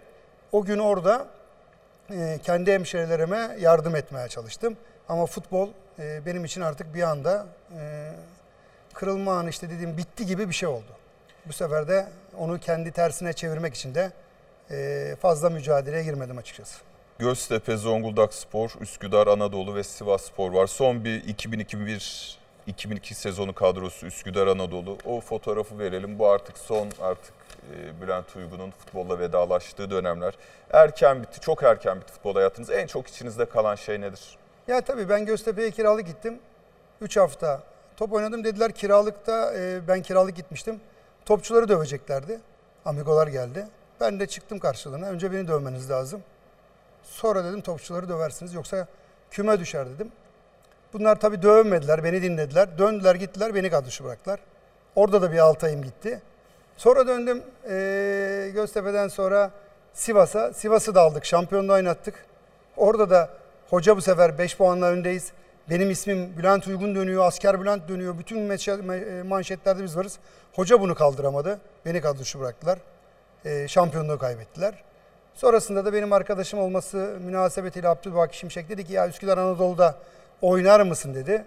[0.52, 1.28] o gün orada
[2.12, 4.78] e, kendi hemşerilerime yardım etmeye çalıştım.
[5.10, 5.70] Ama futbol
[6.00, 7.46] e, benim için artık bir anda
[7.80, 8.12] e,
[9.00, 10.92] kırılma anı işte dediğim bitti gibi bir şey oldu.
[11.46, 14.12] Bu sefer de onu kendi tersine çevirmek için de
[14.72, 16.80] e, fazla mücadeleye girmedim açıkçası.
[17.20, 20.68] Göztepe, Zonguldak Spor, Üsküdar, Anadolu ve Sivas Spor var.
[20.68, 24.98] Son bir 2001-2002 sezonu kadrosu Üsküdar Anadolu.
[25.06, 26.20] O fotoğrafı verelim.
[26.20, 27.34] Bu artık son artık
[27.74, 30.34] e, Bülent Uygun'un futbolla vedalaştığı dönemler.
[30.72, 32.70] Erken bitti, çok erken bitti futbol hayatınız.
[32.70, 34.38] En çok içinizde kalan şey nedir?
[34.68, 36.40] Ya tabii ben Göztepe'ye kiralık gittim.
[37.02, 37.64] 3 hafta
[38.00, 40.80] top oynadım dediler kiralıkta e, ben kiralık gitmiştim.
[41.26, 42.40] Topçuları döveceklerdi.
[42.86, 43.68] Amigolar geldi.
[44.02, 45.08] Ben de çıktım karşılığına.
[45.08, 46.22] Önce beni dövmeniz lazım.
[47.04, 48.88] Sonra dedim topçuları döversiniz yoksa
[49.32, 50.12] küme düşer dedim.
[50.94, 52.78] Bunlar tabii dövmediler, beni dinlediler.
[52.78, 54.40] Döndüler gittiler, beni kadroşu bıraktılar.
[54.96, 56.22] Orada da bir 6 ayım gitti.
[56.78, 59.52] Sonra döndüm eee Göztepe'den sonra
[59.94, 60.54] Sivas'a.
[60.54, 62.26] Sivas'ı da aldık, şampiyonluğu oynattık.
[62.78, 63.30] Orada da
[63.70, 65.32] hoca bu sefer 5 puanla öndeyiz.
[65.70, 68.18] Benim ismim Bülent Uygun dönüyor, Asker Bülent dönüyor.
[68.20, 70.20] Bütün me- manşetlerde biz varız.
[70.54, 71.60] Hoca bunu kaldıramadı.
[71.86, 72.80] Beni kadroşu bıraktılar.
[73.46, 74.74] Eee şampiyonluğu kaybettiler.
[75.34, 79.96] Sonrasında da benim arkadaşım olması münasebetiyle Abdülbaki Şimşek dedi ki ya Üsküdar Anadolu'da
[80.42, 81.46] oynar mısın dedi.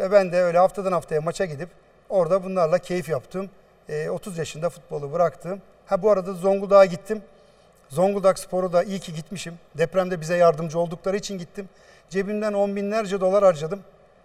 [0.00, 1.68] Ve ben de öyle haftadan haftaya maça gidip
[2.08, 3.50] orada bunlarla keyif yaptım.
[3.88, 5.62] Eee, 30 yaşında futbolu bıraktım.
[5.86, 7.22] Ha bu arada Zonguldak'a gittim.
[7.88, 9.54] Zonguldak Spor'u da iyi ki gitmişim.
[9.78, 11.68] Depremde bize yardımcı oldukları için gittim.
[12.10, 13.80] Cebimden on binlerce dolar harcadım.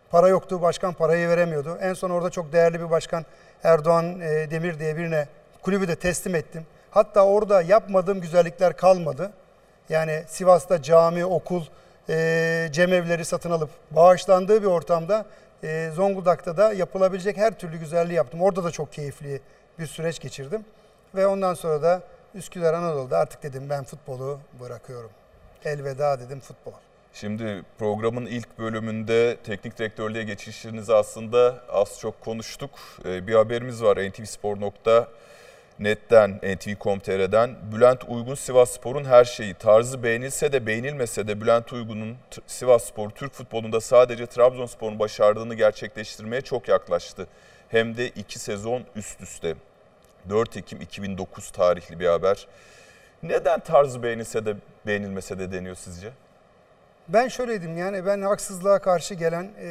[0.09, 1.77] Para yoktu, başkan parayı veremiyordu.
[1.81, 3.25] En son orada çok değerli bir başkan
[3.63, 5.27] Erdoğan e, Demir diye birine
[5.61, 6.65] kulübü de teslim ettim.
[6.91, 9.31] Hatta orada yapmadığım güzellikler kalmadı.
[9.89, 11.63] Yani Sivas'ta cami, okul,
[12.09, 15.25] e, cemevleri satın alıp bağışlandığı bir ortamda
[15.63, 18.41] e, Zonguldak'ta da yapılabilecek her türlü güzelliği yaptım.
[18.41, 19.41] Orada da çok keyifli
[19.79, 20.65] bir süreç geçirdim.
[21.15, 22.01] Ve ondan sonra da
[22.35, 25.09] Üsküdar Anadolu'da artık dedim ben futbolu bırakıyorum.
[25.65, 26.73] Elveda dedim futbol.
[27.13, 32.69] Şimdi programın ilk bölümünde teknik direktörlüğe geçişinizi aslında az çok konuştuk.
[33.05, 37.55] Ee, bir haberimiz var ntvspor.net'ten, ntv.com.tr'den.
[37.71, 39.53] Bülent Uygun Sivas Spor'un her şeyi.
[39.53, 42.17] Tarzı beğenilse de beğenilmese de Bülent Uygun'un
[42.47, 47.27] Sivas Spor, Türk futbolunda sadece Trabzonspor'un başardığını gerçekleştirmeye çok yaklaştı.
[47.69, 49.55] Hem de iki sezon üst üste.
[50.29, 52.47] 4 Ekim 2009 tarihli bir haber.
[53.23, 54.55] Neden tarzı beğenilse de
[54.85, 56.11] beğenilmese de deniyor sizce?
[57.07, 59.67] Ben şöyleydim yani ben haksızlığa karşı gelen e,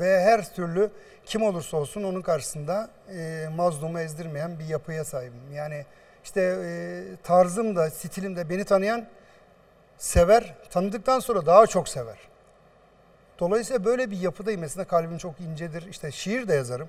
[0.00, 0.90] ve her türlü
[1.26, 5.52] kim olursa olsun onun karşısında e, mazlumu ezdirmeyen bir yapıya sahibim.
[5.54, 5.84] Yani
[6.24, 9.06] işte e, tarzım da stilim de beni tanıyan
[9.98, 12.18] sever, tanıdıktan sonra daha çok sever.
[13.38, 14.60] Dolayısıyla böyle bir yapıdayım.
[14.60, 15.86] Mesela kalbim çok incedir.
[15.90, 16.88] İşte şiir de yazarım.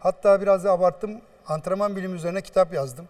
[0.00, 1.20] Hatta biraz da abarttım.
[1.48, 3.08] Antrenman bilimi üzerine kitap yazdım.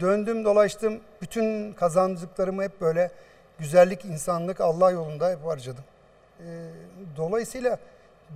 [0.00, 1.00] Döndüm dolaştım.
[1.22, 3.10] Bütün kazandıklarımı hep böyle
[3.58, 5.84] güzellik, insanlık, Allah yolunda hep harcadım.
[6.40, 6.44] Ee,
[7.16, 7.78] dolayısıyla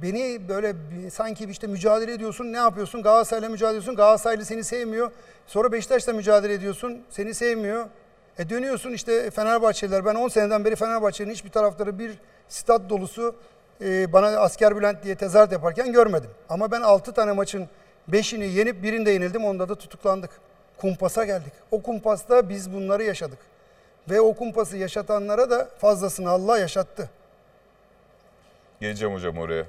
[0.03, 0.75] beni böyle
[1.11, 2.53] sanki işte mücadele ediyorsun.
[2.53, 3.03] Ne yapıyorsun?
[3.03, 3.97] Galatasaray'la mücadele ediyorsun.
[3.97, 5.11] Galatasaraylı seni sevmiyor.
[5.47, 7.03] Sonra Beşiktaş'la mücadele ediyorsun.
[7.11, 7.87] Seni sevmiyor.
[8.39, 10.05] E dönüyorsun işte Fenerbahçeliler.
[10.05, 12.19] Ben 10 seneden beri Fenerbahçe'nin hiçbir taraftarı bir
[12.49, 13.35] stat dolusu
[13.81, 16.31] e, bana asker Bülent diye tezahürat yaparken görmedim.
[16.49, 17.69] Ama ben 6 tane maçın
[18.11, 19.45] 5'ini yenip birinde yenildim.
[19.45, 20.31] Onda da tutuklandık.
[20.77, 21.53] Kumpasa geldik.
[21.71, 23.39] O kumpasta biz bunları yaşadık.
[24.11, 27.11] Ve o kumpası yaşatanlara da fazlasını Allah yaşattı.
[28.81, 29.65] Geleceğim hocam oraya.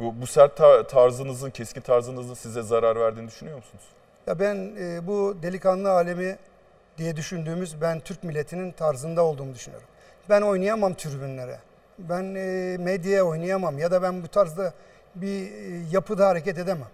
[0.00, 3.84] Bu, bu sert ta- tarzınızın, keskin tarzınızın size zarar verdiğini düşünüyor musunuz?
[4.26, 6.36] Ya ben e, bu delikanlı alemi
[6.98, 9.88] diye düşündüğümüz ben Türk milletinin tarzında olduğumu düşünüyorum.
[10.28, 11.58] Ben oynayamam tribünlere.
[11.98, 14.72] Ben e, medyaya oynayamam ya da ben bu tarzda
[15.14, 16.86] bir e, yapıda hareket edemem.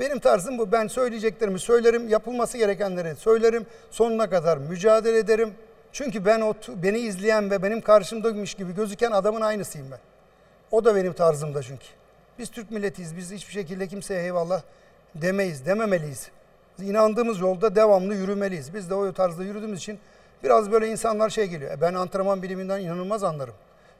[0.00, 0.72] Benim tarzım bu.
[0.72, 5.54] Ben söyleyeceklerimi söylerim, yapılması gerekenleri söylerim, sonuna kadar mücadele ederim.
[5.92, 9.98] Çünkü ben o beni izleyen ve benim karşımdaymış gibi gözüken adamın aynısıyım ben.
[10.70, 11.86] O da benim tarzımda çünkü.
[12.38, 13.16] Biz Türk milletiyiz.
[13.16, 14.62] Biz hiçbir şekilde kimseye eyvallah
[15.14, 16.28] demeyiz, dememeliyiz.
[16.82, 18.74] İnandığımız yolda devamlı yürümeliyiz.
[18.74, 19.98] Biz de o tarzda yürüdüğümüz için
[20.44, 21.70] biraz böyle insanlar şey geliyor.
[21.72, 23.54] E Ben antrenman biliminden inanılmaz anlarım.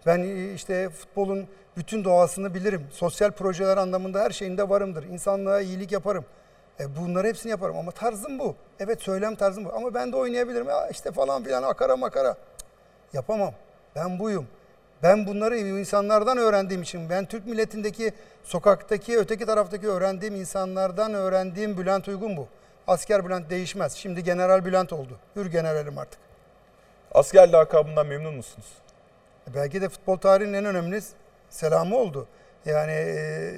[0.09, 2.87] Ben e, işte futbolun bütün doğasını bilirim.
[2.91, 5.05] Sosyal projeler anlamında her şeyinde varımdır.
[5.05, 6.25] İnsanlığa iyilik yaparım.
[6.81, 8.57] E bunları hepsini yaparım ama tarzım bu.
[8.81, 9.73] Evet söylem tarzım bu.
[9.75, 10.69] Ama ben de oynayabilirim.
[10.69, 12.37] Ya işte falan filan akara makara.
[13.13, 13.55] Yapamam.
[13.97, 14.47] Ben buyum.
[15.03, 18.13] Ben bunları insanlardan öğrendiğim için, ben Türk milletindeki
[18.45, 22.49] sokaktaki, öteki taraftaki öğrendiğim insanlardan öğrendiğim Bülent Uygun bu.
[22.87, 23.93] Asker Bülent değişmez.
[23.93, 25.19] Şimdi General Bülent oldu.
[25.37, 26.21] Hür generalim artık.
[27.15, 28.67] Asker lakabından memnun musunuz?
[29.51, 31.01] E, Belki de futbol tarihinin en önemli
[31.51, 32.27] selamı oldu.
[32.67, 33.55] Yani e,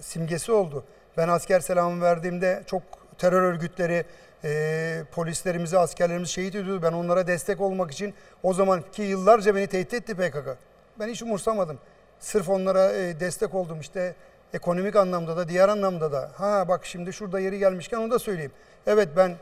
[0.00, 0.84] simgesi oldu.
[1.16, 2.82] Ben asker selamı verdiğimde çok
[3.18, 4.04] terör örgütleri,
[4.44, 6.82] e, polislerimizi, askerlerimizi şehit ediyordu.
[6.82, 10.56] Ben onlara destek olmak için o zamanki yıllarca beni tehdit etti PKK.
[10.98, 11.78] Ben hiç umursamadım.
[12.18, 14.14] Sırf onlara e, destek oldum işte
[14.54, 16.30] ekonomik anlamda da diğer anlamda da.
[16.34, 18.52] Ha bak şimdi şurada yeri gelmişken onu da söyleyeyim.
[18.86, 19.36] Evet ben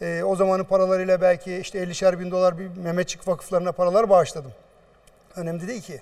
[0.00, 4.52] e, o zamanın paralarıyla belki işte 50'şer bin dolar bir Mehmetçik vakıflarına paralar bağışladım.
[5.36, 6.00] Önemli değil ki.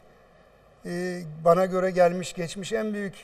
[0.87, 3.15] Ee, bana göre gelmiş geçmiş en büyük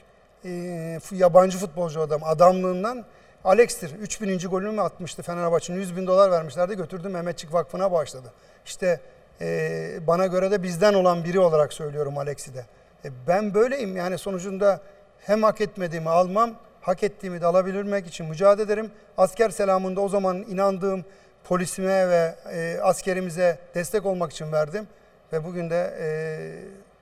[0.44, 2.24] e, yabancı futbolcu adam.
[2.24, 3.04] Adamlığından
[3.44, 3.94] Alex'tir.
[3.94, 4.38] 3000.
[4.38, 8.32] golünü mü atmıştı Fenerbahçe'nin 100 bin dolar vermişlerdi götürdü Mehmetçik Vakfı'na bağışladı.
[8.66, 9.00] İşte
[9.40, 12.64] e, bana göre de bizden olan biri olarak söylüyorum Alex'i de.
[13.04, 14.80] E, ben böyleyim yani sonucunda
[15.18, 18.90] hem hak etmediğimi almam, hak ettiğimi de alabilmek için mücadele ederim.
[19.18, 21.04] Asker selamında o zaman inandığım
[21.44, 24.88] polisime ve e, askerimize destek olmak için verdim.
[25.32, 26.08] Ve bugün de e,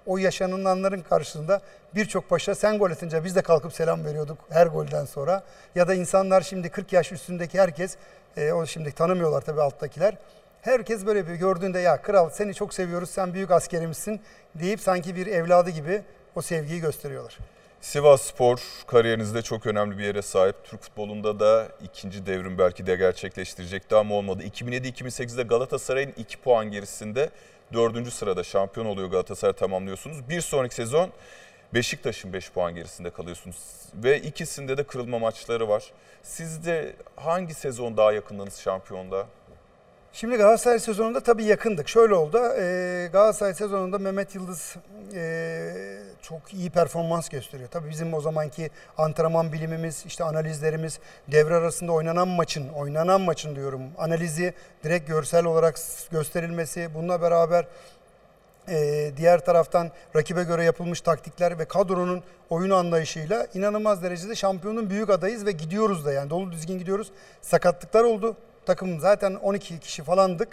[0.06, 1.60] o yaşanılanların karşısında
[1.94, 5.42] birçok paşa sen gol atınca biz de kalkıp selam veriyorduk her golden sonra.
[5.74, 7.96] Ya da insanlar şimdi 40 yaş üstündeki herkes,
[8.36, 10.14] e, o şimdi tanımıyorlar tabii alttakiler.
[10.62, 14.20] Herkes böyle bir gördüğünde ya kral seni çok seviyoruz sen büyük askerimizsin
[14.54, 16.02] deyip sanki bir evladı gibi
[16.34, 17.38] o sevgiyi gösteriyorlar.
[17.80, 20.56] Sivas Spor kariyerinizde çok önemli bir yere sahip.
[20.64, 24.42] Türk futbolunda da ikinci devrim belki de gerçekleştirecekti ama olmadı.
[24.42, 27.30] 2007-2008'de Galatasaray'ın 2 puan gerisinde
[27.72, 28.12] 4.
[28.12, 30.28] sırada şampiyon oluyor Galatasaray tamamlıyorsunuz.
[30.28, 31.12] Bir sonraki sezon
[31.74, 33.56] Beşiktaş'ın 5 puan gerisinde kalıyorsunuz.
[33.94, 35.92] Ve ikisinde de kırılma maçları var.
[36.22, 39.26] Sizde hangi sezon daha yakındınız şampiyonda?
[40.12, 41.88] Şimdi Galatasaray sezonunda tabii yakındık.
[41.88, 42.38] Şöyle oldu.
[42.58, 44.76] E, Galatasaray sezonunda Mehmet Yıldız
[45.14, 45.72] e,
[46.22, 47.68] çok iyi performans gösteriyor.
[47.68, 50.98] Tabii bizim o zamanki antrenman bilimimiz, işte analizlerimiz,
[51.32, 54.54] devre arasında oynanan maçın, oynanan maçın diyorum analizi
[54.84, 55.78] direkt görsel olarak
[56.10, 57.66] gösterilmesi, bununla beraber
[58.68, 65.10] e, diğer taraftan rakibe göre yapılmış taktikler ve kadronun oyun anlayışıyla inanılmaz derecede şampiyonun büyük
[65.10, 67.10] adayız ve gidiyoruz da yani dolu düzgün gidiyoruz.
[67.42, 68.36] Sakatlıklar oldu.
[68.68, 70.48] Takım zaten 12 kişi falandık.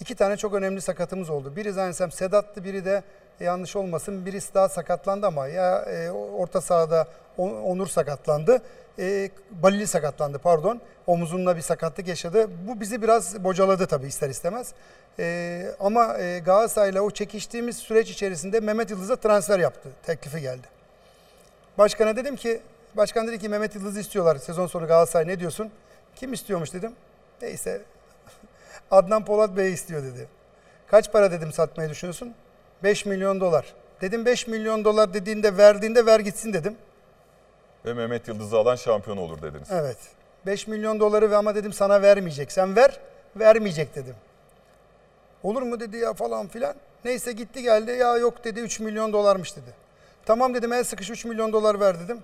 [0.00, 1.56] İki tane çok önemli sakatımız oldu.
[1.56, 3.02] Biri zannedersem Sedat'tı, biri de
[3.40, 7.06] e, yanlış olmasın birisi daha sakatlandı ama ya e, orta sahada
[7.38, 8.62] Onur sakatlandı.
[8.98, 10.80] E, Balili sakatlandı pardon.
[11.06, 12.48] Omuzunda bir sakatlık yaşadı.
[12.68, 14.74] Bu bizi biraz bocaladı tabii ister istemez.
[15.18, 19.88] E, ama e, Galatasaray'la o çekiştiğimiz süreç içerisinde Mehmet Yıldız'a transfer yaptı.
[20.02, 20.66] Teklifi geldi.
[21.78, 22.60] Başkana dedim ki,
[22.94, 25.70] başkan dedi ki Mehmet Yıldız'ı istiyorlar sezon sonu Galatasaray ne diyorsun?
[26.16, 26.92] Kim istiyormuş dedim.
[27.42, 27.82] Neyse
[28.90, 30.28] Adnan Polat Bey istiyor dedi.
[30.86, 32.34] Kaç para dedim satmayı düşünüyorsun?
[32.82, 33.74] 5 milyon dolar.
[34.00, 36.76] Dedim 5 milyon dolar dediğinde verdiğinde ver gitsin dedim.
[37.84, 39.68] Ve Mehmet Yıldız'ı alan şampiyon olur dediniz.
[39.70, 39.96] Evet.
[40.46, 42.52] 5 milyon doları ve ama dedim sana vermeyecek.
[42.52, 43.00] Sen ver,
[43.36, 44.14] vermeyecek dedim.
[45.42, 46.74] Olur mu dedi ya falan filan.
[47.04, 49.74] Neyse gitti geldi ya yok dedi 3 milyon dolarmış dedi.
[50.26, 52.20] Tamam dedim el sıkış 3 milyon dolar ver dedim.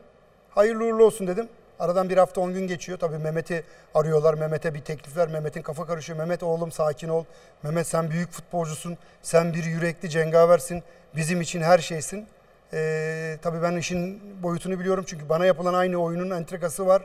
[0.50, 1.48] Hayırlı uğurlu olsun dedim.
[1.80, 2.98] Aradan bir hafta 10 gün geçiyor.
[2.98, 4.34] Tabii Mehmet'i arıyorlar.
[4.34, 5.28] Mehmet'e bir teklifler.
[5.28, 6.18] Mehmet'in kafa karışıyor.
[6.18, 7.24] Mehmet oğlum sakin ol.
[7.62, 8.98] Mehmet sen büyük futbolcusun.
[9.22, 10.82] Sen bir yürekli cengaversin.
[11.16, 12.26] Bizim için her şeysin.
[12.72, 15.04] Ee, tabii ben işin boyutunu biliyorum.
[15.08, 17.02] Çünkü bana yapılan aynı oyunun entrikası var.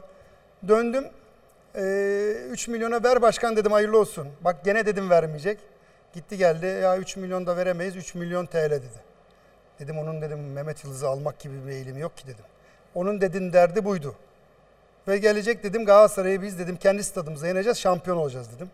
[0.67, 1.05] Döndüm.
[1.75, 4.27] Ee, 3 milyona ver başkan dedim hayırlı olsun.
[4.41, 5.59] Bak gene dedim vermeyecek.
[6.13, 9.01] Gitti geldi ya 3 milyon da veremeyiz 3 milyon TL dedi.
[9.79, 12.45] Dedim onun dedim Mehmet Yıldız'ı almak gibi bir eğilim yok ki dedim.
[12.95, 14.15] Onun dedin derdi buydu.
[15.07, 18.69] Ve gelecek dedim Galatasaray'ı biz dedim kendi stadımıza yeneceğiz şampiyon olacağız dedim.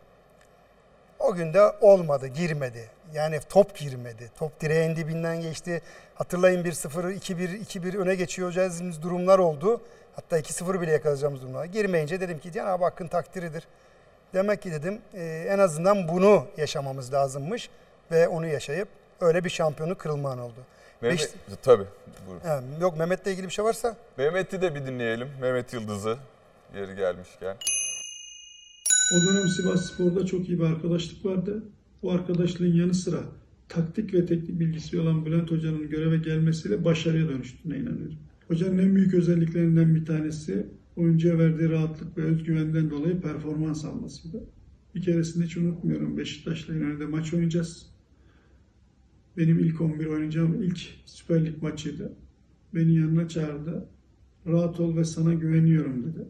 [1.19, 2.89] O gün de olmadı girmedi.
[3.13, 4.31] Yani top girmedi.
[4.37, 5.81] Top direğin dibinden geçti.
[6.15, 9.81] Hatırlayın 1-0, 2-1, 2-1 öne geçiyoruz durumlar oldu.
[10.15, 11.65] Hatta 2-0 bile yakalayacağımız durumlar.
[11.65, 13.67] Girmeyince dedim ki Cenab-ı Hakk'ın takdiridir.
[14.33, 17.69] Demek ki dedim e, en azından bunu yaşamamız lazımmış.
[18.11, 18.87] Ve onu yaşayıp
[19.21, 20.65] öyle bir şampiyonu kırılman oldu.
[21.01, 21.85] Mehmet, Beş- tabii.
[22.27, 22.41] Buyurun.
[22.41, 25.27] Ha, yok Mehmet'le ilgili bir şey varsa Mehmet'i de bir dinleyelim.
[25.41, 26.17] Mehmet Yıldız'ı
[26.75, 27.57] yeri gelmişken.
[29.15, 31.63] O dönem Sivas Spor'da çok iyi bir arkadaşlık vardı.
[32.03, 33.19] Bu arkadaşlığın yanı sıra
[33.69, 38.17] taktik ve teknik bilgisi olan Bülent Hoca'nın göreve gelmesiyle başarıya dönüştüğüne inanıyorum.
[38.47, 44.43] Hocanın en büyük özelliklerinden bir tanesi oyuncuya verdiği rahatlık ve özgüvenden dolayı performans almasıydı.
[44.95, 47.96] Bir keresinde hiç unutmuyorum Beşiktaş'la İnönü'de maç oynayacağız.
[49.37, 52.13] Benim ilk 11 oynayacağım ilk Süper Lig maçıydı.
[52.75, 53.85] Beni yanına çağırdı.
[54.47, 56.27] Rahat ol ve sana güveniyorum dedi.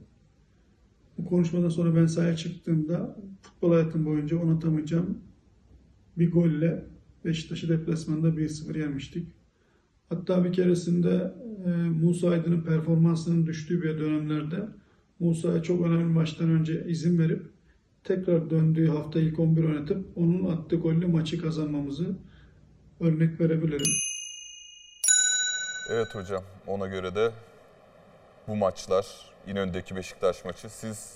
[1.17, 5.17] Bu konuşmadan sonra ben sahaya çıktığımda futbol hayatım boyunca unutamayacağım
[6.17, 6.85] bir golle
[7.25, 9.27] Beşiktaş'ı deplasmanda 1-0 yenmiştik.
[10.09, 11.33] Hatta bir keresinde
[11.65, 14.67] e, Musa Aydın'ın performansının düştüğü bir dönemlerde
[15.19, 17.41] Musa'ya çok önemli maçtan önce izin verip
[18.03, 22.15] tekrar döndüğü hafta ilk 11 oynatıp onun attığı golle maçı kazanmamızı
[23.01, 23.93] örnek verebilirim.
[25.89, 27.31] Evet hocam ona göre de
[28.47, 29.05] bu maçlar
[29.47, 31.13] İnönü'ndeki Beşiktaş maçı siz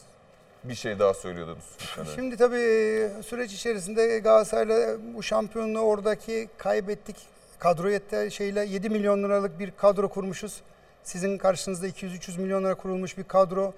[0.64, 1.78] bir şey daha söylüyordunuz.
[2.16, 7.16] Şimdi tabii e, süreç içerisinde Galatasaray'la bu şampiyonluğu oradaki kaybettik.
[7.60, 10.62] Kadro yeter şeyle 7 milyon liralık bir kadro kurmuşuz.
[11.04, 13.74] Sizin karşınızda 200-300 milyon lira kurulmuş bir kadro.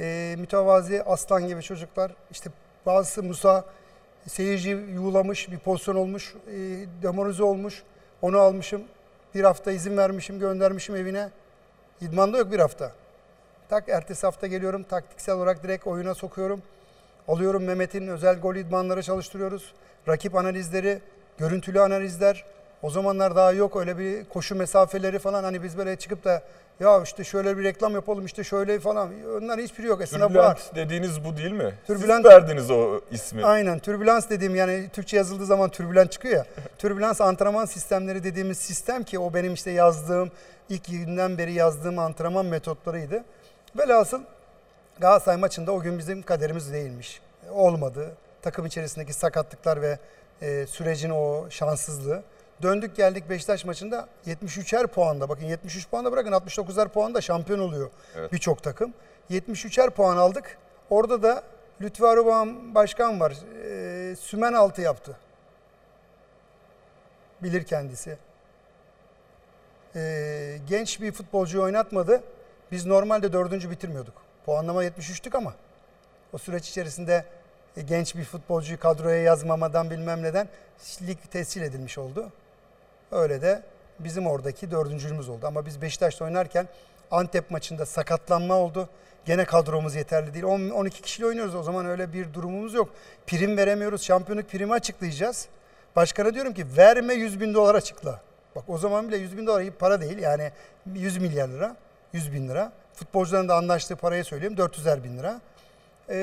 [0.00, 2.12] Ee, mütevazi aslan gibi çocuklar.
[2.30, 2.50] İşte
[2.86, 3.64] bazısı Musa
[4.26, 6.34] seyirci yuğulamış bir pozisyon olmuş.
[6.48, 6.52] E,
[7.02, 7.82] demoralize olmuş.
[8.22, 8.82] Onu almışım.
[9.34, 11.30] Bir hafta izin vermişim, göndermişim evine.
[12.00, 12.92] İdmanda yok bir hafta.
[13.68, 16.62] Tak ertesi hafta geliyorum taktiksel olarak direkt oyuna sokuyorum.
[17.28, 19.74] Alıyorum Mehmet'in özel gol idmanları çalıştırıyoruz.
[20.08, 21.00] Rakip analizleri,
[21.38, 22.44] görüntülü analizler.
[22.82, 25.44] O zamanlar daha yok öyle bir koşu mesafeleri falan.
[25.44, 26.42] Hani biz böyle çıkıp da
[26.80, 29.10] ya işte şöyle bir reklam yapalım işte şöyle falan.
[29.42, 30.00] Onların hiçbiri yok.
[30.00, 30.06] Var.
[30.06, 31.74] Türbülent dediğiniz bu değil mi?
[31.88, 33.44] Türbülent- Siz verdiniz o ismi.
[33.46, 36.46] Aynen türbülans dediğim yani Türkçe yazıldığı zaman türbülent çıkıyor ya.
[36.78, 40.30] türbülans antrenman sistemleri dediğimiz sistem ki o benim işte yazdığım
[40.68, 43.24] ilk günden beri yazdığım antrenman metotlarıydı.
[43.78, 44.20] Velhasıl
[44.98, 47.20] Galatasaray maçında o gün bizim kaderimiz değilmiş.
[47.52, 48.14] Olmadı.
[48.42, 49.98] Takım içerisindeki sakatlıklar ve
[50.42, 52.22] e, sürecin o şanssızlığı.
[52.62, 55.28] Döndük geldik Beşiktaş maçında 73'er puanda.
[55.28, 58.32] Bakın 73 puanda bırakın 69'er puanda şampiyon oluyor Evet.
[58.32, 58.94] birçok takım.
[59.30, 60.58] 73'er puan aldık.
[60.90, 61.42] Orada da
[61.80, 63.32] Lütfü Arıbağan başkan var.
[64.12, 65.16] E, sümen altı yaptı.
[67.42, 68.18] Bilir kendisi.
[69.96, 72.22] E, genç bir futbolcuyu oynatmadı.
[72.72, 74.14] Biz normalde dördüncü bitirmiyorduk.
[74.46, 75.54] Puanlama 73'tük ama
[76.32, 77.24] o süreç içerisinde
[77.76, 80.48] e, genç bir futbolcuyu kadroya yazmamadan bilmem neden
[81.02, 82.32] lig tescil edilmiş oldu.
[83.12, 83.62] Öyle de
[83.98, 85.46] bizim oradaki dördüncülüğümüz oldu.
[85.46, 86.68] Ama biz Beşiktaş'ta oynarken
[87.10, 88.88] Antep maçında sakatlanma oldu.
[89.24, 90.44] Gene kadromuz yeterli değil.
[90.44, 91.54] 10, 12 kişiyle oynuyoruz.
[91.54, 92.88] O zaman öyle bir durumumuz yok.
[93.26, 94.02] Prim veremiyoruz.
[94.02, 95.48] Şampiyonluk primi açıklayacağız.
[95.96, 98.20] Başkana diyorum ki verme 100 bin dolar açıkla.
[98.56, 100.18] Bak o zaman bile 100 bin dolar iyi para değil.
[100.18, 100.52] Yani
[100.94, 101.76] 100 milyar lira,
[102.12, 102.72] 100 bin lira.
[102.94, 105.40] Futbolcuların da anlaştığı parayı söyleyeyim 400'er bin lira.
[106.08, 106.14] Ee,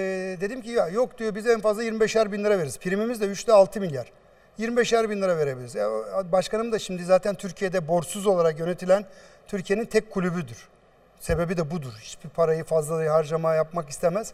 [0.41, 2.79] dedim ki ya yok diyor bize en fazla 25'er bin lira veririz.
[2.79, 4.11] Primimiz de 3'te 6 milyar.
[4.59, 5.75] 25'er bin lira verebiliriz.
[5.75, 5.89] Ya,
[6.31, 9.05] başkanım da şimdi zaten Türkiye'de borçsuz olarak yönetilen
[9.47, 10.67] Türkiye'nin tek kulübüdür.
[11.19, 11.93] Sebebi de budur.
[12.01, 14.33] Hiçbir parayı fazla harcama yapmak istemez.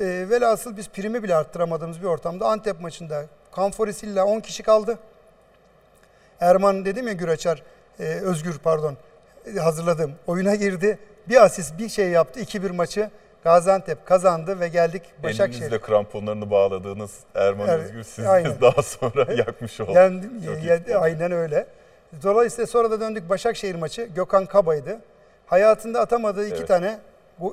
[0.00, 4.98] E, velhasıl biz primi bile arttıramadığımız bir ortamda Antep maçında Kanforisilla 10 kişi kaldı.
[6.40, 7.62] Erman dedim ya Güreçer,
[8.00, 8.96] e, Özgür pardon
[9.60, 10.12] hazırladım.
[10.26, 10.98] Oyuna girdi.
[11.28, 12.40] Bir asist bir şey yaptı.
[12.40, 13.10] 2-1 maçı
[13.44, 15.62] Gaziantep kazandı ve geldik Başakşehir.
[15.62, 18.52] Elinizle kramponlarını bağladığınız Erman Evet, Özgür siz aynen.
[18.60, 19.92] daha sonra yakmış oldu.
[19.92, 20.94] Yendim, Çok iyi ye- futbol.
[21.02, 21.66] aynen öyle.
[22.22, 24.04] Dolayısıyla sonra da döndük Başakşehir maçı.
[24.04, 24.98] Gökhan Kaba'ydı.
[25.46, 26.68] Hayatında atamadığı iki Evet.
[26.68, 26.98] tane,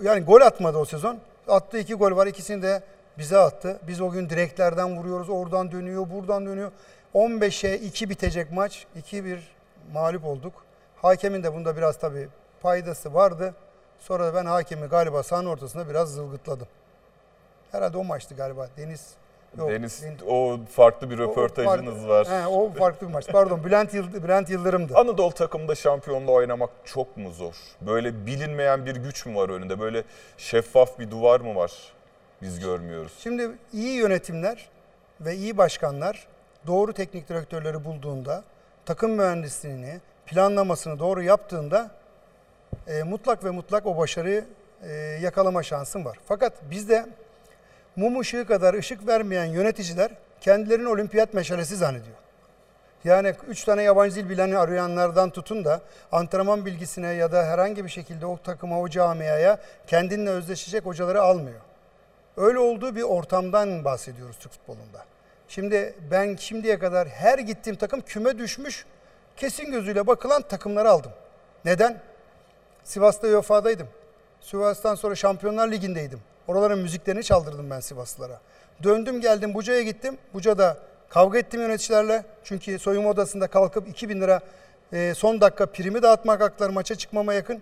[0.01, 1.17] yani gol atmadı o sezon.
[1.47, 2.27] Attığı iki gol var.
[2.27, 2.81] ikisini de
[3.17, 3.79] bize attı.
[3.87, 5.29] Biz o gün direklerden vuruyoruz.
[5.29, 6.71] Oradan dönüyor, buradan dönüyor.
[7.15, 8.85] 15'e 2 bitecek maç.
[9.11, 9.37] 2-1
[9.93, 10.53] mağlup olduk.
[11.01, 12.27] Hakemin de bunda biraz tabii
[12.61, 13.53] paydası vardı.
[13.99, 16.67] Sonra da ben hakemi galiba sahanın ortasında biraz zılgıtladım.
[17.71, 18.67] Herhalde o maçtı galiba.
[18.77, 19.13] Deniz
[19.57, 19.69] yok.
[19.69, 22.27] Deniz Deniz- o farklı bir o- o röportajınız farklı- var.
[22.27, 23.27] He, o farklı bir maç.
[23.31, 24.93] Pardon Bülent, Yıld- Bülent Yıldırım'dı.
[24.97, 27.55] Anadolu takımında şampiyonla oynamak çok mu zor?
[27.81, 29.79] Böyle bilinmeyen bir güç mü var önünde?
[29.79, 30.03] Böyle
[30.37, 31.71] şeffaf bir duvar mı var?
[32.41, 33.13] Biz görmüyoruz.
[33.19, 34.69] Şimdi iyi yönetimler
[35.21, 36.27] ve iyi başkanlar
[36.67, 38.43] doğru teknik direktörleri bulduğunda,
[38.85, 41.91] takım mühendisliğini, planlamasını doğru yaptığında
[42.87, 44.45] e, mutlak ve mutlak o başarıyı
[44.83, 46.19] e, yakalama şansın var.
[46.25, 47.05] Fakat bizde
[47.95, 50.11] mum ışığı kadar ışık vermeyen yöneticiler
[50.41, 52.15] kendilerini olimpiyat meşalesi zannediyor.
[53.03, 55.81] Yani üç tane yabancı dil bilen arayanlardan tutun da
[56.11, 61.59] antrenman bilgisine ya da herhangi bir şekilde o takıma, o camiaya kendinle özdeşecek hocaları almıyor.
[62.37, 65.05] Öyle olduğu bir ortamdan bahsediyoruz Türk futbolunda.
[65.47, 68.85] Şimdi ben şimdiye kadar her gittiğim takım küme düşmüş,
[69.37, 71.11] kesin gözüyle bakılan takımları aldım.
[71.65, 72.01] Neden?
[72.85, 73.87] Sivas'ta UEFA'daydım.
[74.41, 76.19] Sivas'tan sonra Şampiyonlar Ligi'ndeydim.
[76.47, 78.39] Oraların müziklerini çaldırdım ben Sivaslılara.
[78.83, 80.17] Döndüm geldim Buca'ya gittim.
[80.33, 80.77] Buca'da
[81.09, 82.25] kavga ettim yöneticilerle.
[82.43, 84.39] Çünkü soyunma odasında kalkıp 2000 lira
[84.93, 87.61] e, son dakika primi dağıtmak hakları maça çıkmama yakın.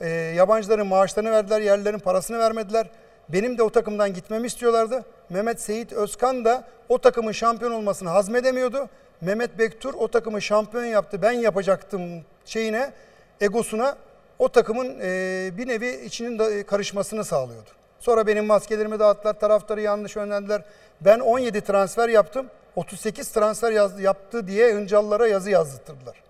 [0.00, 2.90] E, yabancıların maaşlarını verdiler, yerlilerin parasını vermediler.
[3.28, 5.04] Benim de o takımdan gitmemi istiyorlardı.
[5.30, 8.88] Mehmet Seyit Özkan da o takımın şampiyon olmasını hazmedemiyordu.
[9.20, 11.22] Mehmet Bektur o takımı şampiyon yaptı.
[11.22, 12.92] Ben yapacaktım şeyine,
[13.40, 13.96] egosuna
[14.44, 17.70] o takımın e, bir nevi içinin de, e, karışmasını sağlıyordu.
[18.00, 20.62] Sonra benim maskelerimi dağıttılar, taraftarı yanlış yönlendiler.
[21.00, 22.46] Ben 17 transfer yaptım,
[22.76, 26.22] 38 transfer yaz, yaptı diye Hıncalılara yazı yazdırdılar.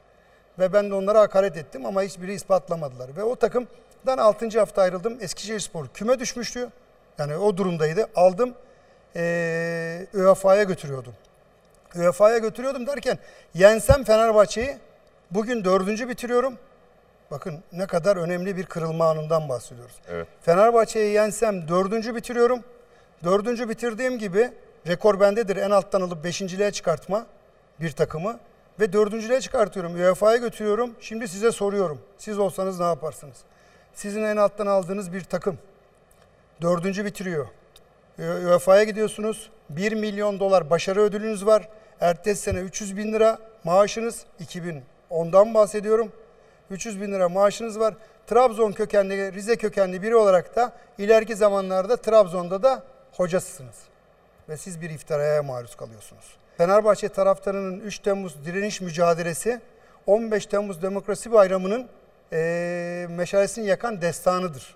[0.58, 3.16] Ve ben de onlara hakaret ettim ama hiçbiri ispatlamadılar.
[3.16, 4.58] Ve o takımdan 6.
[4.58, 5.18] hafta ayrıldım.
[5.20, 6.68] Eskişehirspor küme düşmüştü.
[7.18, 8.06] Yani o durumdaydı.
[8.14, 8.54] Aldım,
[9.16, 11.12] e, UEFA'ya götürüyordum.
[11.96, 13.18] UEFA'ya götürüyordum derken
[13.54, 14.76] yensem Fenerbahçe'yi
[15.30, 16.58] bugün dördüncü bitiriyorum.
[17.30, 19.94] Bakın ne kadar önemli bir kırılma anından bahsediyoruz.
[20.08, 20.28] Evet.
[20.42, 22.60] Fenerbahçe'yi yensem dördüncü bitiriyorum.
[23.24, 24.50] Dördüncü bitirdiğim gibi
[24.86, 25.56] rekor bendedir.
[25.56, 27.26] En alttan alıp beşinciliğe çıkartma
[27.80, 28.38] bir takımı.
[28.80, 29.94] Ve dördüncülüğe çıkartıyorum.
[29.94, 30.94] UEFA'ya götürüyorum.
[31.00, 32.00] Şimdi size soruyorum.
[32.18, 33.36] Siz olsanız ne yaparsınız?
[33.94, 35.58] Sizin en alttan aldığınız bir takım.
[36.62, 37.46] Dördüncü bitiriyor.
[38.18, 39.50] UEFA'ya gidiyorsunuz.
[39.70, 41.68] 1 milyon dolar başarı ödülünüz var.
[42.00, 44.24] Ertesi sene 300 bin lira maaşınız.
[44.40, 46.12] 2010'dan bahsediyorum.
[46.70, 47.94] 300 bin lira maaşınız var.
[48.26, 52.82] Trabzon kökenli, Rize kökenli biri olarak da ileriki zamanlarda Trabzon'da da
[53.12, 53.76] hocasısınız.
[54.48, 56.36] Ve siz bir iftiraya maruz kalıyorsunuz.
[56.56, 59.60] Fenerbahçe taraftarının 3 Temmuz direniş mücadelesi
[60.06, 61.88] 15 Temmuz Demokrasi Bayramı'nın
[62.32, 64.74] eee meşalesini yakan destanıdır.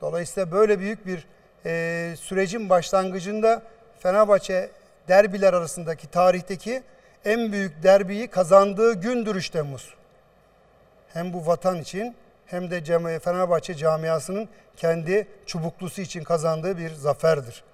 [0.00, 1.26] Dolayısıyla böyle büyük bir
[1.64, 3.62] eee, sürecin başlangıcında
[3.98, 4.70] Fenerbahçe
[5.08, 6.82] derbiler arasındaki tarihteki
[7.24, 9.94] en büyük derbiyi kazandığı gündür 3 Temmuz
[11.12, 12.14] hem bu vatan için
[12.46, 17.64] hem de Fenerbahçe camiasının kendi çubuklusu için kazandığı bir zaferdir.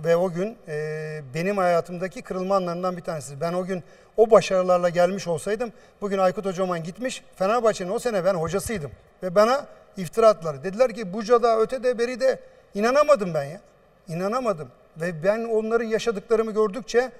[0.00, 3.40] Ve o gün e, benim hayatımdaki kırılma anlarından bir tanesi.
[3.40, 3.82] Ben o gün
[4.16, 8.90] o başarılarla gelmiş olsaydım bugün Aykut Hocaman gitmiş Fenerbahçe'nin o sene ben hocasıydım.
[9.22, 10.64] Ve bana iftira attılar.
[10.64, 12.40] Dediler ki Buca'da ötede beride
[12.74, 13.60] inanamadım ben ya.
[14.08, 14.68] İnanamadım.
[14.96, 17.12] Ve ben onların yaşadıklarımı gördükçe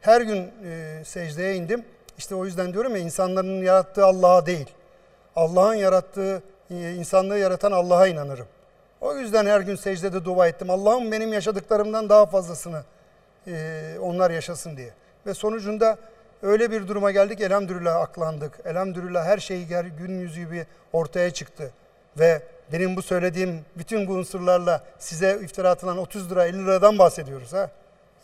[0.00, 1.84] her gün e, secdeye indim.
[2.18, 4.66] İşte o yüzden diyorum ya insanların yarattığı Allah'a değil.
[5.36, 8.46] Allah'ın yarattığı, e, insanlığı yaratan Allah'a inanırım.
[9.00, 10.70] O yüzden her gün secdede dua ettim.
[10.70, 12.82] Allah'ım benim yaşadıklarımdan daha fazlasını
[13.46, 14.90] e, onlar yaşasın diye.
[15.26, 15.98] Ve sonucunda
[16.42, 18.60] öyle bir duruma geldik elhamdülillah aklandık.
[18.64, 19.66] Elhamdülillah her şey
[19.98, 21.70] gün yüzü gibi ortaya çıktı.
[22.18, 22.42] Ve
[22.72, 27.70] benim bu söylediğim bütün bu unsurlarla size iftira atılan 30 lira 50 liradan bahsediyoruz ha.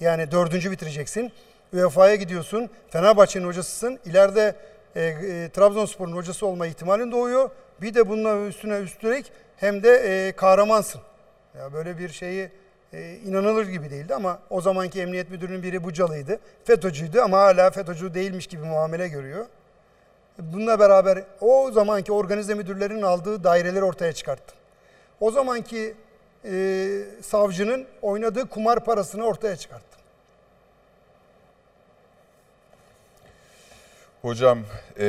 [0.00, 1.32] Yani dördüncü bitireceksin.
[1.72, 2.70] UEFA'ya gidiyorsun.
[2.90, 3.98] Fenerbahçe'nin hocasısın.
[4.06, 4.54] İleride
[4.96, 7.50] e, e, Trabzonspor'un hocası olma ihtimalin doğuyor.
[7.80, 11.00] Bir de bununla üstüne üstelik hem de e, kahramansın.
[11.58, 12.50] Ya böyle bir şeyi
[12.92, 16.38] e, inanılır gibi değildi ama o zamanki emniyet müdürünün biri Bucalıydı.
[16.64, 19.46] FETÖ'cüydü ama hala FETÖ'cü değilmiş gibi muamele görüyor.
[20.38, 24.58] Bununla beraber o zamanki organize müdürlerin aldığı daireleri ortaya çıkarttım.
[25.20, 25.94] O zamanki
[26.44, 26.88] e,
[27.22, 29.91] savcının oynadığı kumar parasını ortaya çıkarttım.
[34.22, 34.58] Hocam
[34.98, 35.04] e,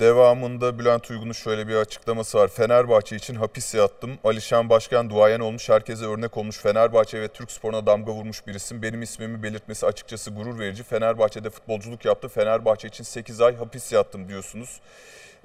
[0.00, 2.48] devamında Bülent Uygun'un şöyle bir açıklaması var.
[2.48, 4.18] Fenerbahçe için hapis yattım.
[4.24, 6.58] Alişan Başkan duayen olmuş, herkese örnek olmuş.
[6.58, 8.82] Fenerbahçe ve Türk sporuna damga vurmuş bir isim.
[8.82, 10.82] Benim ismimi belirtmesi açıkçası gurur verici.
[10.82, 12.28] Fenerbahçe'de futbolculuk yaptı.
[12.28, 14.80] Fenerbahçe için 8 ay hapis yattım diyorsunuz.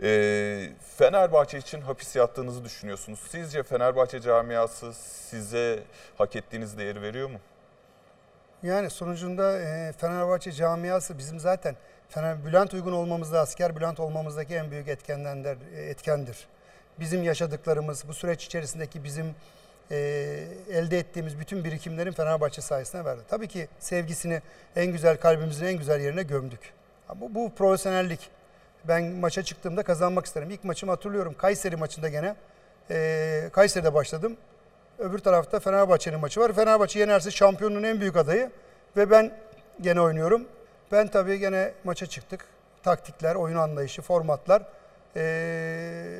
[0.03, 3.19] E, Fenerbahçe için hapis yattığınızı düşünüyorsunuz.
[3.29, 4.93] Sizce Fenerbahçe camiası
[5.29, 5.79] size
[6.17, 7.39] hak ettiğiniz değeri veriyor mu?
[8.63, 11.75] Yani sonucunda e, Fenerbahçe camiası bizim zaten
[12.09, 16.47] Fener Bülent uygun olmamızda, asker Bülent olmamızdaki en büyük etkendendir, etkendir.
[16.99, 19.35] bizim yaşadıklarımız, bu süreç içerisindeki bizim
[19.91, 19.97] e,
[20.71, 23.21] elde ettiğimiz bütün birikimlerin Fenerbahçe sayesinde verdi.
[23.29, 24.41] Tabii ki sevgisini
[24.75, 26.59] en güzel kalbimizin en güzel yerine gömdük.
[27.15, 28.29] Bu, bu profesyonellik.
[28.87, 30.51] Ben maça çıktığımda kazanmak isterim.
[30.51, 31.35] İlk maçımı hatırlıyorum.
[31.37, 32.35] Kayseri maçında gene.
[32.91, 34.37] E, Kayseri'de başladım.
[34.99, 36.53] Öbür tarafta Fenerbahçe'nin maçı var.
[36.53, 38.51] Fenerbahçe yenerse şampiyonluğun en büyük adayı.
[38.97, 39.31] Ve ben
[39.81, 40.47] gene oynuyorum.
[40.91, 42.45] Ben tabii gene maça çıktık.
[42.83, 44.63] Taktikler, oyun anlayışı, formatlar.
[45.15, 46.19] Ee,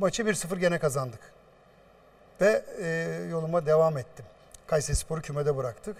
[0.00, 1.20] maçı 1-0 gene kazandık.
[2.40, 2.88] Ve e,
[3.30, 4.24] yoluma devam ettim.
[4.66, 5.96] Kayseri Spor'u kümede bıraktık.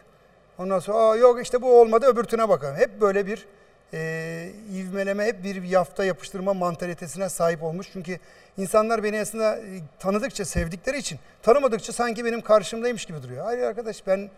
[0.58, 2.76] Ondan sonra Aa, yok işte bu olmadı öbürtüne bakalım.
[2.76, 3.46] Hep böyle bir
[3.94, 7.88] e, ivmeleme, hep bir yafta yapıştırma mantalitesine sahip olmuş.
[7.92, 8.18] Çünkü
[8.56, 13.44] insanlar beni aslında e, tanıdıkça, sevdikleri için tanımadıkça sanki benim karşımdaymış gibi duruyor.
[13.44, 14.30] Hayır arkadaş ben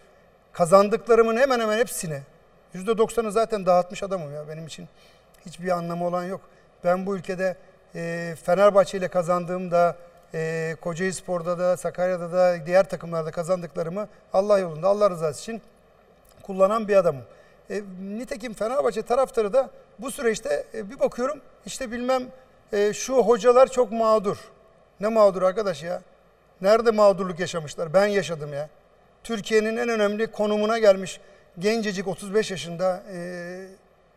[0.52, 2.20] kazandıklarımın hemen hemen hepsini
[2.74, 4.88] %90'ı zaten dağıtmış adamım ya benim için
[5.46, 6.40] hiçbir anlamı olan yok.
[6.84, 7.56] Ben bu ülkede
[7.94, 9.96] e, Fenerbahçe ile kazandığımda
[10.34, 15.62] e, Kocaeli Spor'da da Sakarya'da da diğer takımlarda kazandıklarımı Allah yolunda Allah rızası için
[16.42, 17.22] kullanan bir adamım.
[17.70, 22.22] E, nitekim Fenerbahçe taraftarı da bu süreçte e, bir bakıyorum işte bilmem
[22.72, 24.36] e, şu hocalar çok mağdur.
[25.00, 26.02] Ne mağdur arkadaş ya?
[26.60, 27.94] Nerede mağdurluk yaşamışlar?
[27.94, 28.68] Ben yaşadım ya.
[29.24, 31.20] Türkiye'nin en önemli konumuna gelmiş
[31.58, 33.66] gencecik 35 yaşında e,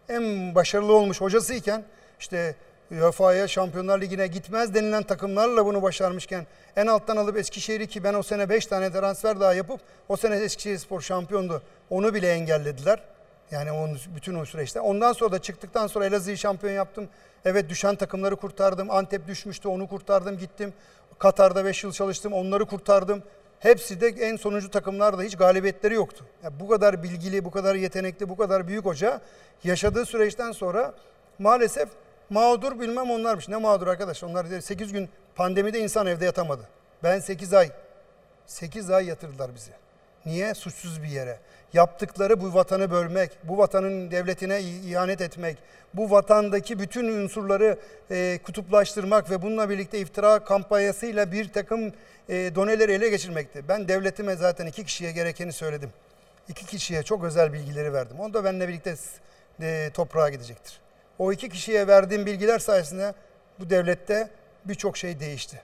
[0.10, 1.84] en başarılı olmuş hocasıyken
[2.20, 2.56] işte
[2.91, 6.45] UEFA'ya Şampiyonlar Ligi'ne gitmez denilen takımlarla bunu başarmışken
[6.76, 10.36] en alttan alıp Eskişehir'i ki ben o sene 5 tane transfer daha yapıp o sene
[10.36, 11.62] Eskişehir Spor şampiyondu.
[11.90, 13.03] Onu bile engellediler.
[13.52, 14.80] Yani onun bütün o süreçte.
[14.80, 17.10] Ondan sonra da çıktıktan sonra Elazığ'ı şampiyon yaptım.
[17.45, 18.91] Evet düşen takımları kurtardım.
[18.91, 20.74] Antep düşmüştü onu kurtardım gittim.
[21.20, 23.24] Katar'da 5 yıl çalıştım onları kurtardım.
[23.60, 26.26] Hepsi de en sonuncu takımlarda hiç galibiyetleri yoktu.
[26.44, 29.22] Yani bu kadar bilgili, bu kadar yetenekli, bu kadar büyük hoca
[29.64, 30.94] yaşadığı süreçten sonra
[31.40, 31.90] maalesef
[32.30, 33.48] mağdur bilmem onlarmış.
[33.48, 34.23] Ne mağdur arkadaş?
[34.23, 36.68] Onlar 8 gün pandemide insan evde yatamadı.
[37.03, 37.72] Ben 8 ay
[38.45, 39.72] 8 ay yatırdılar bizi.
[40.26, 40.53] Niye?
[40.53, 41.40] Suçsuz bir yere.
[41.76, 45.58] Yaptıkları bu vatanı bölmek, bu vatanın devletine ihanet etmek,
[45.94, 47.78] bu vatandaki bütün unsurları
[48.12, 51.94] e, kutuplaştırmak ve bununla birlikte iftira kampanyasıyla bir takım
[52.30, 53.68] e, doneleri ele geçirmekti.
[53.68, 55.90] Ben devletime zaten iki kişiye gerekeni söyledim.
[56.50, 58.20] İki kişiye çok özel bilgileri verdim.
[58.20, 58.96] Onu da benimle birlikte
[59.62, 60.80] e, toprağa gidecektir.
[61.20, 63.14] O iki kişiye verdiğim bilgiler sayesinde
[63.60, 64.30] bu devlette
[64.66, 65.62] birçok şey değişti.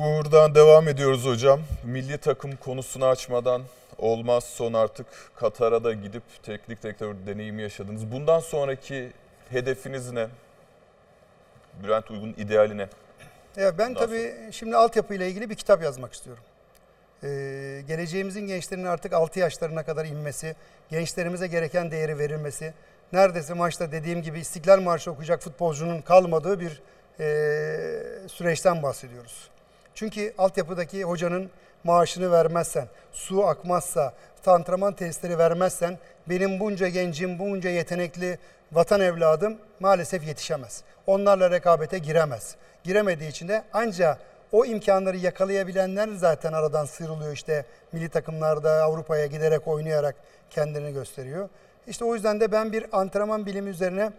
[0.00, 1.60] Buradan devam ediyoruz hocam.
[1.84, 3.62] Milli takım konusunu açmadan
[3.98, 4.44] olmaz.
[4.44, 5.06] Son artık
[5.36, 8.12] Katar'a da gidip teknik direktör deneyimi yaşadınız.
[8.12, 9.12] Bundan sonraki
[9.50, 10.26] hedefiniz ne?
[11.82, 12.88] Bülent Uygun ideali ne?
[13.56, 16.42] Ya ben tabii şimdi altyapıyla ilgili bir kitap yazmak istiyorum.
[17.22, 20.56] Ee, geleceğimizin gençlerinin artık 6 yaşlarına kadar inmesi,
[20.90, 22.74] gençlerimize gereken değeri verilmesi,
[23.12, 26.82] neredeyse maçta dediğim gibi İstiklal Marşı okuyacak futbolcunun kalmadığı bir
[27.20, 29.50] e, süreçten bahsediyoruz.
[29.94, 31.50] Çünkü altyapıdaki hocanın
[31.84, 34.14] maaşını vermezsen, su akmazsa,
[34.46, 35.98] antrenman testleri vermezsen
[36.28, 38.38] benim bunca gencim, bunca yetenekli
[38.72, 40.82] vatan evladım maalesef yetişemez.
[41.06, 42.56] Onlarla rekabete giremez.
[42.84, 44.18] Giremediği için de ancak
[44.52, 50.14] o imkanları yakalayabilenler zaten aradan sıyrılıyor işte milli takımlarda Avrupa'ya giderek oynayarak
[50.50, 51.48] kendini gösteriyor.
[51.86, 54.12] İşte o yüzden de ben bir antrenman bilimi üzerine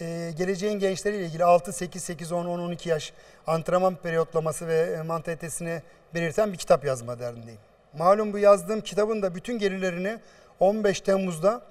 [0.00, 3.12] e, geleceğin gençleriyle ilgili 6, 8, 8, 10, 10, 12 yaş
[3.46, 5.82] antrenman periyotlaması ve e, mantalitesini
[6.14, 7.60] belirten bir kitap yazma derdindeyim.
[7.98, 10.18] Malum bu yazdığım kitabın da bütün gelirlerini
[10.60, 11.62] 15 Temmuz'da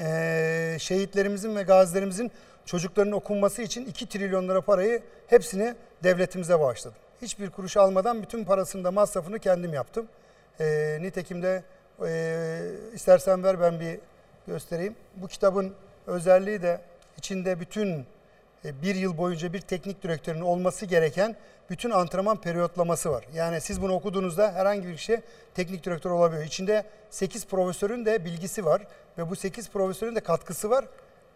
[0.00, 2.30] e, şehitlerimizin ve gazilerimizin
[2.66, 6.98] çocukların okunması için 2 trilyon lira parayı hepsini devletimize bağışladım.
[7.22, 10.08] Hiçbir kuruş almadan bütün parasını da masrafını kendim yaptım.
[10.60, 11.62] E, nitekim de
[12.06, 12.60] e,
[12.94, 13.98] istersen ver ben bir
[14.46, 14.94] göstereyim.
[15.16, 15.74] Bu kitabın
[16.06, 16.80] özelliği de
[17.18, 18.06] içinde bütün
[18.64, 21.36] e, bir yıl boyunca bir teknik direktörün olması gereken
[21.70, 23.24] bütün antrenman periyotlaması var.
[23.34, 25.22] Yani siz bunu okuduğunuzda herhangi bir kişi
[25.54, 26.44] teknik direktör olabiliyor.
[26.46, 28.82] İçinde 8 profesörün de bilgisi var
[29.18, 30.84] ve bu 8 profesörün de katkısı var.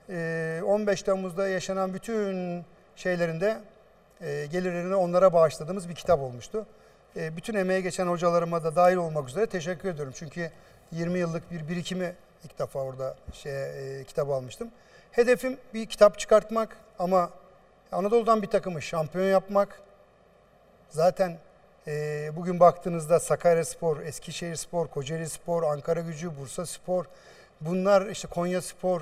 [0.09, 2.65] 15 e, Temmuz'da yaşanan bütün
[2.97, 3.61] şeylerinde
[4.21, 6.67] e, gelirlerini onlara bağışladığımız bir kitap olmuştu.
[7.17, 10.13] Bütün emeğe geçen hocalarıma da dahil olmak üzere teşekkür ediyorum.
[10.17, 10.51] Çünkü
[10.93, 12.15] 20 yıllık bir birikimi
[12.45, 14.71] ilk defa orada şey, kitap almıştım.
[15.13, 17.31] Hedefim bir kitap çıkartmak ama
[17.93, 19.83] Anadolu'dan bir takımı şampiyon yapmak.
[20.89, 21.39] Zaten
[21.87, 27.05] e, bugün baktığınızda Sakarya Spor, Eskişehir Spor, Kocaeli Spor, Ankara Gücü, Bursa Spor,
[27.61, 29.01] bunlar işte Konya Spor,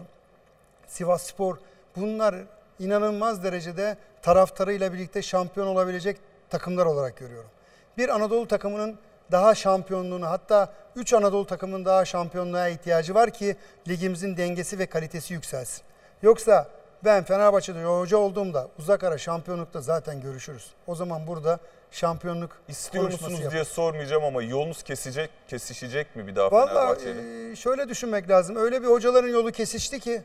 [0.87, 1.57] Sivas Spor,
[1.97, 2.35] bunlar
[2.79, 6.17] inanılmaz derecede taraftarıyla birlikte şampiyon olabilecek
[6.49, 7.51] takımlar olarak görüyorum.
[7.99, 8.99] Bir Anadolu takımının
[9.33, 13.57] daha şampiyonluğunu hatta 3 Anadolu takımının daha şampiyonluğa ihtiyacı var ki
[13.89, 15.90] ligimizin dengesi ve kalitesi yükselsin.
[16.23, 16.69] Yoksa
[17.05, 20.71] ben Fenerbahçe'de hoca olduğumda uzak ara şampiyonlukta zaten görüşürüz.
[20.87, 21.59] O zaman burada
[21.91, 27.51] şampiyonluk İstiyor musunuz diye sormayacağım ama yolunuz kesecek, kesişecek mi bir daha Vallahi Fenerbahçe'yle?
[27.53, 28.57] e, şöyle düşünmek lazım.
[28.57, 30.23] Öyle bir hocaların yolu kesişti ki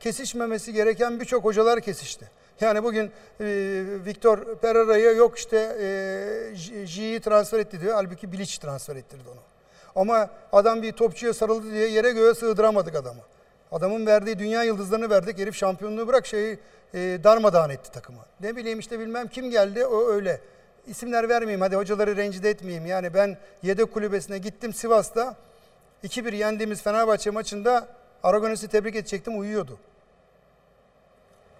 [0.00, 2.30] kesişmemesi gereken birçok hocalar kesişti.
[2.60, 3.04] Yani bugün
[3.40, 3.44] e,
[4.06, 7.94] Victor Pereira'ya yok işte e, J'yi transfer etti diyor.
[7.94, 9.40] Halbuki Bilic transfer ettirdi onu.
[10.02, 13.20] Ama adam bir topçuya sarıldı diye yere göğe sığdıramadık adamı.
[13.76, 15.38] Adamın verdiği dünya yıldızlarını verdik.
[15.38, 16.58] Herif şampiyonluğu bırak şeyi
[16.94, 18.20] e, darmadağın etti takımı.
[18.40, 20.40] Ne bileyim işte bilmem kim geldi o öyle.
[20.86, 22.86] İsimler vermeyeyim hadi hocaları rencide etmeyeyim.
[22.86, 25.36] Yani ben yedek kulübesine gittim Sivas'ta
[26.04, 27.88] 2-1 yendiğimiz Fenerbahçe maçında
[28.22, 29.78] Aragones'i tebrik edecektim uyuyordu.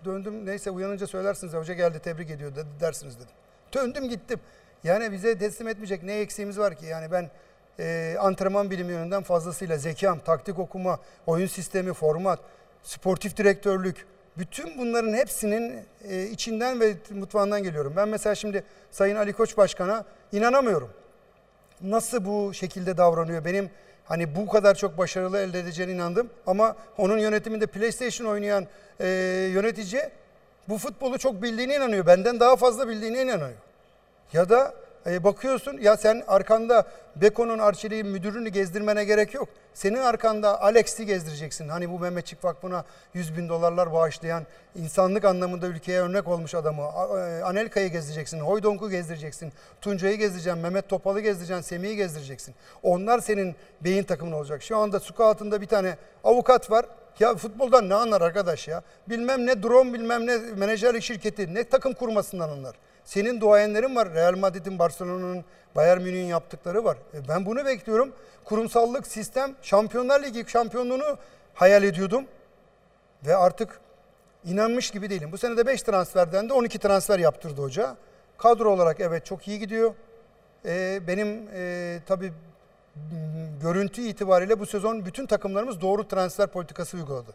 [0.04, 3.34] Döndüm neyse uyanınca söylersiniz hoca geldi tebrik ediyor dersiniz dedim.
[3.72, 4.40] Döndüm gittim.
[4.84, 6.86] Yani bize teslim etmeyecek ne eksiğimiz var ki?
[6.86, 7.30] Yani ben
[7.78, 12.40] e, antrenman bilimi yönünden fazlasıyla zekam, taktik okuma, oyun sistemi, format,
[12.82, 14.06] sportif direktörlük,
[14.38, 17.92] bütün bunların hepsinin e, içinden ve mutfağından geliyorum.
[17.96, 20.90] Ben mesela şimdi Sayın Ali Koç Başkan'a inanamıyorum
[21.82, 23.44] nasıl bu şekilde davranıyor?
[23.44, 23.70] Benim
[24.04, 26.30] hani bu kadar çok başarılı elde edeceğine inandım.
[26.46, 28.66] Ama onun yönetiminde PlayStation oynayan
[29.00, 29.06] e,
[29.52, 30.02] yönetici
[30.68, 32.06] bu futbolu çok bildiğine inanıyor.
[32.06, 33.58] Benden daha fazla bildiğine inanıyor.
[34.32, 34.74] Ya da
[35.06, 39.48] e, bakıyorsun ya sen arkanda Beko'nun Arçelik'in müdürünü gezdirmene gerek yok.
[39.74, 41.68] Senin arkanda Alex'i gezdireceksin.
[41.68, 42.84] Hani bu Mehmetçik Vakfı'na
[43.14, 46.82] 100 bin dolarlar bağışlayan, insanlık anlamında ülkeye örnek olmuş adamı.
[46.82, 52.54] E, Anelka'yı gezdireceksin, Hoydonk'u gezdireceksin, Tuncay'ı gezdireceksin, Mehmet Topal'ı gezdireceksin, Semih'i gezdireceksin.
[52.82, 54.62] Onlar senin beyin takımın olacak.
[54.62, 56.86] Şu anda scout'ında bir tane avukat var.
[57.20, 58.82] Ya futboldan ne anlar arkadaş ya?
[59.08, 62.76] Bilmem ne drone bilmem ne menajerlik şirketi ne takım kurmasından anlar.
[63.06, 64.14] Senin duayenlerin var.
[64.14, 65.44] Real Madrid'in, Barcelona'nın,
[65.76, 66.96] Bayern Münih'in yaptıkları var.
[67.14, 68.12] E ben bunu bekliyorum.
[68.44, 71.18] Kurumsallık, sistem, Şampiyonlar Ligi şampiyonluğunu
[71.54, 72.24] hayal ediyordum.
[73.26, 73.80] Ve artık
[74.44, 75.32] inanmış gibi değilim.
[75.32, 77.96] Bu sene de 5 transferden de 12 transfer yaptırdı hoca.
[78.38, 79.94] Kadro olarak evet çok iyi gidiyor.
[80.64, 82.32] E, benim e, tabii
[83.62, 87.30] görüntü itibariyle bu sezon bütün takımlarımız doğru transfer politikası uyguladı.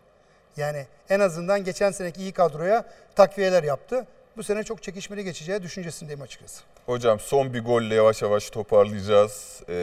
[0.58, 2.86] Yani en azından geçen seneki iyi kadroya
[3.16, 4.06] takviyeler yaptı.
[4.38, 6.64] Bu sene çok çekişmeli geçeceği düşüncesindeyim açıkçası.
[6.86, 9.64] Hocam son bir golle yavaş yavaş toparlayacağız.
[9.70, 9.74] Ee,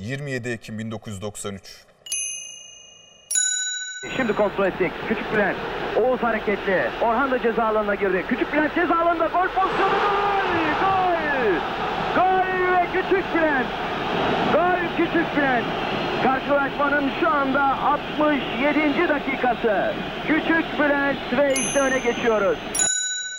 [0.00, 1.84] 27 Ekim 1993.
[4.16, 4.92] Şimdi kontrol ettik.
[5.08, 5.56] Küçük Bülent.
[5.96, 6.90] Oğuz hareketli.
[7.02, 8.24] Orhan da ceza alanına girdi.
[8.28, 9.92] Küçük Bülent ceza alanında gol pozisyonu.
[9.92, 10.80] Gol!
[10.80, 11.54] Gol!
[12.14, 13.66] Gol ve Küçük Bülent.
[14.52, 15.64] Gol Küçük Bülent.
[16.22, 19.08] Karşılaşmanın şu anda 67.
[19.08, 19.94] dakikası.
[20.26, 22.58] Küçük Bülent ve işte öne geçiyoruz.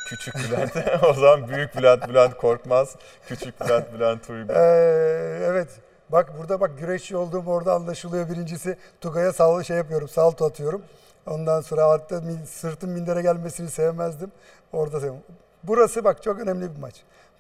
[0.06, 0.72] Küçük Bülent.
[1.10, 2.96] o zaman Büyük Bülent, Bülent Korkmaz.
[3.28, 4.54] Küçük Bülent, Bülent Uygun.
[4.54, 5.70] Ee, evet.
[6.10, 8.30] Bak burada bak güreşçi olduğum orada anlaşılıyor.
[8.30, 10.82] Birincisi Tugay'a sağ şey yapıyorum, salto atıyorum.
[11.28, 14.32] Ondan sonra hatta sırtım mindere gelmesini sevmezdim.
[14.74, 15.22] Orada sevmem.
[15.64, 16.96] Burası bak çok önemli bir maç.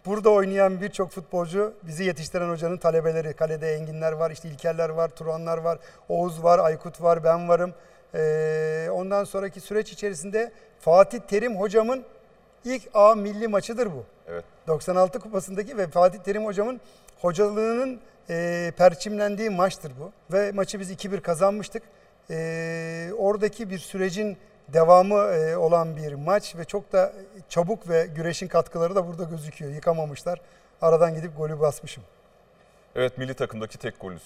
[0.06, 3.34] Burada oynayan birçok futbolcu bizi yetiştiren hocanın talebeleri.
[3.34, 5.80] Kalede Enginler var, işte İlkerler var, Turanlar var,
[6.10, 7.74] Oğuz var, Aykut var, ben varım.
[8.16, 12.04] Ee, ondan sonraki süreç içerisinde Fatih Terim hocamın
[12.66, 14.04] ilk A milli maçıdır bu.
[14.28, 14.44] Evet.
[14.68, 16.82] 96 kupasındaki ve Fatih Terim hocamın
[17.22, 20.12] hocalığının e, perçimlendiği maçtır bu.
[20.34, 21.84] Ve maçı biz 2-1 kazanmıştık.
[22.30, 24.38] E, oradaki bir sürecin
[24.74, 27.14] devamı e, olan bir maç ve çok da
[27.50, 29.72] çabuk ve güreşin katkıları da burada gözüküyor.
[29.72, 30.42] Yıkamamışlar.
[30.82, 32.04] Aradan gidip golü basmışım.
[32.96, 34.24] Evet milli takımdaki tek golünüz.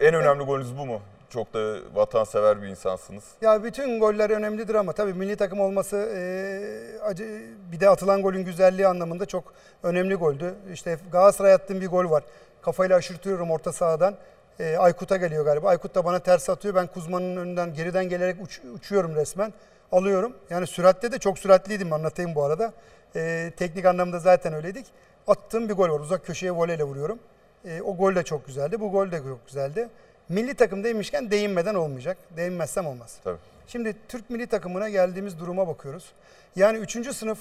[0.00, 1.00] En önemli golünüz bu mu?
[1.30, 3.24] Çok da vatansever bir insansınız.
[3.42, 7.42] Ya bütün goller önemlidir ama tabii milli takım olması e, acı
[7.72, 9.44] bir de atılan golün güzelliği anlamında çok
[9.82, 10.54] önemli goldü.
[10.72, 12.24] İşte Galatasaray attığım bir gol var.
[12.62, 14.14] Kafayla aşırtıyorum orta sahadan.
[14.60, 15.68] E, Aykut'a geliyor galiba.
[15.68, 16.74] Aykut da bana ters atıyor.
[16.74, 19.52] Ben Kuzma'nın önünden geriden gelerek uç- uçuyorum resmen.
[19.92, 20.32] Alıyorum.
[20.50, 22.72] Yani süratte de çok süratliydim anlatayım bu arada.
[23.16, 24.86] E, teknik anlamda zaten öyleydik.
[25.26, 26.00] Attığım bir gol var.
[26.00, 27.18] Uzak köşeye voleyle vuruyorum.
[27.64, 28.80] E, o gol de çok güzeldi.
[28.80, 29.88] Bu gol de çok güzeldi.
[30.28, 32.16] Milli takımdaymışken değinmeden olmayacak.
[32.36, 33.16] Değinmezsem olmaz.
[33.24, 33.38] Tabii.
[33.66, 36.12] Şimdi Türk milli takımına geldiğimiz duruma bakıyoruz.
[36.56, 37.16] Yani 3.
[37.16, 37.38] sınıf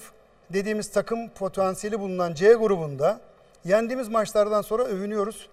[0.54, 3.20] dediğimiz takım potansiyeli bulunan C grubunda
[3.66, 5.50] yendiğimiz maçlardan sonra övünüyoruz.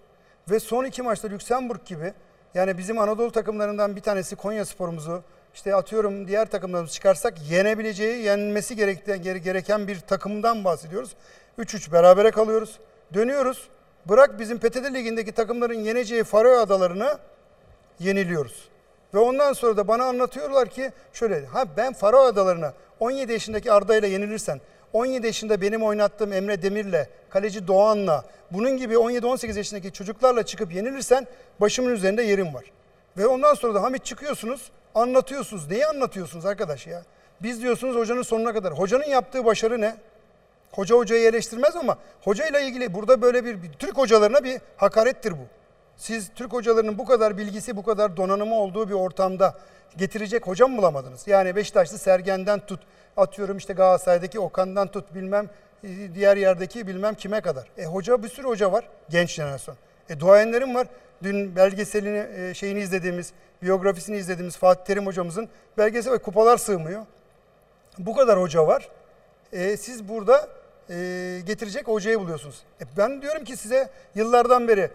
[0.51, 2.13] Ve son iki maçta Lüksemburg gibi
[2.55, 5.23] yani bizim Anadolu takımlarından bir tanesi Konya sporumuzu
[5.55, 11.11] işte atıyorum diğer takımlarımızı çıkarsak yenebileceği, yenmesi gereken, gere- gereken bir takımdan bahsediyoruz.
[11.59, 12.79] 3-3 berabere kalıyoruz.
[13.15, 13.69] Dönüyoruz.
[14.09, 17.19] Bırak bizim PTT Ligi'ndeki takımların yeneceği Faroe Adalarını
[17.99, 18.69] yeniliyoruz.
[19.15, 23.97] Ve ondan sonra da bana anlatıyorlar ki şöyle ha ben Faroe Adalarına 17 yaşındaki Arda
[23.97, 24.61] ile yenilirsen
[24.93, 31.27] 17 yaşında benim oynattığım Emre Demir'le, kaleci Doğan'la, bunun gibi 17-18 yaşındaki çocuklarla çıkıp yenilirsen
[31.61, 32.65] başımın üzerinde yerim var.
[33.17, 35.71] Ve ondan sonra da Hamit çıkıyorsunuz, Anlatıyorsunuz.
[35.71, 37.03] Neyi anlatıyorsunuz arkadaş ya?
[37.43, 38.73] Biz diyorsunuz hocanın sonuna kadar.
[38.73, 39.97] Hocanın yaptığı başarı ne?
[40.73, 45.47] Hoca hocayı eleştirmez ama hocayla ilgili burada böyle bir, Türk hocalarına bir hakarettir bu.
[45.97, 49.55] Siz Türk hocalarının bu kadar bilgisi, bu kadar donanımı olduğu bir ortamda
[49.97, 51.29] getirecek hocam bulamadınız?
[51.29, 52.81] Yani Beşiktaşlı Sergen'den tut,
[53.17, 55.51] atıyorum işte Galatasaray'daki Okan'dan tut, bilmem
[55.85, 57.69] e, diğer yerdeki bilmem kime kadar.
[57.79, 59.77] E hoca bir sürü hoca var, genç jenerasyon.
[60.09, 60.87] E duayenlerim var.
[61.23, 63.33] Dün belgeselini, e, şeyini izlediğimiz,
[63.63, 67.07] biyografisini izlediğimiz Fatih Terim hocamızın belgesel kupalar sığmıyor.
[67.99, 68.89] Bu kadar hoca var.
[69.53, 70.49] E, siz burada
[70.93, 72.63] e, getirecek hocayı buluyorsunuz.
[72.81, 74.91] E, ben diyorum ki size yıllardan beri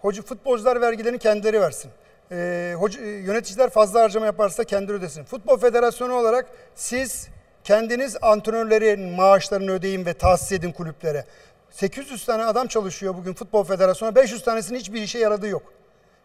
[0.00, 1.90] hoca futbolcular vergilerini kendileri versin.
[2.32, 5.24] E, hoca, e, yöneticiler fazla harcama yaparsa kendileri ödesin.
[5.24, 7.28] Futbol Federasyonu olarak siz
[7.64, 11.24] kendiniz antrenörlerin maaşlarını ödeyin ve tahsis edin kulüplere.
[11.70, 14.16] 800 tane adam çalışıyor bugün Futbol Federasyonu'na.
[14.16, 15.62] 500 tanesinin hiçbir işe yaradığı yok.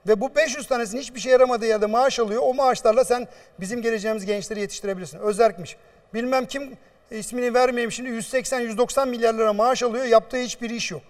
[0.07, 2.41] Ve bu 500 tanesinin hiçbir şey yaramadığı yerde maaş alıyor.
[2.45, 3.27] O maaşlarla sen
[3.59, 5.19] bizim geleceğimiz gençleri yetiştirebilirsin.
[5.19, 5.77] Özerkmiş.
[6.13, 6.77] Bilmem kim
[7.11, 10.05] ismini vermeyeyim şimdi 180-190 milyar lira maaş alıyor.
[10.05, 11.01] Yaptığı hiçbir iş yok.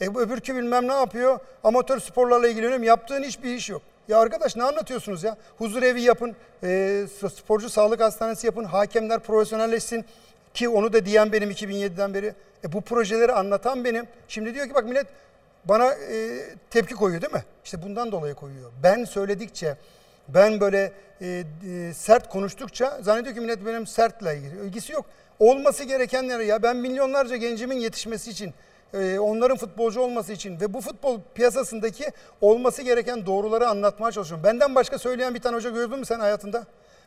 [0.00, 1.38] E bu öbürkü bilmem ne yapıyor.
[1.64, 2.82] Amatör sporlarla ilgileniyorum.
[2.82, 3.82] Yaptığın hiçbir iş yok.
[4.08, 5.36] Ya arkadaş ne anlatıyorsunuz ya?
[5.58, 10.04] Huzur evi yapın, e, sporcu sağlık hastanesi yapın, hakemler profesyonelleşsin.
[10.54, 12.34] Ki onu da diyen benim 2007'den beri.
[12.64, 14.06] E bu projeleri anlatan benim.
[14.28, 15.06] Şimdi diyor ki bak millet
[15.64, 16.40] bana e,
[16.70, 17.44] tepki koyuyor değil mi?
[17.64, 18.70] İşte bundan dolayı koyuyor.
[18.82, 19.76] Ben söyledikçe,
[20.28, 24.66] ben böyle e, e, sert konuştukça zannediyor ki millet benim sertle ilgili.
[24.66, 25.06] İlgisi yok.
[25.40, 28.54] Olması gerekenler ya ben milyonlarca gencimin yetişmesi için,
[28.94, 32.04] e, onların futbolcu olması için ve bu futbol piyasasındaki
[32.40, 34.44] olması gereken doğruları anlatmaya çalışıyorum.
[34.44, 36.64] Benden başka söyleyen bir tane hoca gördün mü sen hayatında?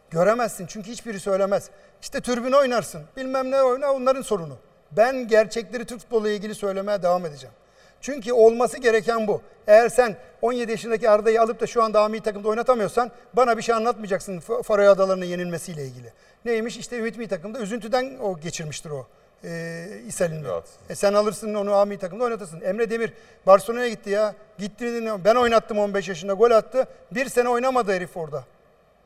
[0.09, 1.69] Göremezsin çünkü hiçbiri söylemez.
[2.01, 4.57] İşte türbün oynarsın, bilmem ne oyna onların sorunu.
[4.91, 7.55] Ben gerçekleri Türk futbolu ile ilgili söylemeye devam edeceğim.
[8.03, 9.41] Çünkü olması gereken bu.
[9.67, 13.75] Eğer sen 17 yaşındaki Arda'yı alıp da şu anda Ami takımda oynatamıyorsan bana bir şey
[13.75, 16.13] anlatmayacaksın Faroe Adaları'nın yenilmesiyle ilgili.
[16.45, 16.77] Neymiş?
[16.77, 19.07] İşte Ümit Mi takımda üzüntüden o geçirmiştir o.
[19.43, 20.45] E, İsrail'in.
[20.89, 22.61] E sen alırsın onu Ami takımda oynatırsın.
[22.61, 23.13] Emre Demir
[23.47, 24.35] Barcelona'ya gitti ya.
[24.57, 26.87] Gitti ben oynattım 15 yaşında gol attı.
[27.11, 28.43] Bir sene oynamadı herif orada.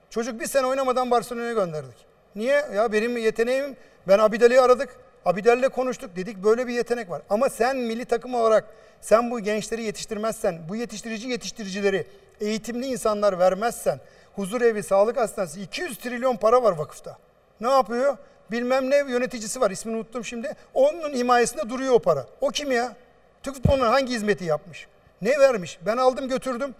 [0.09, 2.05] Çocuk bir sene oynamadan Barcelona'ya gönderdik.
[2.35, 2.65] Niye?
[2.75, 3.75] Ya benim yeteneğim
[4.07, 4.89] ben Abidal'i aradık.
[5.27, 7.21] Abidel'le konuştuk dedik böyle bir yetenek var.
[7.29, 8.65] Ama sen milli takım olarak
[9.01, 12.07] sen bu gençleri yetiştirmezsen, bu yetiştirici yetiştiricileri
[12.41, 13.99] eğitimli insanlar vermezsen,
[14.35, 17.17] huzur evi, sağlık hastanesi 200 trilyon para var vakıfta.
[17.61, 18.17] Ne yapıyor?
[18.51, 20.55] Bilmem ne yöneticisi var ismini unuttum şimdi.
[20.73, 22.25] Onun himayesinde duruyor o para.
[22.41, 22.95] O kim ya?
[23.43, 24.87] Türk futboluna hangi hizmeti yapmış?
[25.21, 25.79] Ne vermiş?
[25.85, 26.75] Ben aldım götürdüm.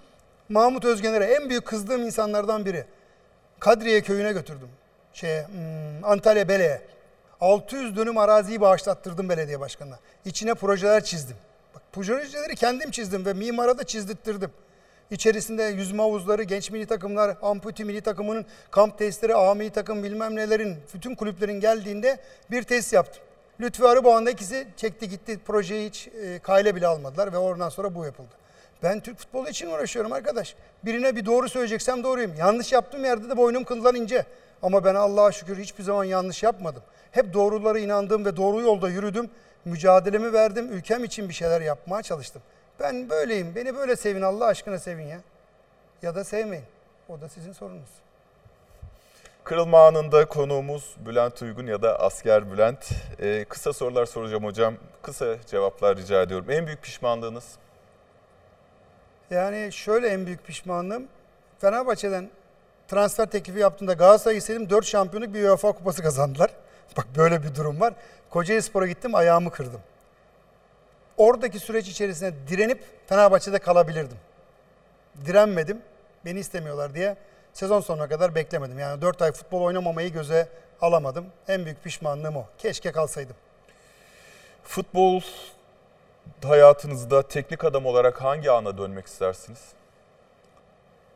[0.50, 2.86] Mahmut Özgener'e en büyük kızdığım insanlardan biri.
[3.60, 4.70] Kadriye köyüne götürdüm.
[5.22, 6.82] Hmm, Antalya Bele'ye.
[7.42, 10.00] 600 dönüm araziyi bağışlattırdım belediye başkanına.
[10.26, 11.36] İçine projeler çizdim.
[11.98, 14.52] Bak projeleri kendim çizdim ve mimara da çizdirttirdim.
[15.12, 20.76] İçerisinde yüzme havuzları, genç milli takımlar, amputi milli takımının kamp testleri, A takım bilmem nelerin,
[20.94, 22.20] bütün kulüplerin geldiğinde
[22.52, 23.24] bir test yaptım.
[23.60, 28.06] Lütfü Arıboğan'da ikisi çekti gitti projeyi hiç e, kayla bile almadılar ve oradan sonra bu
[28.06, 28.36] yapıldı.
[28.84, 30.56] Ben Türk futbolu için uğraşıyorum arkadaş.
[30.86, 32.34] Birine bir doğru söyleyeceksem doğruyum.
[32.38, 34.26] Yanlış yaptığım yerde de boynum kıldan ince.
[34.62, 36.84] Ama ben Allah'a şükür hiçbir zaman yanlış yapmadım.
[37.12, 39.30] Hep doğrulara inandım ve doğru yolda yürüdüm.
[39.66, 40.72] Mücadelemi verdim.
[40.72, 42.42] Ülkem için bir şeyler yapmaya çalıştım.
[42.80, 43.56] Ben böyleyim.
[43.56, 44.22] Beni böyle sevin.
[44.22, 45.20] Allah aşkına sevin ya.
[46.02, 46.66] Ya da sevmeyin.
[47.10, 47.90] O da sizin sorunuz.
[49.44, 52.90] Kırılma anında konuğumuz Bülent Uygun ya da Asker Bülent.
[53.20, 54.74] Ee, kısa sorular soracağım hocam.
[55.02, 56.52] Kısa cevaplar rica ediyorum.
[56.52, 57.46] En büyük pişmanlığınız?
[59.30, 61.08] Yani şöyle en büyük pişmanlığım.
[61.60, 62.30] Fenerbahçe'den
[62.88, 64.70] transfer teklifi yaptığında Galatasaray'ı istedim.
[64.70, 66.52] 4 şampiyonluk bir UEFA kupası kazandılar.
[66.98, 67.94] Bak böyle bir durum var.
[68.30, 69.82] Kocaeli Spor'a gittim ayağımı kırdım.
[71.18, 74.18] Oradaki süreç içerisinde direnip Fenerbahçe'de kalabilirdim.
[75.26, 75.82] Direnmedim.
[76.26, 77.18] Beni istemiyorlar diye
[77.54, 78.80] sezon sonuna kadar beklemedim.
[78.80, 80.48] Yani 4 ay futbol oynamamayı göze
[80.82, 81.26] alamadım.
[81.48, 82.46] En büyük pişmanlığım o.
[82.58, 83.36] Keşke kalsaydım.
[84.64, 85.22] Futbol
[86.44, 89.60] hayatınızda teknik adam olarak hangi ana dönmek istersiniz?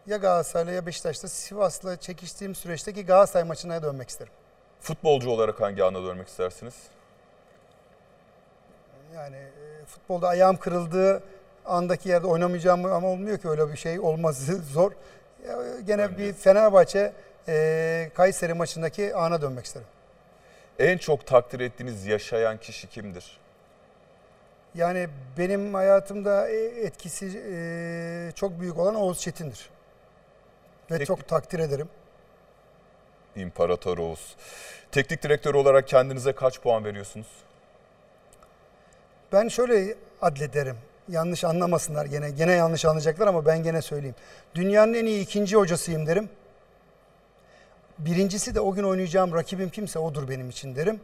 [0.08, 4.34] Ya Galatasaray'la ya Beşiktaş'ta Sivas'la çekiştiğim süreçteki Galatasaray maçına dönmek isterim.
[4.82, 6.74] Futbolcu olarak hangi ana dönmek istersiniz?
[9.16, 11.24] Yani e, futbolda ayağım kırıldığı
[11.66, 14.92] andaki yerde oynamayacağım ama olmuyor ki öyle bir şey olması zor.
[15.88, 16.18] Gene Önce.
[16.18, 17.14] bir Fenerbahçe
[17.48, 19.88] e, Kayseri maçındaki ana dönmek isterim.
[20.80, 23.40] En çok takdir ettiğiniz yaşayan kişi kimdir?
[24.76, 29.70] Yani benim hayatımda e, etkisi e, çok büyük olan Oğuz Çetin'dir.
[30.92, 31.06] Ve Peki.
[31.06, 31.90] çok takdir ederim.
[33.36, 34.36] İmparator Oğuz.
[34.92, 37.28] Teknik direktör olarak kendinize kaç puan veriyorsunuz?
[39.34, 40.78] Ben şöyle adlederim.
[41.10, 42.32] Yanlış anlamasınlar gene.
[42.32, 44.16] Gene yanlış anlayacaklar ama ben gene söyleyeyim.
[44.56, 46.30] Dünyanın en iyi ikinci hocasıyım derim.
[48.00, 51.00] Birincisi de o gün oynayacağım rakibim kimse odur benim için derim.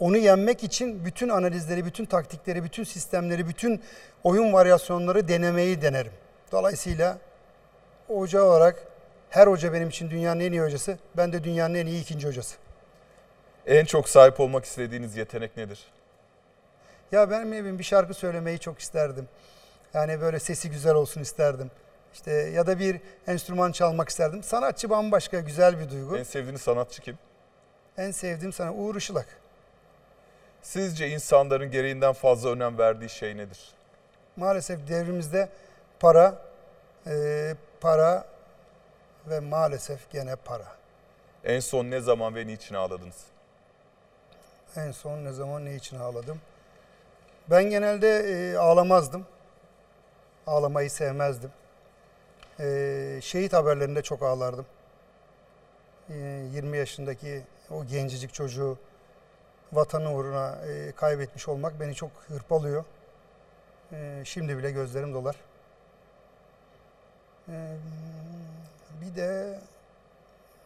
[0.00, 3.82] Onu yenmek için bütün analizleri, bütün taktikleri, bütün sistemleri, bütün
[4.24, 6.12] oyun varyasyonları denemeyi denerim.
[6.52, 7.18] Dolayısıyla
[8.06, 8.95] hoca olarak
[9.36, 10.98] her hoca benim için dünyanın en iyi hocası.
[11.16, 12.56] Ben de dünyanın en iyi ikinci hocası.
[13.66, 15.84] En çok sahip olmak istediğiniz yetenek nedir?
[17.12, 19.28] Ya benim evim bir şarkı söylemeyi çok isterdim.
[19.94, 21.70] Yani böyle sesi güzel olsun isterdim.
[22.14, 24.42] İşte ya da bir enstrüman çalmak isterdim.
[24.42, 26.16] Sanatçı bambaşka güzel bir duygu.
[26.18, 27.18] En sevdiğiniz sanatçı kim?
[27.98, 29.26] En sevdiğim sana Uğur Işılak.
[30.62, 33.74] Sizce insanların gereğinden fazla önem verdiği şey nedir?
[34.36, 35.48] Maalesef devrimizde
[36.00, 36.42] para,
[37.06, 38.35] e, para
[39.26, 40.66] ve maalesef gene para.
[41.44, 43.24] En son ne zaman ve niçin ağladınız?
[44.76, 46.40] En son ne zaman ne için ağladım?
[47.50, 49.26] Ben genelde e, ağlamazdım.
[50.46, 51.50] Ağlamayı sevmezdim.
[52.60, 54.66] E, şehit haberlerinde çok ağlardım.
[56.10, 56.14] E,
[56.52, 58.78] 20 yaşındaki o gencecik çocuğu
[59.72, 62.84] vatanı uğruna e, kaybetmiş olmak beni çok hırpalıyor.
[63.92, 65.36] E, şimdi bile gözlerim dolar.
[67.48, 67.76] E,
[69.00, 69.60] bir de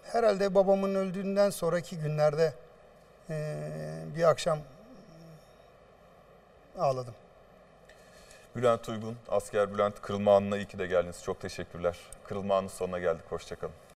[0.02, 2.52] herhalde babamın öldüğünden sonraki günlerde
[3.31, 3.62] e,
[4.16, 4.59] bir akşam
[6.78, 7.15] ağladım.
[8.57, 11.23] Bülent Uygun, asker Bülent Kırılma Anı'na iyi ki de geldiniz.
[11.23, 11.98] Çok teşekkürler.
[12.24, 13.24] Kırılma Anı sonuna geldik.
[13.28, 13.74] Hoşçakalın.